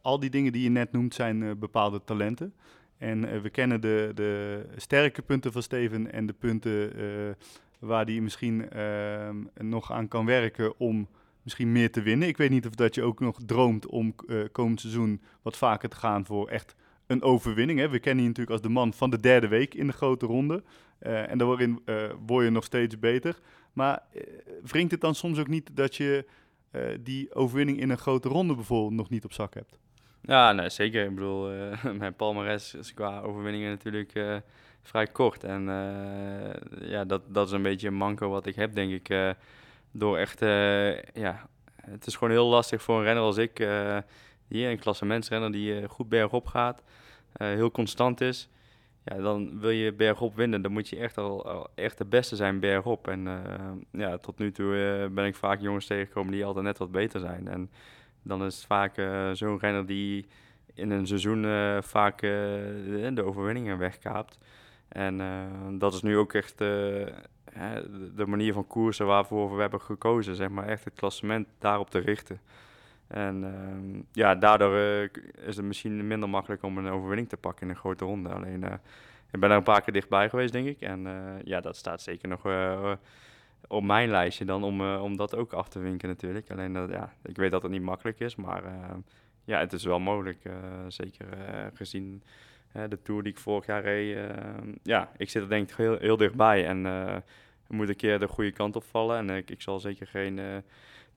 al 0.01 0.19
die 0.19 0.29
dingen 0.29 0.51
die 0.51 0.63
je 0.63 0.69
net 0.69 0.91
noemt 0.91 1.13
zijn 1.13 1.59
bepaalde 1.59 2.03
talenten. 2.03 2.53
En 2.97 3.41
we 3.41 3.49
kennen 3.49 3.81
de, 3.81 4.11
de 4.15 4.63
sterke 4.75 5.21
punten 5.21 5.51
van 5.51 5.61
Steven 5.61 6.11
en 6.11 6.25
de 6.25 6.33
punten 6.33 6.91
waar 7.79 8.05
hij 8.05 8.19
misschien 8.19 8.69
uh, 8.75 9.29
nog 9.53 9.91
aan 9.91 10.07
kan 10.07 10.25
werken 10.25 10.79
om 10.79 11.07
misschien 11.41 11.71
meer 11.71 11.91
te 11.91 12.01
winnen. 12.01 12.27
Ik 12.27 12.37
weet 12.37 12.49
niet 12.49 12.67
of 12.67 12.75
dat 12.75 12.95
je 12.95 13.03
ook 13.03 13.19
nog 13.19 13.39
droomt 13.45 13.85
om 13.85 14.15
eh, 14.27 14.37
komend 14.51 14.79
seizoen 14.79 15.21
wat 15.41 15.57
vaker 15.57 15.89
te 15.89 15.95
gaan 15.95 16.25
voor 16.25 16.47
echt 16.47 16.75
een 17.07 17.21
overwinning. 17.21 17.79
Hè. 17.79 17.89
We 17.89 17.99
kennen 17.99 18.23
je 18.23 18.29
natuurlijk 18.29 18.57
als 18.57 18.67
de 18.67 18.73
man 18.73 18.93
van 18.93 19.09
de 19.09 19.19
derde 19.19 19.47
week 19.47 19.73
in 19.73 19.87
de 19.87 19.93
grote 19.93 20.25
ronde. 20.25 20.63
en 20.99 21.37
daarin 21.37 21.83
word 22.25 22.45
je 22.45 22.51
nog 22.51 22.63
steeds 22.63 22.99
beter. 22.99 23.39
Maar 23.73 24.03
wringt 24.63 24.91
het 24.91 25.01
dan 25.01 25.15
soms 25.15 25.39
ook 25.39 25.47
niet 25.47 25.75
dat 25.75 25.95
je 25.95 26.25
die 26.99 27.33
overwinning 27.33 27.79
in 27.79 27.89
een 27.89 27.97
grote 27.97 28.29
ronde 28.29 28.55
bijvoorbeeld 28.55 28.93
nog 28.93 29.09
niet 29.09 29.25
op 29.25 29.33
zak 29.33 29.53
hebt? 29.53 29.77
Ja, 30.21 30.51
nee, 30.51 30.69
zeker. 30.69 31.05
Ik 31.05 31.15
bedoel, 31.15 31.49
mijn 31.97 32.15
palmares 32.15 32.73
is 32.73 32.93
qua 32.93 33.19
overwinningen 33.19 33.69
natuurlijk 33.69 34.41
vrij 34.81 35.07
kort. 35.07 35.43
En 35.43 35.63
ja, 36.81 37.05
dat, 37.05 37.21
dat 37.27 37.47
is 37.47 37.53
een 37.53 37.61
beetje 37.61 37.87
een 37.87 37.93
manco 37.93 38.29
wat 38.29 38.45
ik 38.45 38.55
heb, 38.55 38.73
denk 38.73 38.91
ik. 38.91 39.35
door 39.91 40.17
echt, 40.17 40.39
ja, 41.13 41.49
het 41.91 42.05
is 42.05 42.15
gewoon 42.15 42.33
heel 42.33 42.47
lastig 42.47 42.81
voor 42.81 42.97
een 42.97 43.03
renner 43.03 43.23
als 43.23 43.37
ik, 43.37 43.59
die 44.47 44.67
een 44.67 44.79
klassementsrenner 44.79 45.51
die 45.51 45.87
goed 45.87 46.09
bergop 46.09 46.47
gaat, 46.47 46.83
heel 47.37 47.71
constant 47.71 48.21
is. 48.21 48.49
Ja, 49.03 49.15
dan 49.15 49.59
wil 49.59 49.69
je 49.69 49.93
bergop 49.93 50.35
winnen, 50.35 50.61
dan 50.61 50.71
moet 50.71 50.89
je 50.89 50.97
echt 50.97 51.17
al, 51.17 51.67
echt 51.75 51.97
de 51.97 52.05
beste 52.05 52.35
zijn 52.35 52.59
bergop. 52.59 53.07
En 53.07 53.27
ja, 53.91 54.17
tot 54.17 54.37
nu 54.37 54.51
toe 54.51 55.09
ben 55.11 55.25
ik 55.25 55.35
vaak 55.35 55.61
jongens 55.61 55.85
tegengekomen 55.85 56.31
die 56.31 56.45
altijd 56.45 56.65
net 56.65 56.77
wat 56.77 56.91
beter 56.91 57.19
zijn. 57.19 57.47
En 57.47 57.71
dan 58.23 58.45
is 58.45 58.55
het 58.55 58.65
vaak 58.65 58.95
zo'n 59.33 59.59
renner 59.59 59.85
die 59.85 60.27
in 60.73 60.91
een 60.91 61.07
seizoen 61.07 61.43
vaak 61.83 62.21
de, 62.21 63.23
overwinningen 63.23 63.77
wegkaapt. 63.77 64.37
En 64.87 65.21
dat 65.79 65.93
is 65.93 66.01
nu 66.01 66.17
ook 66.17 66.33
echt 66.33 66.57
de 66.57 68.25
manier 68.25 68.53
van 68.53 68.67
koersen 68.67 69.05
waarvoor 69.05 69.55
we 69.55 69.61
hebben 69.61 69.81
gekozen. 69.81 70.35
Zeg 70.35 70.49
maar 70.49 70.67
echt 70.67 70.83
het 70.83 70.93
klassement 70.93 71.47
daarop 71.59 71.89
te 71.89 71.99
richten. 71.99 72.39
En 73.07 73.43
ehm, 73.43 74.01
ja, 74.11 74.35
daardoor 74.35 74.75
is 75.45 75.55
het 75.55 75.65
misschien 75.65 76.07
minder 76.07 76.29
makkelijk 76.29 76.63
om 76.63 76.77
een 76.77 76.87
overwinning 76.87 77.29
te 77.29 77.37
pakken 77.37 77.63
in 77.63 77.69
een 77.69 77.79
grote 77.79 78.05
ronde. 78.05 78.29
Alleen, 78.29 78.63
ik 79.31 79.39
ben 79.39 79.49
er 79.49 79.57
een 79.57 79.63
paar 79.63 79.81
keer 79.81 79.93
dichtbij 79.93 80.29
geweest, 80.29 80.53
denk 80.53 80.67
ik. 80.67 80.81
En 80.81 81.07
ja, 81.43 81.61
dat 81.61 81.75
staat 81.75 82.01
zeker 82.01 82.29
nog 82.29 82.41
op 83.67 83.83
mijn 83.83 84.09
lijstje 84.09 84.45
dan 84.45 84.63
om, 84.63 84.95
om 84.95 85.17
dat 85.17 85.35
ook 85.35 85.53
af 85.53 85.69
te 85.69 85.79
winken 85.79 86.09
natuurlijk. 86.09 86.51
Alleen 86.51 86.73
ja, 86.73 87.13
ik 87.23 87.35
weet 87.35 87.51
dat 87.51 87.61
het 87.61 87.71
niet 87.71 87.81
makkelijk 87.81 88.19
is, 88.19 88.35
maar 88.35 88.63
uh, 88.63 88.71
ja, 89.45 89.59
het 89.59 89.73
is 89.73 89.83
wel 89.83 89.99
mogelijk. 89.99 90.39
Zeker 90.87 91.27
gezien 91.73 92.23
de 92.71 93.01
Tour 93.01 93.23
die 93.23 93.31
ik 93.31 93.39
vorig 93.39 93.65
jaar 93.65 93.81
reed. 93.81 94.17
ja, 94.83 95.11
ik 95.17 95.29
zit 95.29 95.41
er 95.41 95.49
denk 95.49 95.69
ik 95.69 95.75
heel, 95.75 95.97
heel 95.97 96.17
dichtbij 96.17 96.65
en 96.67 96.83
we 97.67 97.75
moeten 97.75 97.93
een 97.93 98.01
keer 98.01 98.19
de 98.19 98.27
goede 98.27 98.51
kant 98.51 98.75
opvallen. 98.75 99.17
En 99.17 99.37
ik, 99.37 99.49
ik 99.49 99.61
zal 99.61 99.79
zeker 99.79 100.07
geen 100.07 100.63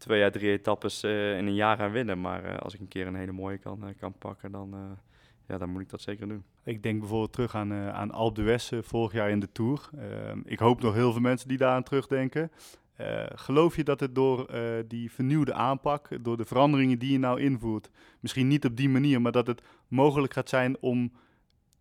twee 0.01 0.25
à 0.25 0.31
drie 0.31 0.51
etappes 0.51 1.05
in 1.05 1.47
een 1.47 1.55
jaar 1.55 1.77
gaan 1.77 1.93
winnen. 1.93 2.21
Maar 2.21 2.59
als 2.59 2.75
ik 2.75 2.81
een 2.81 2.89
keer 2.89 3.07
een 3.07 3.15
hele 3.15 3.33
mooie 3.33 3.59
kan, 3.59 3.95
kan 3.99 4.13
pakken, 4.19 4.53
dan 4.53 4.99
ja, 5.47 5.59
dan 5.59 5.71
moet 5.71 5.83
ik 5.83 5.91
dat 5.91 6.01
zeker 6.01 6.29
doen. 6.29 6.45
Ik 6.65 6.83
denk 6.83 6.99
bijvoorbeeld 6.99 7.33
terug 7.33 7.55
aan, 7.55 7.73
aan 7.73 8.11
Alpe 8.11 8.43
d'Huez 8.43 8.73
vorig 8.81 9.13
jaar 9.13 9.31
in 9.31 9.41
de 9.41 9.53
Tour. 9.53 9.89
Uh, 9.95 10.03
ik 10.45 10.59
hoop 10.59 10.81
nog 10.81 10.95
heel 10.95 11.13
veel 11.13 11.21
mensen 11.21 11.49
die 11.49 11.59
daar 11.59 11.75
aan 11.75 11.83
terugdenken. 11.83 12.51
Eh, 12.97 13.25
geloof 13.35 13.77
je 13.77 13.85
dat 13.85 14.01
het 14.01 14.15
door 14.15 14.51
die 14.87 15.13
vernieuwde 15.13 15.53
aanpak, 15.53 16.25
door 16.25 16.37
de 16.37 16.45
veranderingen 16.45 16.99
die 16.99 17.13
je 17.13 17.19
nou 17.19 17.41
invoert, 17.41 17.91
misschien 18.21 18.49
niet 18.49 18.65
op 18.65 18.77
die 18.77 18.89
manier, 18.89 19.21
maar 19.21 19.33
dat 19.33 19.47
het 19.47 19.63
mogelijk 19.89 20.33
gaat 20.33 20.49
zijn 20.49 20.77
om 20.81 21.13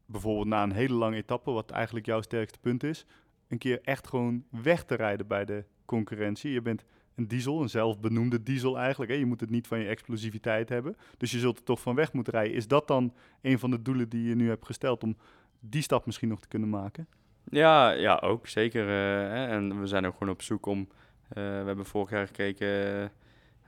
bijvoorbeeld 0.05 0.47
na 0.47 0.63
een 0.63 0.71
hele 0.71 0.93
lange 0.93 1.15
etappe, 1.15 1.51
wat 1.51 1.71
eigenlijk 1.71 2.05
jouw 2.05 2.21
sterkste 2.21 2.59
punt 2.59 2.83
is, 2.83 3.05
een 3.47 3.57
keer 3.57 3.79
echt 3.83 4.07
gewoon 4.07 4.43
weg 4.49 4.83
te 4.83 4.95
rijden 4.95 5.27
bij 5.27 5.45
de 5.45 5.63
concurrentie. 5.85 6.51
Je 6.51 6.61
bent 6.61 6.85
een 7.19 7.27
diesel, 7.27 7.61
een 7.61 7.69
zelfbenoemde 7.69 8.43
diesel 8.43 8.77
eigenlijk. 8.79 9.11
Hè? 9.11 9.17
Je 9.17 9.25
moet 9.25 9.39
het 9.39 9.49
niet 9.49 9.67
van 9.67 9.79
je 9.79 9.87
explosiviteit 9.87 10.69
hebben. 10.69 10.97
Dus 11.17 11.31
je 11.31 11.39
zult 11.39 11.57
er 11.57 11.63
toch 11.63 11.81
van 11.81 11.95
weg 11.95 12.13
moeten 12.13 12.33
rijden. 12.33 12.53
Is 12.53 12.67
dat 12.67 12.87
dan 12.87 13.13
een 13.41 13.59
van 13.59 13.71
de 13.71 13.81
doelen 13.81 14.09
die 14.09 14.23
je 14.23 14.35
nu 14.35 14.47
hebt 14.47 14.65
gesteld 14.65 15.03
om 15.03 15.17
die 15.59 15.81
stap 15.81 16.05
misschien 16.05 16.29
nog 16.29 16.39
te 16.39 16.47
kunnen 16.47 16.69
maken? 16.69 17.07
Ja, 17.43 17.89
ja 17.89 18.15
ook 18.15 18.47
zeker. 18.47 18.87
Uh, 18.87 19.51
en 19.51 19.79
we 19.79 19.87
zijn 19.87 20.05
ook 20.05 20.17
gewoon 20.17 20.33
op 20.33 20.41
zoek 20.41 20.65
om. 20.65 20.79
Uh, 20.79 20.87
we 21.29 21.65
hebben 21.65 21.85
vorig 21.85 22.09
jaar 22.09 22.27
gekeken, 22.27 23.11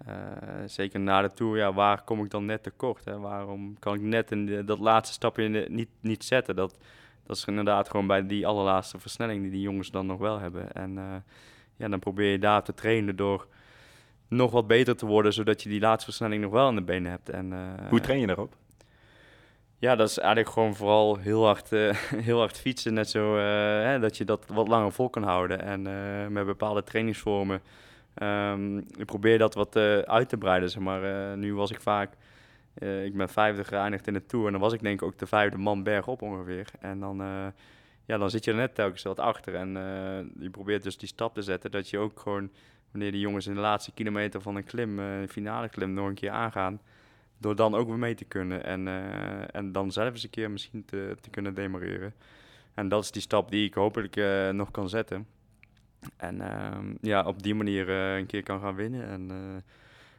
uh, 0.08 0.14
zeker 0.66 1.00
na 1.00 1.22
de 1.22 1.32
tour, 1.32 1.58
ja, 1.58 1.74
waar 1.74 2.04
kom 2.04 2.24
ik 2.24 2.30
dan 2.30 2.46
net 2.46 2.64
tekort? 2.64 3.06
Hè? 3.06 3.20
Waarom 3.20 3.80
kan 3.80 3.96
ik 3.96 4.02
net 4.02 4.32
in 4.32 4.46
de, 4.46 4.64
dat 4.64 4.80
laatste 4.80 5.14
stapje 5.14 5.68
niet, 5.70 5.90
niet 6.00 6.24
zetten? 6.24 6.56
Dat, 6.56 6.76
dat 7.26 7.38
is 7.38 7.46
inderdaad 7.46 7.90
gewoon 7.90 8.08
bij 8.08 8.28
die 8.28 8.48
allerlaatste 8.48 9.00
versnelling 9.00 9.42
die 9.42 9.52
die 9.52 9.62
jongens 9.62 9.92
dan 9.92 10.06
nog 10.06 10.20
wel 10.20 10.40
hebben. 10.40 10.72
En 10.72 10.98
eh, 10.98 11.16
ja, 11.76 11.88
dan 11.88 12.00
probeer 12.00 12.32
je 12.32 12.40
daar 12.40 12.64
te 12.64 12.74
trainen 12.74 13.16
door 13.16 13.48
nog 14.32 14.52
wat 14.52 14.68
beter 14.68 14.96
te 14.96 15.06
worden, 15.06 15.34
zodat 15.34 15.64
je 15.64 15.70
die 15.70 15.80
laatste 15.80 16.06
versnelling 16.06 16.42
nog 16.42 16.52
wel 16.52 16.70
in 16.70 16.76
de 16.76 16.82
benen 16.82 17.12
hebt. 17.12 17.30
En, 17.30 17.54
eh, 17.54 17.90
Hoe 17.90 18.00
train 18.00 18.20
je 18.20 18.28
daarop? 18.28 18.56
Ja, 19.78 19.96
dat 19.96 20.10
is 20.10 20.18
eigenlijk 20.18 20.50
gewoon 20.50 20.76
vooral 20.76 21.18
heel 21.18 21.46
hard, 21.46 21.72
eh, 21.72 21.90
heel 22.28 22.40
hard 22.40 22.60
fietsen. 22.60 22.94
Net 22.94 23.10
zo 23.10 23.38
eh, 23.38 23.44
hè, 23.84 24.00
dat 24.00 24.18
je 24.18 24.26
dat 24.26 24.46
wat 24.48 24.68
langer 24.68 24.92
vol 24.92 25.10
kan 25.10 25.24
houden. 25.24 25.62
En 25.62 25.82
met 26.34 26.46
bepaalde 26.46 26.84
trainingsvormen. 26.84 27.62
ehm, 28.14 28.78
ik 28.78 29.06
probeer 29.06 29.38
dat 29.38 29.54
wat 29.54 29.76
uit 30.06 30.30
te 30.30 30.38
breiden. 30.38 30.70
Zeg 30.70 30.82
maar. 30.82 31.38
Nu 31.38 31.56
was 31.56 31.72
ik 31.72 31.82
vaak. 31.82 32.14
ik 33.04 33.18
ben 33.18 33.30
vijfde 33.30 33.64
geëindigd 33.64 34.08
in 34.08 34.14
de 34.14 34.26
tour. 34.26 34.46
En 34.46 34.52
dan 34.52 34.62
was 34.62 34.74
ik 34.74 34.82
denk 34.82 35.02
ik 35.02 35.08
ook 35.08 35.18
de 35.18 35.28
vijfde 35.28 35.58
man 35.58 35.84
bergop 35.84 36.22
ongeveer. 36.22 36.68
En 36.80 37.00
dan, 37.00 37.22
ja, 38.06 38.18
dan 38.18 38.30
zit 38.30 38.44
je 38.44 38.52
er 38.52 38.58
net 38.58 38.76
telkens 38.76 39.04
wat 39.04 39.20
achter. 39.20 39.56
En 39.56 39.78
eh, 39.78 40.44
je 40.44 40.50
probeert 40.50 40.84
dus 40.84 40.98
die 40.98 41.08
stap 41.08 41.34
te 41.34 41.42
zetten. 41.42 41.72
Dat 41.72 41.90
je 41.90 41.98
ook 41.98 42.20
gewoon, 42.20 42.52
wanneer 42.92 43.12
die 43.12 43.22
jongens 43.22 43.48
in 43.48 43.54
de 43.54 43.60
laatste 43.60 43.92
kilometer 43.92 44.42
van 44.42 44.56
een 44.56 44.64
klim, 44.64 45.00
eh, 45.00 45.22
een 45.22 45.30
finale 45.30 45.70
klim, 45.70 45.94
nog 45.94 46.08
een 46.08 46.14
keer 46.14 46.32
aangaan 46.32 46.82
door 47.38 47.56
dan 47.56 47.76
ook 47.76 47.88
weer 47.88 47.98
mee 47.98 48.16
te 48.16 48.26
kunnen 48.26 48.64
en, 48.64 48.88
eh, 48.88 49.56
en 49.56 49.72
dan 49.72 49.92
zelf 49.92 50.10
eens 50.10 50.24
een 50.24 50.30
keer 50.30 50.52
misschien 50.52 50.86
te, 50.86 51.16
te 51.22 51.30
kunnen 51.30 51.54
demareren. 51.54 52.14
En 52.74 52.90
dat 52.90 53.04
is 53.04 53.12
die 53.12 53.22
stap 53.22 53.52
die 53.52 53.66
ik 53.66 53.74
hopelijk 53.74 54.16
eh, 54.16 54.50
nog 54.50 54.72
kan 54.72 54.90
zetten. 54.90 55.28
En 56.18 56.42
ehm, 56.42 56.94
ja, 57.02 57.24
op 57.24 57.44
die 57.44 57.56
manier 57.56 57.90
eh, 57.90 58.18
een 58.18 58.26
keer 58.26 58.44
kan 58.44 58.60
gaan 58.60 58.76
winnen. 58.76 59.08
En, 59.08 59.32
eh, 59.32 59.62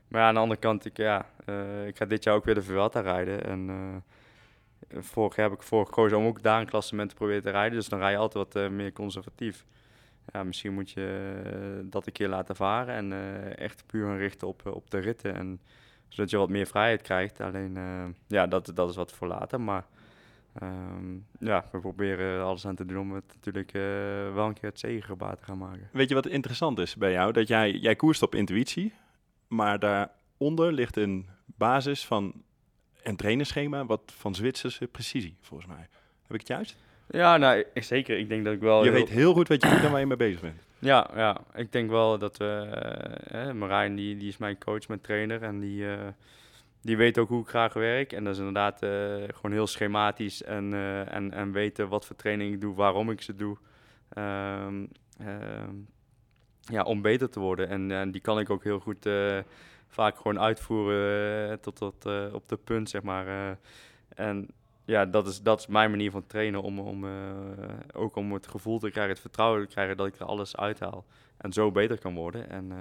maar 0.09 0.21
ja, 0.21 0.27
aan 0.27 0.35
de 0.35 0.40
andere 0.40 0.61
kant, 0.61 0.85
ik, 0.85 0.97
ja, 0.97 1.27
eh, 1.45 1.87
ik 1.87 1.97
ga 1.97 2.05
dit 2.05 2.25
jaar 2.25 2.35
ook 2.35 2.45
weer 2.45 2.55
de 2.55 2.62
Vuelta 2.62 3.01
rijden. 3.01 3.45
En 3.45 3.68
eh, 3.68 3.97
vorig 4.99 5.37
heb 5.37 5.53
ik 5.53 5.63
voor 5.63 5.85
gekozen 5.85 6.19
om 6.19 6.27
ook 6.27 6.43
daar 6.43 6.61
een 6.61 6.67
klassement 6.67 7.09
te 7.09 7.15
proberen 7.15 7.43
te 7.43 7.51
rijden. 7.51 7.79
Dus 7.79 7.89
dan 7.89 7.99
rij 7.99 8.11
je 8.11 8.17
altijd 8.17 8.45
wat 8.45 8.65
eh, 8.65 8.71
meer 8.71 8.93
conservatief. 8.93 9.65
Ja, 10.33 10.45
misschien 10.45 10.75
moet 10.75 10.91
je 10.91 11.41
eh, 11.45 11.91
dat 11.91 12.07
een 12.07 12.13
keer 12.13 12.29
laten 12.29 12.57
varen 12.57 12.95
en 12.95 13.13
eh, 13.13 13.59
echt 13.59 13.87
puur 13.87 14.07
gaan 14.07 14.17
richten 14.17 14.49
op, 14.49 14.67
op 14.67 14.91
de 14.91 14.99
ritten. 14.99 15.35
En, 15.35 15.61
zodat 16.09 16.31
je 16.31 16.37
wat 16.37 16.49
meer 16.49 16.67
vrijheid 16.67 17.03
krijgt. 17.03 17.41
Alleen, 17.41 17.79
ja, 18.27 18.47
dat, 18.47 18.73
dat 18.75 18.91
is 18.91 18.97
wat 18.97 19.13
voor 19.13 19.29
later. 19.29 19.61
Maar 19.61 19.87
ehm, 20.53 21.15
ja, 21.39 21.65
we 21.73 21.79
proberen 21.79 22.27
er 22.27 22.43
alles 22.43 22.67
aan 22.67 22.75
te 22.75 22.87
doen 22.87 22.99
om 22.99 23.13
het 23.13 23.35
natuurlijk 23.35 23.73
wel 24.35 24.47
een 24.47 24.55
keer 24.55 24.69
het 24.69 24.79
zegengebaar 24.79 25.37
te 25.37 25.45
gaan 25.45 25.59
maken. 25.59 25.89
Weet 25.93 26.09
je 26.09 26.15
wat 26.15 26.27
interessant 26.27 26.79
is 26.79 26.97
bij 26.97 27.13
jou? 27.13 27.33
Dat 27.33 27.49
jij, 27.49 27.71
jij 27.71 27.97
koerst 27.97 28.23
op 28.23 28.35
intuïtie, 28.35 28.95
maar 29.49 29.79
daaronder 29.79 30.73
ligt 30.73 30.97
een 30.97 31.29
basis 31.45 32.07
van 32.07 32.43
een 33.03 33.17
trainerschema 33.17 33.87
wat 33.87 34.12
van 34.17 34.35
Zwitserse 34.35 34.87
precisie, 34.87 35.37
volgens 35.41 35.69
mij. 35.71 35.88
Heb 36.23 36.31
ik 36.33 36.38
het 36.38 36.49
juist? 36.49 36.77
Ja, 37.09 37.37
nou, 37.37 37.65
ik- 37.75 37.83
zeker. 37.83 38.19
Ik 38.19 38.29
denk 38.29 38.45
dat 38.45 38.55
ik 38.55 38.61
wel... 38.61 38.85
Je 38.85 38.91
heel- 38.91 38.99
weet 38.99 39.09
heel 39.09 39.33
goed 39.33 39.49
wat 39.49 39.62
je 39.62 39.69
doet 39.71 39.85
en 39.85 39.91
waar 39.91 40.01
je 40.01 40.07
mee 40.07 40.17
bezig 40.17 40.41
bent. 40.41 40.62
Ja, 40.79 41.11
ja, 41.15 41.41
ik 41.55 41.73
denk 41.73 41.91
wel 41.91 42.19
dat 42.19 42.37
we... 42.37 42.45
eh, 43.25 43.49
eh, 43.49 43.55
Marijn, 43.55 43.95
die, 43.95 44.17
die 44.17 44.29
is 44.29 44.37
mijn 44.37 44.59
coach, 44.59 44.88
mijn 44.88 45.01
trainer. 45.01 45.43
En 45.43 45.61
die, 45.61 45.91
eh, 45.93 45.99
die 46.81 46.97
weet 46.97 47.19
ook 47.19 47.29
hoe 47.29 47.43
ik 47.43 47.49
graag 47.49 47.73
werk. 47.73 48.12
En 48.12 48.25
dat 48.25 48.33
is 48.33 48.38
inderdaad 48.38 48.83
eh, 48.83 48.91
gewoon 49.35 49.53
heel 49.53 49.67
schematisch. 49.67 50.43
En, 50.43 50.75
en, 51.09 51.33
en 51.33 51.53
weten 51.53 51.88
wat 51.88 52.07
voor 52.07 52.17
training 52.17 52.55
ik 52.55 52.61
doe, 52.61 52.75
waarom 52.75 53.11
ik 53.11 53.23
ze 53.23 53.35
doe. 53.35 53.57
Ehm, 54.09 54.87
ehm, 55.19 55.75
ja, 56.61 56.83
om 56.83 57.03
beter 57.03 57.31
te 57.31 57.41
worden. 57.41 57.69
En, 57.69 57.91
en 57.91 58.11
die 58.11 58.21
kan 58.21 58.38
ik 58.38 58.51
ook 58.51 58.65
heel 58.65 58.81
goed 58.81 59.07
vaak 59.93 60.17
gewoon 60.17 60.41
uitvoeren 60.41 61.51
eh, 61.51 61.57
tot, 61.57 61.77
tot 61.77 62.07
eh, 62.07 62.27
op 62.33 62.49
de 62.49 62.57
punt, 62.57 62.91
zeg 62.91 63.03
maar. 63.03 63.27
eh. 63.27 63.57
en 64.15 64.49
ja, 64.85 65.07
dat 65.07 65.27
is, 65.27 65.43
dat 65.43 65.59
is 65.59 65.67
mijn 65.67 65.91
manier 65.91 66.11
van 66.11 66.27
trainen. 66.27 66.63
Om, 66.63 66.79
om, 66.79 67.05
ook 67.93 68.17
om 68.17 68.33
het 68.33 68.47
gevoel 68.47 68.79
te 68.79 68.91
krijgen, 68.91 69.13
het 69.13 69.21
vertrouwen 69.21 69.61
te 69.63 69.73
krijgen 69.73 69.97
dat 69.97 70.07
ik 70.07 70.17
er 70.19 70.27
alles 70.27 70.57
uithaal. 70.57 71.05
En 71.37 71.53
zo 71.53 71.71
beter 71.71 71.99
kan 71.99 72.15
worden. 72.15 72.51
En, 72.51 72.73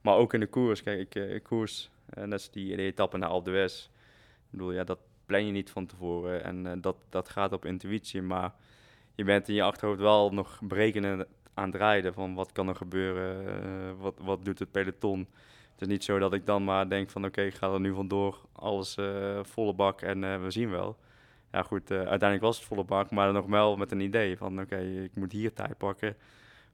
maar 0.00 0.16
ook 0.16 0.34
in 0.34 0.40
de 0.40 0.46
koers. 0.46 0.82
Kijk, 0.82 1.14
ik, 1.14 1.42
koers, 1.42 1.90
net 2.14 2.32
als 2.32 2.50
die, 2.50 2.76
die 2.76 2.86
etappe 2.86 3.18
naar 3.18 3.28
Alpe 3.28 3.50
d'Huez. 3.50 3.84
Ik 3.84 4.50
bedoel, 4.50 4.72
ja, 4.72 4.84
dat 4.84 4.98
plan 5.26 5.46
je 5.46 5.52
niet 5.52 5.70
van 5.70 5.86
tevoren. 5.86 6.44
En 6.44 6.80
dat, 6.80 6.96
dat 7.08 7.28
gaat 7.28 7.52
op 7.52 7.64
intuïtie. 7.64 8.22
Maar 8.22 8.54
je 9.14 9.24
bent 9.24 9.48
in 9.48 9.54
je 9.54 9.62
achterhoofd 9.62 10.00
wel 10.00 10.30
nog 10.32 10.60
berekenen 10.62 11.26
aan 11.54 11.66
het 11.66 11.74
rijden. 11.74 12.14
Van 12.14 12.34
wat 12.34 12.52
kan 12.52 12.68
er 12.68 12.76
gebeuren? 12.76 13.98
wat, 13.98 14.14
wat 14.22 14.44
doet 14.44 14.58
het 14.58 14.70
peloton? 14.70 15.28
Het 15.72 15.80
is 15.80 15.86
niet 15.86 16.04
zo 16.04 16.18
dat 16.18 16.32
ik 16.32 16.46
dan 16.46 16.64
maar 16.64 16.88
denk 16.88 17.10
van 17.10 17.24
oké, 17.24 17.42
ik 17.42 17.54
ga 17.54 17.72
er 17.72 17.80
nu 17.80 17.94
vandoor. 17.94 18.38
Alles 18.52 18.96
eh, 18.96 19.38
volle 19.42 19.74
bak 19.74 20.00
en 20.00 20.24
eh, 20.24 20.42
we 20.42 20.50
zien 20.50 20.70
wel. 20.70 20.96
Ja 21.52 21.62
goed, 21.62 21.90
eh, 21.90 21.96
uiteindelijk 21.96 22.40
was 22.42 22.56
het 22.56 22.66
volle 22.66 22.84
bak, 22.84 23.10
maar 23.10 23.32
nog 23.32 23.46
wel 23.46 23.76
met 23.76 23.92
een 23.92 24.00
idee 24.00 24.36
van 24.36 24.60
oké, 24.60 24.76
ik 24.78 25.16
moet 25.16 25.32
hier 25.32 25.52
tijd 25.52 25.78
pakken. 25.78 26.16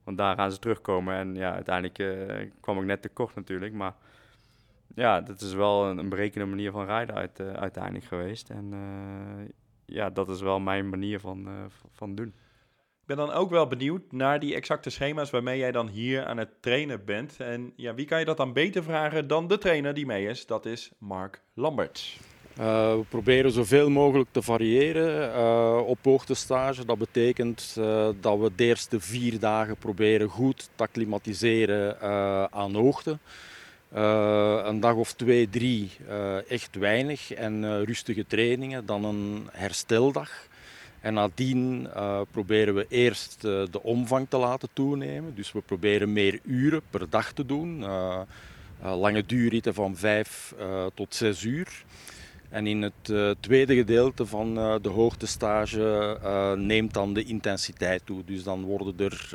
Want 0.03 0.17
daar 0.17 0.35
gaan 0.35 0.51
ze 0.51 0.59
terugkomen. 0.59 1.15
En 1.15 1.35
ja, 1.35 1.53
uiteindelijk 1.53 2.51
kwam 2.59 2.79
ik 2.79 2.85
net 2.85 3.01
tekort 3.01 3.35
natuurlijk. 3.35 3.73
Maar 3.73 3.93
ja, 4.95 5.21
dat 5.21 5.41
is 5.41 5.53
wel 5.53 5.85
een, 5.85 5.97
een 5.97 6.09
berekende 6.09 6.45
manier 6.45 6.71
van 6.71 6.85
rijden 6.85 7.15
uit, 7.15 7.39
uiteindelijk 7.39 8.05
geweest. 8.05 8.49
En 8.49 8.73
ja, 9.85 10.09
dat 10.09 10.29
is 10.29 10.41
wel 10.41 10.59
mijn 10.59 10.89
manier 10.89 11.19
van, 11.19 11.47
van 11.91 12.15
doen. 12.15 12.33
Ben 13.09 13.17
dan 13.17 13.31
ook 13.31 13.49
wel 13.49 13.67
benieuwd 13.67 14.11
naar 14.11 14.39
die 14.39 14.55
exacte 14.55 14.89
schema's 14.89 15.29
waarmee 15.29 15.57
jij 15.57 15.71
dan 15.71 15.87
hier 15.87 16.25
aan 16.25 16.37
het 16.37 16.49
trainen 16.59 17.05
bent. 17.05 17.35
En 17.37 17.73
ja, 17.75 17.93
wie 17.93 18.05
kan 18.05 18.19
je 18.19 18.25
dat 18.25 18.37
dan 18.37 18.53
beter 18.53 18.83
vragen 18.83 19.27
dan 19.27 19.47
de 19.47 19.57
trainer 19.57 19.93
die 19.93 20.05
mee 20.05 20.27
is? 20.27 20.45
Dat 20.45 20.65
is 20.65 20.91
Mark 20.97 21.41
Lamberts. 21.53 22.17
Uh, 22.59 22.93
we 22.93 23.03
proberen 23.09 23.51
zoveel 23.51 23.89
mogelijk 23.89 24.29
te 24.31 24.41
variëren 24.41 25.35
uh, 25.35 25.87
op 25.87 25.97
hoogtestage. 26.03 26.85
Dat 26.85 26.97
betekent 26.97 27.75
uh, 27.79 28.09
dat 28.19 28.39
we 28.39 28.51
de 28.55 28.63
eerste 28.63 28.99
vier 28.99 29.39
dagen 29.39 29.77
proberen 29.77 30.29
goed 30.29 30.69
te 30.75 30.83
acclimatiseren 30.83 32.01
aan 32.51 32.75
hoogte. 32.75 33.17
Een 33.91 34.79
dag 34.79 34.95
of 34.95 35.13
twee, 35.13 35.49
drie 35.49 35.91
echt 36.47 36.75
weinig 36.75 37.33
en 37.33 37.85
rustige 37.85 38.25
trainingen, 38.27 38.85
dan 38.85 39.03
een 39.03 39.47
hersteldag. 39.51 40.47
En 41.01 41.13
nadien 41.13 41.87
uh, 41.95 42.21
proberen 42.31 42.75
we 42.75 42.85
eerst 42.89 43.43
uh, 43.45 43.63
de 43.71 43.83
omvang 43.83 44.25
te 44.29 44.37
laten 44.37 44.69
toenemen. 44.73 45.35
Dus 45.35 45.51
we 45.51 45.61
proberen 45.61 46.13
meer 46.13 46.39
uren 46.43 46.81
per 46.89 47.09
dag 47.09 47.31
te 47.31 47.45
doen. 47.45 47.79
Uh, 47.79 48.21
lange 48.81 49.25
duurritten 49.25 49.73
van 49.73 49.95
vijf 49.95 50.53
tot 50.93 51.15
zes 51.15 51.43
uur. 51.43 51.83
En 52.49 52.67
in 52.67 52.81
het 52.81 53.13
tweede 53.39 53.75
gedeelte 53.75 54.25
van 54.25 54.53
de 54.81 54.89
hoogtestage 54.89 56.17
neemt 56.57 56.93
dan 56.93 57.13
de 57.13 57.23
intensiteit 57.23 58.01
toe. 58.05 58.23
Dus 58.25 58.43
dan 58.43 58.63
worden 58.63 58.93
er 58.97 59.31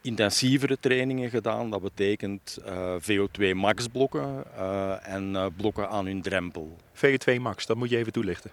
intensievere 0.00 0.76
trainingen 0.80 1.30
gedaan. 1.30 1.70
Dat 1.70 1.82
betekent 1.82 2.58
uh, 2.66 2.94
VO2 3.00 3.54
max 3.54 3.88
blokken 3.88 4.44
en 5.02 5.52
blokken 5.56 5.88
aan 5.88 6.06
hun 6.06 6.22
drempel. 6.22 6.76
VO2 6.94 7.40
max, 7.40 7.66
dat 7.66 7.76
moet 7.76 7.90
je 7.90 7.96
even 7.96 8.12
toelichten. 8.12 8.50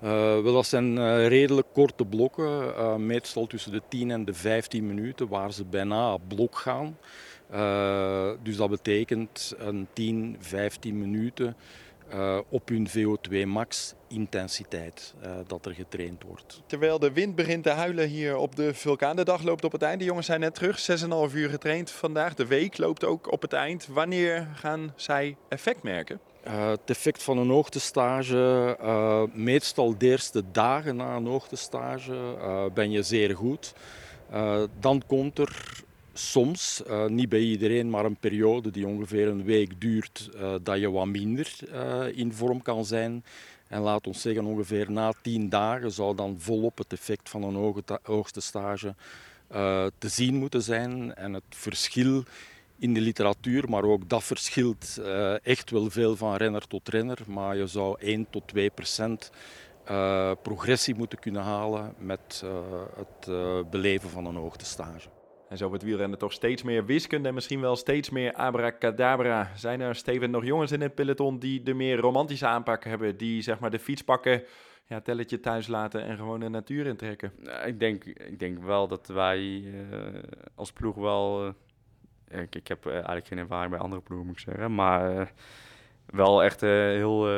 Wel, 0.00 0.52
dat 0.52 0.66
zijn 0.66 0.98
redelijk 1.28 1.66
korte 1.72 2.04
blokken, 2.04 3.06
meestal 3.06 3.46
tussen 3.46 3.72
de 3.72 3.82
10 3.88 4.10
en 4.10 4.24
de 4.24 4.34
15 4.34 4.86
minuten, 4.86 5.28
waar 5.28 5.52
ze 5.52 5.64
bijna 5.64 6.16
blok 6.16 6.56
gaan. 6.56 6.98
dus 8.42 8.56
dat 8.56 8.70
betekent 8.70 9.54
een 9.58 9.86
10, 9.92 10.36
15 10.40 10.98
minuten 10.98 11.56
op 12.48 12.68
hun 12.68 12.88
VO2 12.88 13.46
max 13.46 13.94
intensiteit 14.08 15.14
dat 15.46 15.66
er 15.66 15.74
getraind 15.74 16.22
wordt. 16.22 16.62
Terwijl 16.66 16.98
de 16.98 17.12
wind 17.12 17.34
begint 17.34 17.62
te 17.62 17.70
huilen 17.70 18.08
hier 18.08 18.36
op 18.36 18.56
de 18.56 18.74
vulkaan. 18.74 19.16
De 19.16 19.24
dag 19.24 19.42
loopt 19.42 19.64
op 19.64 19.72
het 19.72 19.82
eind. 19.82 19.98
De 19.98 20.04
jongens 20.04 20.26
zijn 20.26 20.40
net 20.40 20.54
terug. 20.54 21.00
6,5 21.30 21.34
uur 21.34 21.48
getraind 21.48 21.90
vandaag. 21.90 22.34
De 22.34 22.46
week 22.46 22.78
loopt 22.78 23.04
ook 23.04 23.32
op 23.32 23.42
het 23.42 23.52
eind. 23.52 23.86
Wanneer 23.86 24.48
gaan 24.54 24.92
zij 24.96 25.36
effect 25.48 25.82
merken? 25.82 26.20
Uh, 26.46 26.68
het 26.68 26.80
effect 26.90 27.22
van 27.22 27.38
een 27.38 27.48
hoogtestage, 27.48 28.76
uh, 28.82 29.22
meestal 29.32 29.98
de 29.98 30.06
eerste 30.06 30.42
dagen 30.52 30.96
na 30.96 31.16
een 31.16 31.26
hoogtestage, 31.26 32.12
uh, 32.12 32.64
ben 32.74 32.90
je 32.90 33.02
zeer 33.02 33.36
goed. 33.36 33.74
dan 34.80 35.02
komt 35.06 35.38
er 35.38 35.82
soms, 36.12 36.82
niet 37.08 37.28
bij 37.28 37.40
iedereen, 37.40 37.90
maar 37.90 38.04
een 38.04 38.16
periode 38.16 38.70
die 38.70 38.86
ongeveer 38.86 39.28
een 39.28 39.44
week 39.44 39.80
duurt, 39.80 40.30
dat 40.62 40.78
je 40.78 40.90
wat 40.90 41.06
minder 41.06 41.58
in 42.14 42.32
vorm 42.32 42.62
kan 42.62 42.84
zijn. 42.84 43.24
En 43.68 43.80
laat 43.80 44.06
ons 44.06 44.20
zeggen, 44.20 44.44
ongeveer 44.44 44.90
na 44.90 45.12
tien 45.22 45.48
dagen 45.48 45.92
zou 45.92 46.16
dan 46.16 46.36
volop 46.38 46.78
het 46.78 46.92
effect 46.92 47.28
van 47.28 47.42
een 47.42 47.74
hoogste 48.02 48.40
stage 48.40 48.94
te 49.98 50.08
zien 50.08 50.34
moeten 50.34 50.62
zijn. 50.62 51.14
En 51.14 51.32
het 51.32 51.44
verschil 51.48 52.24
in 52.78 52.94
de 52.94 53.00
literatuur, 53.00 53.70
maar 53.70 53.84
ook 53.84 54.08
dat 54.08 54.24
verschilt 54.24 55.00
echt 55.42 55.70
wel 55.70 55.90
veel 55.90 56.16
van 56.16 56.34
renner 56.34 56.66
tot 56.66 56.88
renner. 56.88 57.18
Maar 57.26 57.56
je 57.56 57.66
zou 57.66 57.96
1 58.00 58.26
tot 58.30 58.48
2 58.48 58.70
procent 58.70 59.30
progressie 60.42 60.94
moeten 60.94 61.18
kunnen 61.18 61.42
halen 61.42 61.94
met 61.98 62.44
het 62.96 63.30
beleven 63.70 64.10
van 64.10 64.26
een 64.26 64.36
hoogtestage. 64.36 65.08
En 65.48 65.56
zo 65.56 65.68
wordt 65.68 65.82
wielrennen 65.82 66.18
toch 66.18 66.32
steeds 66.32 66.62
meer 66.62 66.84
wiskunde 66.84 67.28
en 67.28 67.34
misschien 67.34 67.60
wel 67.60 67.76
steeds 67.76 68.10
meer 68.10 68.32
abracadabra. 68.32 69.50
Zijn 69.56 69.80
er, 69.80 69.94
Steven, 69.94 70.30
nog 70.30 70.44
jongens 70.44 70.72
in 70.72 70.80
het 70.80 70.94
peloton 70.94 71.38
die 71.38 71.62
de 71.62 71.74
meer 71.74 71.98
romantische 71.98 72.46
aanpak 72.46 72.84
hebben? 72.84 73.16
Die 73.16 73.42
zeg 73.42 73.58
maar 73.58 73.70
de 73.70 73.78
fiets 73.78 74.02
pakken, 74.02 74.42
ja, 74.86 75.00
telletje 75.00 75.40
thuis 75.40 75.66
laten 75.66 76.02
en 76.02 76.16
gewoon 76.16 76.40
de 76.40 76.48
natuur 76.48 76.86
intrekken? 76.86 77.32
Nou, 77.36 77.66
ik, 77.66 77.80
denk, 77.80 78.04
ik 78.04 78.38
denk 78.38 78.58
wel 78.58 78.88
dat 78.88 79.06
wij 79.06 79.64
eh, 79.90 79.98
als 80.54 80.72
ploeg 80.72 80.94
wel... 80.94 81.44
eh, 81.44 81.52
ik, 82.30 82.54
ik 82.54 82.68
heb 82.68 82.86
eh, 82.86 82.92
eigenlijk 82.92 83.26
geen 83.26 83.38
ervaring 83.38 83.70
bij 83.70 83.80
andere 83.80 84.02
ploegen, 84.02 84.26
moet 84.26 84.36
ik 84.36 84.42
zeggen. 84.42 84.74
Maar 84.74 85.18
eh, 85.18 85.26
wel 86.06 86.42
echt 86.42 86.62
eh, 86.62 86.70
heel 86.70 87.28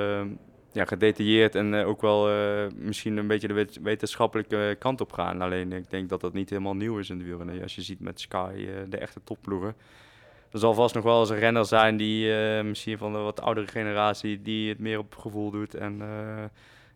ja, 0.72 0.84
gedetailleerd 0.84 1.54
en 1.54 1.74
ook 1.74 2.00
wel 2.00 2.28
misschien 2.74 3.16
een 3.16 3.26
beetje 3.26 3.48
de 3.48 3.54
wet- 3.54 3.78
wetenschappelijke 3.82 4.76
kant 4.78 5.00
op 5.00 5.12
gaan. 5.12 5.40
Alleen 5.40 5.72
ik 5.72 5.90
denk 5.90 6.08
dat 6.08 6.20
dat 6.20 6.32
niet 6.32 6.50
helemaal 6.50 6.76
nieuw 6.76 6.98
is 6.98 7.10
in 7.10 7.18
de 7.18 7.24
wielrennen. 7.24 7.62
Als 7.62 7.74
je 7.74 7.82
ziet 7.82 8.00
met 8.00 8.20
Sky, 8.20 8.68
de 8.88 8.98
echte 8.98 9.20
topploegen. 9.24 9.74
Er 10.50 10.58
zal 10.58 10.74
vast 10.74 10.94
nog 10.94 11.04
wel 11.04 11.20
eens 11.20 11.30
een 11.30 11.38
renner 11.38 11.64
zijn 11.64 11.96
die 11.96 12.32
misschien 12.62 12.98
van 12.98 13.12
de 13.12 13.18
wat 13.18 13.40
oudere 13.40 13.66
generatie... 13.66 14.42
die 14.42 14.68
het 14.68 14.78
meer 14.78 14.98
op 14.98 15.14
gevoel 15.14 15.50
doet 15.50 15.74
en, 15.74 16.02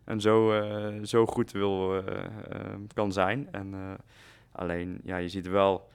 en 0.03 0.21
zo, 0.21 0.63
zo 1.03 1.25
goed 1.25 1.51
wil, 1.51 2.03
kan 2.93 3.11
zijn. 3.11 3.47
En, 3.51 3.97
alleen, 4.51 4.99
ja, 5.03 5.17
je 5.17 5.29
ziet 5.29 5.47
wel... 5.47 5.91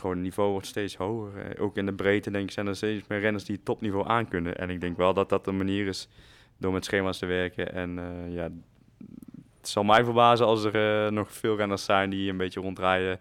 Gewoon 0.00 0.14
het 0.14 0.24
niveau 0.24 0.50
wordt 0.50 0.66
steeds 0.66 0.96
hoger. 0.96 1.40
Eh, 1.40 1.62
ook 1.62 1.76
in 1.76 1.86
de 1.86 1.92
breedte 1.94 2.30
denk 2.30 2.44
ik 2.44 2.50
zijn 2.50 2.66
er 2.66 2.76
steeds 2.76 3.06
meer 3.08 3.20
renners 3.20 3.44
die 3.44 3.56
het 3.56 3.64
topniveau 3.64 4.08
aankunnen. 4.08 4.56
En 4.58 4.70
ik 4.70 4.80
denk 4.80 4.96
wel 4.96 5.14
dat 5.14 5.28
dat 5.28 5.46
een 5.46 5.56
manier 5.56 5.86
is 5.86 6.08
door 6.58 6.72
met 6.72 6.84
schema's 6.84 7.18
te 7.18 7.26
werken. 7.26 7.72
En 7.72 7.98
eh, 7.98 8.34
ja, 8.34 8.50
het 9.58 9.68
zal 9.68 9.84
mij 9.84 10.04
verbazen 10.04 10.46
als 10.46 10.64
er 10.64 11.04
eh, 11.06 11.12
nog 11.12 11.32
veel 11.32 11.56
renners 11.56 11.84
zijn 11.84 12.10
die 12.10 12.30
een 12.30 12.36
beetje 12.36 12.60
rondrijden. 12.60 13.18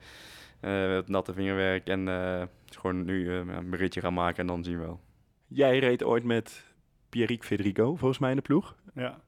eh 0.59 0.87
met 0.87 1.07
natte 1.07 1.33
vingerwerk 1.33 1.87
en 1.87 2.07
eh, 2.07 2.43
gewoon 2.69 3.05
nu 3.05 3.31
een 3.31 3.75
ritje 3.75 4.01
gaan 4.01 4.13
maken 4.13 4.37
en 4.39 4.47
dan 4.47 4.63
zien 4.63 4.79
we 4.79 4.85
wel. 4.85 4.99
Jij 5.47 5.79
reed 5.79 6.03
ooit 6.03 6.23
met 6.23 6.63
Pierrick 7.09 7.43
Federico, 7.43 7.95
volgens 7.95 8.19
mij 8.19 8.29
in 8.29 8.35
de 8.35 8.41
ploeg. 8.41 8.75
Ja. 8.93 9.21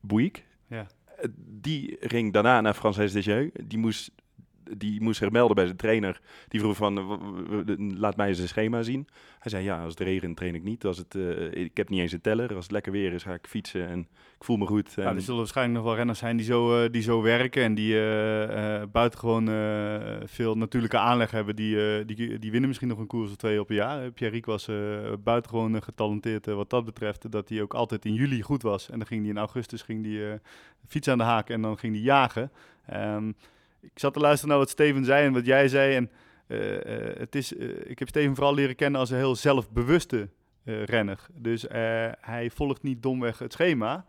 Bouygues. 0.00 0.44
Ja. 0.66 0.86
Die 1.36 1.96
ging 2.00 2.32
daarna 2.32 2.60
naar 2.60 2.74
Frances 2.74 3.12
Desjeux. 3.12 3.50
Die 3.66 3.78
moest, 3.78 4.10
die 4.76 5.00
moest 5.00 5.18
zich 5.18 5.30
melden 5.30 5.56
bij 5.56 5.64
zijn 5.64 5.76
trainer. 5.76 6.20
Die 6.48 6.60
vroeg 6.60 6.76
van, 6.76 6.94
laat 7.98 8.16
mij 8.16 8.28
eens 8.28 8.38
een 8.38 8.48
schema 8.48 8.82
zien. 8.82 9.06
Hij 9.38 9.50
zei, 9.50 9.64
ja, 9.64 9.82
als 9.82 9.90
het 9.90 10.00
regent 10.00 10.36
train 10.36 10.54
ik 10.54 10.62
niet. 10.62 10.84
Als 10.84 10.98
het, 10.98 11.14
eh, 11.14 11.52
ik 11.52 11.76
heb 11.76 11.88
niet 11.88 12.00
eens 12.00 12.12
een 12.12 12.20
teller. 12.20 12.54
Als 12.54 12.64
het 12.64 12.72
lekker 12.72 12.92
weer 12.92 13.12
is, 13.12 13.22
ga 13.22 13.34
ik 13.34 13.46
fietsen 13.46 13.86
en 13.88 13.98
ik 14.38 14.44
voel 14.44 14.56
me 14.56 14.66
goed. 14.66 14.92
Ja, 14.96 15.02
En- 15.02 15.14
er 15.16 15.22
zullen 15.22 15.38
waarschijnlijk 15.38 15.76
nog 15.76 15.86
wel 15.86 15.96
renners 15.96 16.18
zijn 16.18 16.36
die 16.36 16.46
zo, 16.46 16.82
eh, 16.82 16.90
die 16.90 17.02
zo 17.02 17.22
werken 17.22 17.62
en 17.62 17.74
die 17.74 17.94
eh, 17.94 18.82
buitengewoon 18.92 19.46
veel 20.28 20.56
natuurlijke 20.56 20.98
aanleg 20.98 21.30
hebben. 21.30 21.56
Die, 21.56 22.04
die, 22.04 22.38
die 22.38 22.50
winnen 22.50 22.68
misschien 22.68 22.88
nog 22.88 22.98
een 22.98 23.06
koers 23.06 23.30
of 23.30 23.36
twee 23.36 23.60
op 23.60 23.70
een 23.70 23.76
jaar. 23.76 24.10
Pierre 24.10 24.34
Riek 24.36 24.46
was 24.46 24.68
buitengewoon 25.24 25.82
getalenteerd 25.82 26.46
wat 26.46 26.70
dat 26.70 26.84
betreft. 26.84 27.30
Dat 27.30 27.48
hij 27.48 27.62
ook 27.62 27.74
altijd 27.74 28.04
in 28.04 28.14
juli 28.14 28.42
goed 28.42 28.62
was. 28.62 28.90
En 28.90 28.98
dan 28.98 29.06
ging 29.06 29.20
hij 29.20 29.30
in 29.30 29.38
augustus 29.38 29.82
ging 29.82 30.02
die, 30.02 30.20
fiets 30.88 31.08
aan 31.08 31.18
de 31.18 31.24
haak 31.24 31.50
en 31.50 31.62
dan 31.62 31.78
ging 31.78 31.94
hij 31.94 32.02
jagen. 32.02 32.50
Ehm, 32.86 33.32
ik 33.80 33.98
zat 33.98 34.12
te 34.12 34.20
luisteren 34.20 34.48
naar 34.48 34.58
wat 34.58 34.70
Steven 34.70 35.04
zei 35.04 35.26
en 35.26 35.32
wat 35.32 35.46
jij 35.46 35.68
zei. 35.68 35.94
En 35.94 36.10
eh, 36.46 37.08
eh, 37.08 37.18
het 37.18 37.34
is, 37.34 37.56
eh, 37.56 37.68
ik 37.90 37.98
heb 37.98 38.08
Steven 38.08 38.34
vooral 38.34 38.54
leren 38.54 38.76
kennen 38.76 39.00
als 39.00 39.10
een 39.10 39.16
heel 39.16 39.36
zelfbewuste 39.36 40.28
renner. 40.64 41.26
Dus 41.34 41.64
hij 42.20 42.50
volgt 42.54 42.82
niet 42.82 43.02
domweg 43.02 43.38
het 43.38 43.52
schema. 43.52 44.04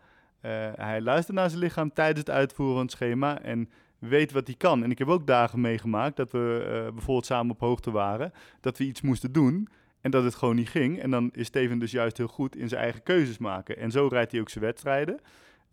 Hij 0.74 1.00
luistert 1.00 1.36
naar 1.36 1.48
zijn 1.48 1.62
lichaam 1.62 1.92
tijdens 1.92 2.18
het 2.18 2.30
uitvoeren 2.30 2.74
van 2.74 2.84
het 2.84 2.92
schema 2.92 3.42
en 3.42 3.70
weet 3.98 4.32
wat 4.32 4.46
hij 4.46 4.56
kan. 4.56 4.84
En 4.84 4.90
ik 4.90 4.98
heb 4.98 5.08
ook 5.08 5.26
dagen 5.26 5.60
meegemaakt 5.60 6.16
dat 6.16 6.30
we 6.30 6.88
bijvoorbeeld 6.92 7.26
samen 7.26 7.52
op 7.52 7.60
hoogte 7.60 7.90
waren, 7.90 8.32
dat 8.60 8.78
we 8.78 8.84
iets 8.84 9.00
moesten 9.00 9.32
doen 9.32 9.68
en 10.00 10.10
dat 10.10 10.24
het 10.24 10.34
gewoon 10.34 10.56
niet 10.56 10.68
ging. 10.68 11.00
En 11.00 11.10
dan 11.10 11.30
is 11.32 11.46
Steven 11.46 11.78
dus 11.78 11.90
juist 11.90 12.16
heel 12.16 12.26
goed 12.26 12.56
in 12.56 12.68
zijn 12.68 12.82
eigen 12.82 13.02
keuzes 13.02 13.38
maken. 13.38 13.76
En 13.76 13.90
zo 13.90 14.06
rijdt 14.06 14.32
hij 14.32 14.40
ook 14.40 14.48
zijn 14.48 14.64
wedstrijden. 14.64 15.20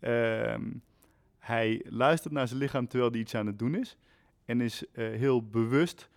Ehm, 0.00 0.62
hij 1.38 1.84
luistert 1.88 2.34
naar 2.34 2.48
zijn 2.48 2.60
lichaam 2.60 2.88
terwijl 2.88 3.10
hij 3.10 3.20
iets 3.20 3.34
aan 3.34 3.46
het 3.46 3.58
doen 3.58 3.74
is 3.74 3.96
en 4.44 4.60
is 4.60 4.84
eh, 4.92 5.08
heel 5.08 5.42
bewust 5.42 6.08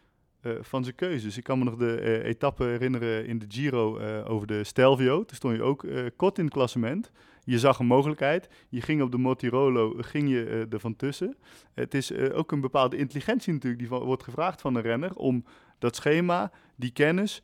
eh, 0.42 0.52
van 0.62 0.84
zijn 0.84 0.96
keuzes. 0.96 1.38
Ik 1.38 1.44
kan 1.44 1.58
me 1.58 1.64
nog 1.64 1.76
de 1.76 1.96
eh, 1.96 2.26
etappe 2.26 2.64
herinneren 2.64 3.26
in 3.26 3.40
de 3.40 3.46
Giro 3.48 4.00
over 4.24 4.48
de 4.48 4.64
Stelvio. 4.64 5.26
Toen 5.26 5.36
stond 5.36 5.56
je 5.56 5.64
ook 5.64 5.86
kort 6.16 6.38
in 6.38 6.44
het 6.44 6.54
klassement. 6.54 7.12
Je 7.44 7.60
zag 7.60 7.80
een 7.80 7.86
mogelijkheid. 7.86 8.50
Je 8.70 8.82
ging 8.82 9.02
op 9.02 9.12
de 9.12 9.18
Motirolo, 9.18 9.94
ging 9.98 10.30
je 10.30 10.68
er 10.70 10.80
van 10.80 10.96
tussen. 10.96 11.38
Het 11.74 11.94
is 11.94 12.14
ook 12.14 12.52
een 12.52 12.62
bepaalde 12.62 12.98
intelligentie 12.98 13.54
natuurlijk 13.54 13.82
die 13.82 13.90
wordt 13.90 14.24
gevraagd 14.24 14.62
van 14.62 14.76
een 14.76 14.82
renner 14.82 15.16
om 15.16 15.46
dat 15.80 15.96
schema, 15.96 16.52
die 16.76 16.92
kennis, 16.92 17.44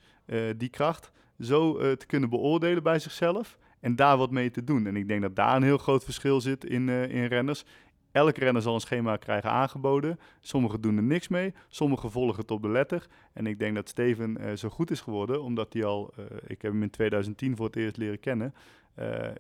die 0.58 0.70
kracht 0.70 1.12
zo 1.40 1.96
te 1.96 2.06
kunnen 2.06 2.30
beoordelen 2.30 2.84
bij 2.84 3.00
zichzelf 3.00 3.58
en 3.88 3.96
daar 3.96 4.18
wat 4.18 4.32
mee 4.32 4.52
te 4.52 4.64
doen. 4.64 4.88
En 4.88 4.96
ik 4.96 5.08
denk 5.08 5.22
dat 5.22 5.36
daar 5.36 5.56
een 5.56 5.64
heel 5.64 5.78
groot 5.78 6.04
verschil 6.04 6.42
zit 6.42 6.66
in, 6.66 6.90
eh, 6.90 7.10
in 7.10 7.26
renners. 7.26 7.66
Elke 8.12 8.40
renner 8.40 8.62
zal 8.62 8.74
een 8.74 8.80
schema 8.80 9.18
krijgen 9.18 9.52
aangeboden. 9.52 10.20
Sommigen 10.40 10.82
doen 10.82 10.98
er 10.98 11.04
niks 11.04 11.28
mee, 11.28 11.54
sommigen 11.68 12.12
volgen 12.12 12.40
het 12.42 12.52
op 12.52 12.62
de 12.62 12.70
letter. 12.70 13.08
En 13.34 13.48
ik 13.48 13.60
denk 13.60 13.76
dat 13.76 13.90
Steven 13.90 14.38
eh, 14.38 14.56
zo 14.56 14.70
goed 14.70 14.92
is 14.92 15.02
geworden, 15.02 15.44
omdat 15.44 15.74
hij 15.74 15.86
al, 15.86 16.14
eh, 16.16 16.24
ik 16.48 16.62
heb 16.62 16.72
hem 16.72 16.84
in 16.84 16.90
2010 16.90 17.56
voor 17.56 17.66
het 17.66 17.76
eerst 17.76 17.98
leren 17.98 18.20
kennen, 18.20 18.54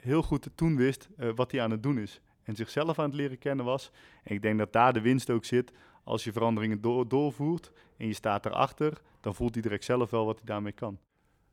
heel 0.01 0.21
goed 0.21 0.49
toen 0.55 0.75
wist 0.75 1.09
wat 1.35 1.51
hij 1.51 1.61
aan 1.61 1.71
het 1.71 1.83
doen 1.83 1.97
is. 1.97 2.21
En 2.43 2.55
zichzelf 2.55 2.99
aan 2.99 3.05
het 3.05 3.13
leren 3.13 3.37
kennen 3.37 3.65
was. 3.65 3.91
En 4.23 4.35
ik 4.35 4.41
denk 4.41 4.57
dat 4.57 4.73
daar 4.73 4.93
de 4.93 5.01
winst 5.01 5.29
ook 5.29 5.45
zit. 5.45 5.71
Als 6.03 6.23
je 6.23 6.31
veranderingen 6.31 6.81
door, 6.81 7.07
doorvoert 7.07 7.71
en 7.97 8.07
je 8.07 8.13
staat 8.13 8.45
erachter, 8.45 9.01
dan 9.21 9.35
voelt 9.35 9.53
hij 9.53 9.61
direct 9.61 9.83
zelf 9.83 10.09
wel 10.09 10.25
wat 10.25 10.37
hij 10.37 10.45
daarmee 10.45 10.71
kan. 10.71 10.99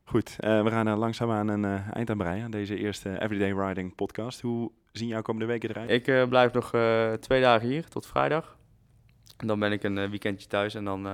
Goed, 0.05 0.37
eh, 0.39 0.63
we 0.63 0.71
gaan 0.71 0.87
er 0.87 0.97
langzaamaan 0.97 1.49
een 1.49 1.65
eh, 1.65 1.97
eind 1.97 2.11
aan 2.11 2.17
breien 2.17 2.45
aan 2.45 2.51
deze 2.51 2.77
eerste 2.77 3.21
Everyday 3.21 3.53
Riding 3.53 3.95
podcast. 3.95 4.41
Hoe 4.41 4.71
zien 4.93 5.09
jouw 5.09 5.23
komende 5.23 5.47
weken 5.47 5.71
eruit? 5.71 5.91
Ik 5.91 6.07
eh, 6.07 6.29
blijf 6.29 6.53
nog 6.53 6.71
twee 7.21 7.41
dagen 7.41 7.69
hier, 7.69 7.89
tot 7.89 8.07
vrijdag. 8.07 8.57
En 9.37 9.47
dan 9.47 9.59
ben 9.59 9.73
ik 9.73 9.83
een 9.83 10.11
weekendje 10.11 10.47
thuis 10.47 10.75
en 10.75 10.85
dan 10.85 11.07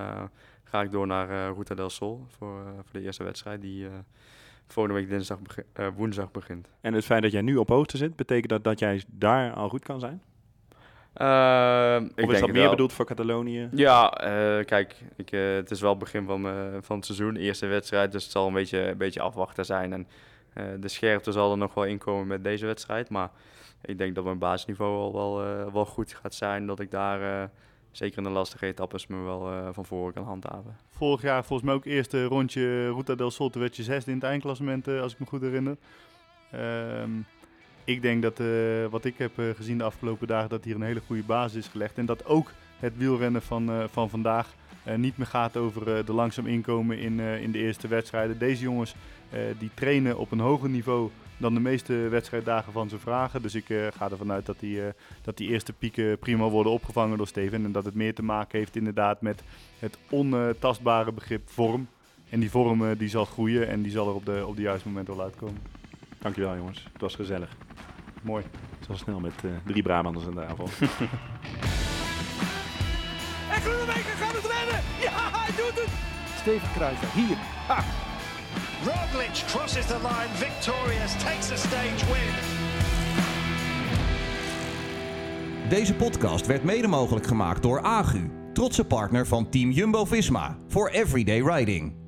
ga 0.65 0.83
ik 0.83 0.91
door 0.91 1.07
naar 1.07 1.55
Ruta 1.55 1.75
del 1.75 1.91
Sol 1.91 2.27
voor, 2.29 2.63
voor 2.75 2.93
de 2.93 3.03
eerste 3.03 3.25
wedstrijd 3.25 3.61
die 3.61 3.89
volgende 4.67 4.99
week 4.99 5.09
dinsdag 5.09 5.39
woensdag 5.97 6.31
begint. 6.31 6.69
En 6.81 6.95
het 6.95 7.05
feit 7.05 7.23
dat 7.23 7.33
jij 7.33 7.43
nu 7.43 7.57
op 7.57 7.69
hoogte 7.69 7.97
zit, 7.97 8.17
betekent 8.17 8.49
dat 8.49 8.65
dat 8.65 8.79
jij 8.79 9.03
daar 9.07 9.53
al 9.53 9.69
goed 9.69 9.83
kan 9.83 10.01
zijn? 10.01 10.23
Ik 11.15 11.21
of 11.21 12.07
is 12.09 12.15
denk 12.15 12.29
dat 12.31 12.41
het 12.41 12.53
meer 12.53 12.61
wel. 12.61 12.71
bedoeld 12.71 12.93
voor 12.93 13.05
Catalonië? 13.07 13.69
Ja, 13.73 14.11
eh, 14.13 14.65
kijk, 14.65 14.95
ik, 15.17 15.33
eh, 15.33 15.55
het 15.55 15.71
is 15.71 15.81
wel 15.81 15.91
het 15.91 15.99
begin 15.99 16.25
van, 16.27 16.47
eh, 16.47 16.53
van 16.81 16.97
het 16.97 17.05
seizoen, 17.07 17.37
eerste 17.37 17.67
wedstrijd, 17.67 18.13
dus 18.13 18.23
het 18.23 18.33
zal 18.33 18.47
een 18.47 18.53
beetje, 18.53 18.89
een 18.89 18.97
beetje 18.99 19.21
afwachten 19.21 19.65
zijn. 19.65 19.93
En 19.93 20.07
eh, 20.53 20.65
de 20.81 20.89
scherpte 20.89 21.33
zal 21.33 21.51
er 21.51 21.59
nog 21.59 21.75
wel 21.75 21.85
inkomen 21.85 22.27
met 22.27 22.45
deze 22.45 22.67
wedstrijd, 22.67 23.09
maar 23.09 23.31
ik 23.83 23.99
denk 23.99 24.15
dat 24.15 24.25
mijn 24.25 24.39
basisniveau 24.39 24.97
al 24.97 25.13
wel, 25.13 25.45
eh, 25.45 25.73
wel 25.73 25.87
goed 25.87 26.13
gaat 26.23 26.35
zijn, 26.35 26.67
dat 26.67 26.81
ik 26.81 26.91
daar 26.91 27.43
eh, 27.43 27.49
zeker 27.91 28.19
in 28.19 28.25
de 28.25 28.31
lastige 28.31 28.67
etappes 28.67 29.07
me 29.07 29.17
wel 29.23 29.51
eh, 29.51 29.69
van 29.73 29.85
voren 29.85 30.13
kan 30.15 30.25
handhaven. 30.25 30.77
Vorig 30.91 31.23
jaar 31.23 31.45
volgens 31.45 31.69
mij 31.69 31.77
ook 31.77 31.85
eerste 31.85 32.25
rondje 32.25 32.93
Ruta 32.93 33.15
del 33.15 33.31
Sol, 33.31 33.51
toen 33.51 33.63
werd 33.63 33.77
je 33.77 33.83
zesde 33.83 34.11
in 34.11 34.17
het 34.17 34.27
eindklassement, 34.27 34.89
als 34.89 35.13
ik 35.13 35.19
me 35.19 35.27
goed 35.27 35.41
herinner. 35.41 35.77
Ehm, 36.51 37.11
ik 37.85 38.03
denk 38.03 38.23
dat, 38.23 38.41
eh, 38.41 38.47
wat 38.91 39.05
ik 39.05 39.19
heb 39.19 39.39
eh, 39.39 39.45
gezien 39.57 39.79
de 39.79 39.85
afgelopen 39.85 40.27
dagen, 40.27 40.49
dat 40.49 40.65
hier 40.65 40.75
een 40.75 40.83
hele 40.83 41.03
goede 41.07 41.23
basis 41.23 41.59
is 41.59 41.69
gelegd. 41.69 41.99
En 41.99 42.07
dat 42.07 42.27
ook 42.27 42.53
het 42.79 42.97
wielrennen 42.97 43.43
van, 43.43 43.71
eh, 43.71 43.85
van 43.91 44.11
vandaag 44.11 44.55
niet 44.97 45.17
meer 45.17 45.27
gaat 45.27 45.57
over 45.57 46.05
de 46.05 46.13
langzaam 46.13 46.47
inkomen 46.47 46.99
in, 46.99 47.21
in 47.21 47.53
de 47.53 47.59
eerste 47.59 47.89
wedstrijden. 47.89 48.39
Deze 48.39 48.63
jongens 48.63 48.95
die 49.59 49.71
trainen 49.75 50.19
op 50.19 50.31
een 50.31 50.41
hoger 50.41 50.69
niveau 50.69 51.11
dan 51.37 51.55
de 51.55 51.61
meeste 51.61 51.95
wedstrijddagen 51.95 52.73
van 52.73 52.89
ze 52.89 52.99
vragen. 52.99 53.43
Dus 53.43 53.55
ik 53.55 53.65
ga 53.97 54.11
ervan 54.11 54.33
uit 54.33 54.47
dat 54.47 54.61
die, 54.61 54.81
dat 55.23 55.37
die 55.37 55.49
eerste 55.49 55.73
pieken 55.73 56.19
prima 56.19 56.49
worden 56.49 56.73
opgevangen 56.73 57.17
door 57.17 57.27
Steven. 57.27 57.65
En 57.65 57.73
dat 57.73 57.85
het 57.85 57.95
meer 57.95 58.15
te 58.15 58.23
maken 58.23 58.59
heeft 58.59 58.77
inderdaad 58.77 59.21
met 59.21 59.43
het 59.79 59.99
ontastbare 60.09 61.13
begrip 61.13 61.51
vorm. 61.51 61.89
En 62.31 62.41
die 62.41 62.51
vorm 62.51 62.97
die 62.97 63.09
zal 63.09 63.25
groeien 63.25 63.69
en 63.69 63.83
die 63.83 63.93
zal 63.93 64.09
er 64.09 64.15
op 64.15 64.27
de, 64.27 64.45
op 64.47 64.57
de 64.57 64.63
juiste 64.63 64.89
moment 64.89 65.07
wel 65.07 65.23
uitkomen. 65.23 65.80
Dankjewel 66.21 66.57
jongens, 66.57 66.87
het 66.93 67.01
was 67.01 67.15
gezellig. 67.15 67.57
Mooi. 68.23 68.45
Zo 68.87 68.95
snel 68.95 69.21
met 69.21 69.33
eh, 69.45 69.51
drie 69.67 69.83
Brabanders 69.83 70.27
aan 70.27 70.35
tafel. 70.35 70.69
En 73.51 73.61
Groenewegen 73.61 74.17
gaat 74.17 74.33
het 74.33 74.45
redden. 74.45 74.81
Ja, 75.01 75.39
hij 75.39 75.57
doet 75.57 75.81
het. 75.81 75.91
Steven 76.41 76.69
Kruijswijk, 76.75 77.13
hier. 77.13 77.37
Ha. 77.67 77.85
Roglic 78.85 79.45
crosses 79.47 79.87
the 79.87 79.97
line 79.97 80.35
victorious, 80.35 81.13
takes 81.23 81.53
a 81.53 81.57
stage 81.57 82.07
win. 82.13 82.35
Deze 85.69 85.95
podcast 85.95 86.47
werd 86.47 86.65
mede 86.65 86.87
mogelijk 86.87 87.27
gemaakt 87.27 87.63
door 87.63 87.83
Agu, 87.83 88.31
trotse 88.53 88.85
partner 88.85 89.27
van 89.27 89.49
Team 89.51 89.71
Jumbo-Visma 89.71 90.59
voor 90.69 90.89
Everyday 90.89 91.41
Riding. 91.41 92.00